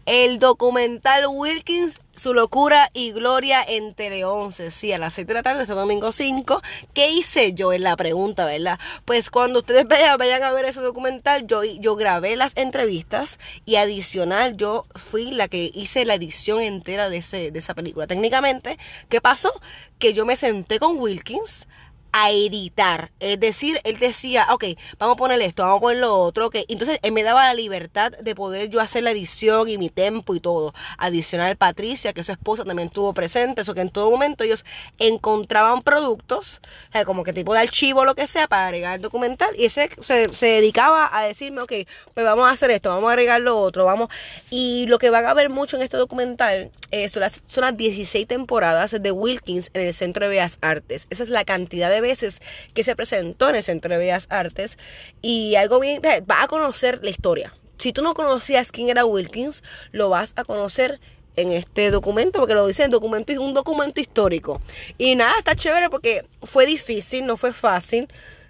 el 0.05 0.39
documental 0.39 1.25
Wilkins 1.27 1.99
su 2.15 2.33
locura 2.33 2.89
y 2.93 3.11
gloria 3.11 3.63
en 3.67 3.95
Tele 3.95 4.23
11, 4.23 4.71
sí, 4.71 4.91
a 4.91 4.97
las 4.97 5.13
6 5.15 5.27
de 5.27 5.33
la 5.33 5.43
tarde, 5.43 5.63
ese 5.63 5.73
domingo 5.73 6.11
5. 6.11 6.61
¿Qué 6.93 7.09
hice 7.09 7.53
yo 7.53 7.73
en 7.73 7.83
la 7.83 7.95
pregunta, 7.97 8.45
verdad? 8.45 8.79
Pues 9.05 9.29
cuando 9.29 9.59
ustedes 9.59 9.87
vayan, 9.87 10.17
vayan 10.17 10.43
a 10.43 10.51
ver 10.51 10.65
ese 10.65 10.81
documental, 10.81 11.47
yo, 11.47 11.63
yo 11.63 11.95
grabé 11.95 12.35
las 12.35 12.55
entrevistas 12.55 13.39
y 13.65 13.75
adicional 13.75 14.57
yo 14.57 14.85
fui 14.95 15.31
la 15.31 15.47
que 15.47 15.71
hice 15.73 16.05
la 16.05 16.15
edición 16.15 16.61
entera 16.61 17.09
de, 17.09 17.17
ese, 17.17 17.51
de 17.51 17.59
esa 17.59 17.73
película. 17.73 18.07
Técnicamente, 18.07 18.77
¿qué 19.09 19.19
pasó? 19.19 19.51
Que 19.97 20.13
yo 20.13 20.25
me 20.25 20.35
senté 20.35 20.79
con 20.79 20.97
Wilkins 20.97 21.67
a 22.13 22.31
editar. 22.31 23.11
Es 23.19 23.39
decir, 23.39 23.81
él 23.83 23.97
decía, 23.97 24.47
ok, 24.51 24.65
vamos 24.99 25.15
a 25.15 25.17
poner 25.17 25.41
esto, 25.41 25.63
vamos 25.63 25.79
a 25.79 25.81
poner 25.81 25.97
lo 25.97 26.15
otro, 26.15 26.47
ok. 26.47 26.57
Entonces 26.67 26.99
él 27.01 27.11
me 27.11 27.23
daba 27.23 27.45
la 27.47 27.55
libertad 27.55 28.11
de 28.11 28.35
poder 28.35 28.69
yo 28.69 28.79
hacer 28.79 29.03
la 29.03 29.11
edición 29.11 29.67
y 29.67 29.77
mi 29.79 29.89
tempo 29.89 30.35
y 30.35 30.39
todo. 30.39 30.73
Adicional 30.99 31.57
Patricia, 31.57 32.13
que 32.13 32.23
su 32.23 32.31
esposa 32.31 32.63
también 32.63 32.87
estuvo 32.87 33.13
presente, 33.13 33.61
eso 33.61 33.73
que 33.73 33.81
en 33.81 33.89
todo 33.89 34.11
momento 34.11 34.43
ellos 34.43 34.63
encontraban 34.99 35.81
productos, 35.81 36.61
como 37.05 37.23
que 37.23 37.33
tipo 37.33 37.53
de 37.53 37.61
archivo 37.61 38.05
lo 38.05 38.13
que 38.13 38.27
sea, 38.27 38.47
para 38.47 38.67
agregar 38.67 38.95
el 38.95 39.01
documental. 39.01 39.49
Y 39.57 39.65
ese 39.65 39.89
se, 40.01 40.27
dedicaba 40.45 41.09
a 41.11 41.23
decirme, 41.23 41.61
ok, 41.61 41.73
pues 42.13 42.25
vamos 42.25 42.47
a 42.47 42.51
hacer 42.51 42.69
esto, 42.69 42.89
vamos 42.89 43.09
a 43.09 43.13
agregar 43.13 43.41
lo 43.41 43.59
otro, 43.59 43.85
vamos. 43.85 44.09
Y 44.51 44.85
lo 44.87 44.99
que 44.99 45.09
van 45.09 45.25
a 45.25 45.33
ver 45.33 45.49
mucho 45.49 45.77
en 45.77 45.81
este 45.81 45.97
documental 45.97 46.71
eh, 46.91 47.09
son, 47.09 47.21
las, 47.21 47.41
son 47.47 47.63
las 47.63 47.75
16 47.75 48.27
temporadas 48.27 48.95
de 49.01 49.11
Wilkins 49.11 49.71
en 49.73 49.87
el 49.87 49.93
Centro 49.95 50.25
de 50.25 50.29
Bellas 50.29 50.59
Artes. 50.61 51.07
Esa 51.09 51.23
es 51.23 51.29
la 51.29 51.43
cantidad 51.43 51.89
de 51.89 52.02
veces 52.03 52.39
que 52.75 52.83
se 52.83 52.95
presentó 52.95 53.49
en 53.49 53.55
el 53.55 53.63
Centro 53.63 53.91
de 53.91 53.97
Bellas 53.97 54.27
Artes 54.29 54.77
y 55.23 55.55
algo 55.55 55.79
bien, 55.79 55.99
va 56.29 56.43
a 56.43 56.47
conocer 56.47 56.99
la 57.03 57.09
historia. 57.09 57.55
Si 57.79 57.91
tú 57.91 58.03
no 58.03 58.13
conocías 58.13 58.71
quién 58.71 58.89
era 58.89 59.05
Wilkins, 59.05 59.63
lo 59.91 60.09
vas 60.09 60.33
a 60.35 60.43
conocer 60.43 60.99
en 61.35 61.51
este 61.51 61.89
documento, 61.89 62.39
porque 62.39 62.53
lo 62.53 62.67
dice 62.67 62.83
en 62.83 62.91
documento, 62.91 63.33
un 63.41 63.55
documento 63.55 63.99
histórico. 63.99 64.61
Y 64.99 65.15
nada, 65.15 65.39
está 65.39 65.55
chévere 65.55 65.89
porque 65.89 66.25
fue 66.43 66.67
difícil, 66.67 67.25
no 67.25 67.37
fue 67.37 67.53
fácil 67.53 68.07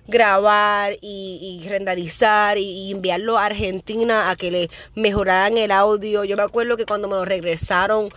grabar 0.07 0.97
y, 1.01 1.65
renderizar 1.67 2.57
y, 2.57 2.91
enviarlo 2.91 3.37
a 3.37 3.45
Argentina 3.45 4.29
a 4.29 4.35
que 4.35 4.51
le 4.51 4.69
mejoraran 4.95 5.57
el 5.57 5.71
audio. 5.71 6.23
Yo 6.23 6.35
me 6.35 6.43
acuerdo 6.43 6.77
que 6.77 6.85
cuando 6.85 7.07
me 7.07 7.15
lo 7.15 7.25
regresaron, 7.25 8.09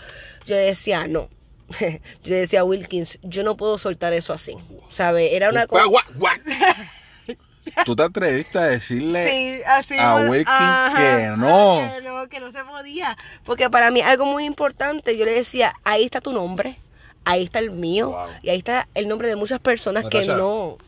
yo 0.46 0.56
decía, 0.56 1.06
no, 1.06 1.28
yo 2.22 2.34
decía 2.34 2.64
Wilkins, 2.64 3.18
yo 3.22 3.42
no 3.42 3.56
puedo 3.56 3.78
soltar 3.78 4.12
eso 4.12 4.32
así, 4.32 4.56
¿sabes? 4.90 5.32
Era 5.32 5.50
una 5.50 5.66
cosa... 5.66 5.84
¿Tú 7.84 7.96
te 7.96 8.02
atreviste 8.04 8.58
a 8.58 8.62
decirle 8.62 9.64
a 9.98 10.16
Wilkins 10.28 10.96
que 10.96 11.34
no? 11.36 11.78
Que 11.78 12.00
no, 12.02 12.28
que 12.28 12.40
no 12.40 12.52
se 12.52 12.62
podía. 12.62 13.16
Porque 13.44 13.68
para 13.68 13.90
mí 13.90 14.00
algo 14.00 14.24
muy 14.24 14.44
importante, 14.44 15.16
yo 15.16 15.24
le 15.24 15.32
decía, 15.32 15.74
ahí 15.82 16.04
está 16.04 16.20
tu 16.20 16.32
nombre, 16.32 16.78
ahí 17.24 17.44
está 17.44 17.58
el 17.58 17.72
mío, 17.72 18.16
y 18.42 18.50
ahí 18.50 18.58
está 18.58 18.88
el 18.94 19.08
nombre 19.08 19.28
de 19.28 19.34
muchas 19.36 19.58
personas 19.58 20.04
que 20.04 20.26
no... 20.26 20.78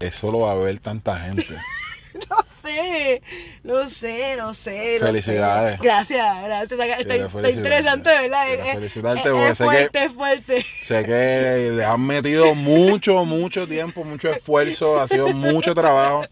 eso 0.00 0.30
lo 0.32 0.40
va 0.40 0.52
a 0.52 0.56
ver 0.56 0.80
tanta 0.80 1.18
gente. 1.20 1.46
no 2.30 2.36
sé, 2.62 3.22
no 3.62 3.90
sé, 3.90 4.36
no 4.36 4.54
sé. 4.54 4.98
Felicidades. 5.00 5.80
Gracias, 5.80 6.44
gracias. 6.44 6.80
Está, 7.00 7.50
interesante, 7.50 8.08
¿verdad? 8.08 8.46
felicitarte 8.74 9.48
es 9.48 9.58
fuerte, 9.58 10.04
es 10.04 10.12
fuerte. 10.12 10.66
Sé 10.82 11.04
que 11.04 11.70
le 11.72 11.84
han 11.84 12.00
metido 12.06 12.54
mucho, 12.54 13.24
mucho 13.24 13.66
tiempo, 13.66 14.04
mucho 14.04 14.30
esfuerzo, 14.30 15.00
ha 15.00 15.08
sido 15.08 15.28
mucho 15.28 15.74
trabajo. 15.74 16.24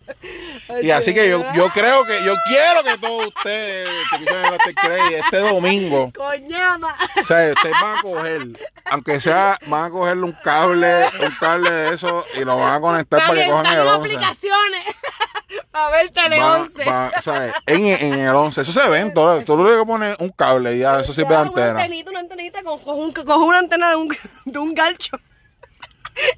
y 0.80 0.90
así 0.90 1.12
que 1.12 1.28
yo, 1.28 1.44
yo 1.54 1.68
creo 1.70 2.04
que, 2.04 2.24
yo 2.24 2.34
quiero 2.46 2.82
que 2.84 2.98
todos 2.98 3.26
ustedes 3.28 3.88
que 4.74 5.18
este 5.18 5.38
domingo. 5.38 6.12
Coñama. 6.14 6.96
O 7.20 7.24
sea, 7.24 7.52
ustedes 7.52 7.74
van 7.80 7.98
a 7.98 8.02
coger, 8.02 8.46
aunque 8.90 9.20
sea, 9.20 9.58
van 9.66 9.84
a 9.86 9.90
cogerle 9.90 10.24
un 10.24 10.32
cable, 10.32 11.06
un 11.20 11.34
cable 11.38 11.70
de 11.70 11.94
eso 11.94 12.24
y 12.34 12.44
lo 12.44 12.56
van 12.56 12.74
a 12.74 12.80
conectar 12.80 13.20
para 13.26 13.34
que 13.34 13.50
cojan 13.50 13.66
el 13.66 13.80
11. 13.80 13.94
aplicaciones. 13.94 14.81
A 15.74 15.90
ver, 15.90 16.10
Tele 16.10 16.42
11. 16.42 16.82
en, 17.66 17.86
en, 17.86 18.12
el 18.20 18.34
11, 18.34 18.60
eso 18.60 18.72
se 18.72 18.88
ven, 18.88 19.14
todo, 19.14 19.42
tú 19.42 19.56
le 19.56 19.84
pones 19.86 20.16
un 20.18 20.28
cable 20.30 20.76
y 20.76 20.80
ya, 20.80 21.00
eso 21.00 21.14
sirve 21.14 21.30
de 21.30 21.36
antena. 21.36 21.70
Una 21.70 21.82
antenita, 21.82 22.10
una 22.10 22.20
antenita 22.20 22.62
con, 22.62 22.78
con, 22.80 22.98
un, 22.98 23.12
con 23.12 23.42
una 23.42 23.58
antena 23.58 23.90
de 23.90 23.96
un, 23.96 24.08
de 24.44 24.58
un 24.58 24.74
gancho. 24.74 25.16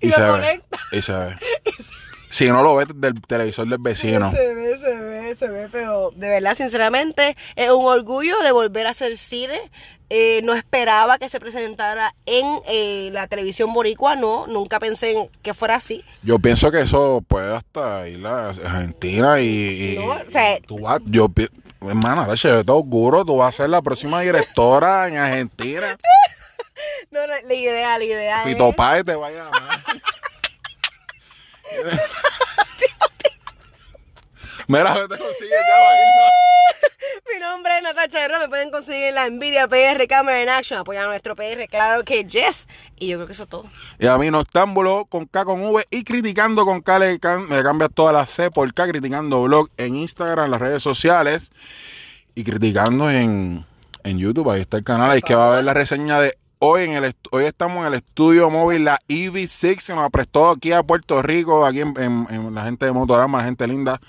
Y, 0.00 0.08
y 0.08 0.12
se 0.12 0.22
ve. 0.22 0.62
Y 0.92 1.02
se 1.02 1.12
ve. 1.12 1.36
Si 2.30 2.48
no 2.48 2.62
lo 2.62 2.76
ves 2.76 2.88
del 2.94 3.20
televisor 3.22 3.66
del 3.66 3.78
vecino. 3.80 4.30
Se 4.30 4.54
ve, 4.54 4.78
se 4.78 4.86
ve, 4.86 4.93
se 5.34 5.48
ve, 5.48 5.68
pero 5.70 6.10
de 6.14 6.28
verdad, 6.28 6.56
sinceramente, 6.56 7.36
es 7.56 7.70
un 7.70 7.86
orgullo 7.86 8.38
de 8.40 8.52
volver 8.52 8.86
a 8.86 8.90
hacer 8.90 9.16
cine. 9.16 9.70
Eh, 10.10 10.42
no 10.44 10.52
esperaba 10.54 11.18
que 11.18 11.28
se 11.30 11.40
presentara 11.40 12.14
en 12.26 12.60
eh, 12.66 13.08
la 13.12 13.26
televisión 13.26 13.72
boricua, 13.72 14.16
no, 14.16 14.46
nunca 14.46 14.78
pensé 14.78 15.30
que 15.42 15.54
fuera 15.54 15.76
así. 15.76 16.04
Yo 16.22 16.38
pienso 16.38 16.70
que 16.70 16.82
eso 16.82 17.22
puede 17.26 17.56
hasta 17.56 18.06
ir 18.06 18.24
a 18.26 18.50
Argentina 18.50 19.40
y, 19.40 19.96
no, 19.98 20.10
o 20.12 20.30
sea, 20.30 20.60
tú 20.60 20.80
vas, 20.80 21.00
yo, 21.06 21.28
hermana, 21.80 22.26
todo 22.64 22.76
auguro, 22.76 23.24
tú 23.24 23.38
vas 23.38 23.54
a 23.54 23.56
ser 23.62 23.70
la 23.70 23.80
próxima 23.80 24.20
directora 24.20 25.08
en 25.08 25.16
Argentina. 25.16 25.96
no, 27.10 27.26
no, 27.26 27.26
la 27.26 27.54
idea, 27.54 27.98
la 27.98 28.04
idea. 28.04 28.44
Fito 28.44 28.72
Páez 28.72 29.06
te 29.06 29.16
vaya 29.16 29.48
a 29.48 29.84
Mira, 34.66 34.94
te 34.94 34.98
ya, 34.98 35.06
Bailna. 35.16 36.30
Mi 37.32 37.40
nombre 37.40 37.76
es 37.76 37.82
Natacha 37.82 38.24
Herrera, 38.24 38.38
me 38.40 38.48
pueden 38.48 38.70
conseguir 38.70 39.04
en 39.04 39.14
la 39.14 39.28
Nvidia 39.28 39.68
PR 39.68 40.06
Camera 40.08 40.42
in 40.42 40.48
Action, 40.48 40.78
apoyan 40.80 41.04
a 41.04 41.08
nuestro 41.08 41.36
PR, 41.36 41.66
claro 41.68 42.04
que 42.04 42.24
yes. 42.24 42.66
Y 42.96 43.08
yo 43.08 43.16
creo 43.18 43.26
que 43.26 43.32
eso 43.34 43.42
es 43.44 43.48
todo. 43.48 43.66
Y 43.98 44.06
a 44.06 44.16
mí 44.18 44.30
Noctámbulo 44.30 45.04
con 45.06 45.26
K 45.26 45.44
con 45.44 45.62
V 45.62 45.86
y 45.90 46.04
criticando 46.04 46.64
con 46.64 46.80
K 46.80 46.98
le, 46.98 47.20
cam- 47.20 47.46
me 47.46 47.62
cambias 47.62 47.90
toda 47.94 48.12
la 48.12 48.26
C 48.26 48.50
por 48.50 48.72
K, 48.72 48.88
criticando 48.88 49.42
blog 49.42 49.68
en 49.76 49.96
Instagram, 49.96 50.46
en 50.46 50.50
las 50.52 50.60
redes 50.60 50.82
sociales 50.82 51.50
y 52.34 52.44
criticando 52.44 53.10
en, 53.10 53.64
en 54.02 54.18
YouTube. 54.18 54.50
Ahí 54.50 54.62
está 54.62 54.76
el 54.78 54.84
canal, 54.84 55.10
ahí 55.10 55.18
es 55.18 55.24
que 55.24 55.34
va 55.34 55.48
a 55.48 55.56
ver 55.56 55.64
la 55.64 55.74
reseña 55.74 56.20
de 56.20 56.38
hoy. 56.58 56.84
En 56.84 56.92
el 56.92 57.14
hoy 57.30 57.44
estamos 57.44 57.80
en 57.86 57.92
el 57.92 57.94
estudio 57.94 58.48
móvil, 58.50 58.84
la 58.84 58.98
EV6 59.08 59.80
se 59.80 59.94
nos 59.94 60.08
prestó 60.10 60.50
aquí 60.50 60.72
a 60.72 60.82
Puerto 60.82 61.20
Rico, 61.22 61.66
aquí 61.66 61.80
en, 61.80 61.94
en- 61.98 62.26
en 62.30 62.54
la 62.54 62.64
gente 62.64 62.86
de 62.86 62.92
Motorama, 62.92 63.38
la 63.38 63.44
gente 63.44 63.66
linda. 63.66 64.00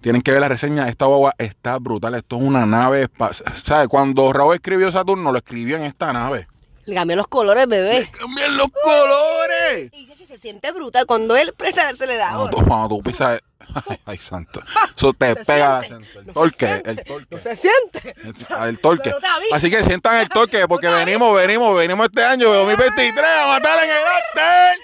Tienen 0.00 0.22
que 0.22 0.30
ver 0.32 0.40
la 0.40 0.48
reseña. 0.48 0.88
Esta 0.88 1.06
guagua 1.06 1.34
está 1.38 1.78
brutal. 1.78 2.14
Esto 2.14 2.36
es 2.36 2.42
una 2.42 2.66
nave. 2.66 3.08
¿Sabes? 3.54 3.88
Cuando 3.88 4.32
Raúl 4.32 4.54
escribió 4.54 4.90
Saturno, 4.92 5.32
lo 5.32 5.38
escribió 5.38 5.76
en 5.76 5.84
esta 5.84 6.12
nave. 6.12 6.48
Le 6.84 6.94
cambié 6.94 7.16
los 7.16 7.26
colores, 7.26 7.66
bebé. 7.66 8.08
¡Cambian 8.16 8.56
los 8.56 8.68
colores! 8.70 9.90
Y 9.92 10.06
ya 10.06 10.14
se 10.26 10.38
siente 10.38 10.70
brutal 10.70 11.04
cuando 11.06 11.36
él 11.36 11.52
presta 11.56 11.88
el 11.88 11.94
acelerador. 11.96 12.50
Cuando 12.50 12.58
tú, 12.58 12.64
cuando 12.64 12.88
tú 12.88 13.02
pisas. 13.02 13.40
Ay, 13.88 13.98
ay, 14.06 14.18
santo. 14.18 14.60
Eso 14.96 15.12
te 15.12 15.34
Se 15.34 15.44
pega 15.44 15.82
siente. 15.82 16.06
acento. 16.06 16.20
El 16.20 16.26
se 16.26 16.32
torque, 16.32 16.66
siente. 16.66 16.90
el 16.90 17.04
torque. 17.04 17.34
No 17.34 17.40
se 17.40 17.56
siente. 17.56 18.14
El, 18.22 18.68
el 18.68 18.78
torque. 18.78 19.12
Así 19.52 19.70
que 19.70 19.84
sientan 19.84 20.16
el 20.20 20.28
torque 20.28 20.68
porque 20.68 20.88
venimos, 20.88 21.34
venimos, 21.34 21.76
venimos 21.76 22.06
este 22.06 22.24
año, 22.24 22.52
2023, 22.52 23.24
a 23.26 23.46
matar 23.48 23.82
en 23.82 23.90
el 23.90 23.96
after. 23.96 24.78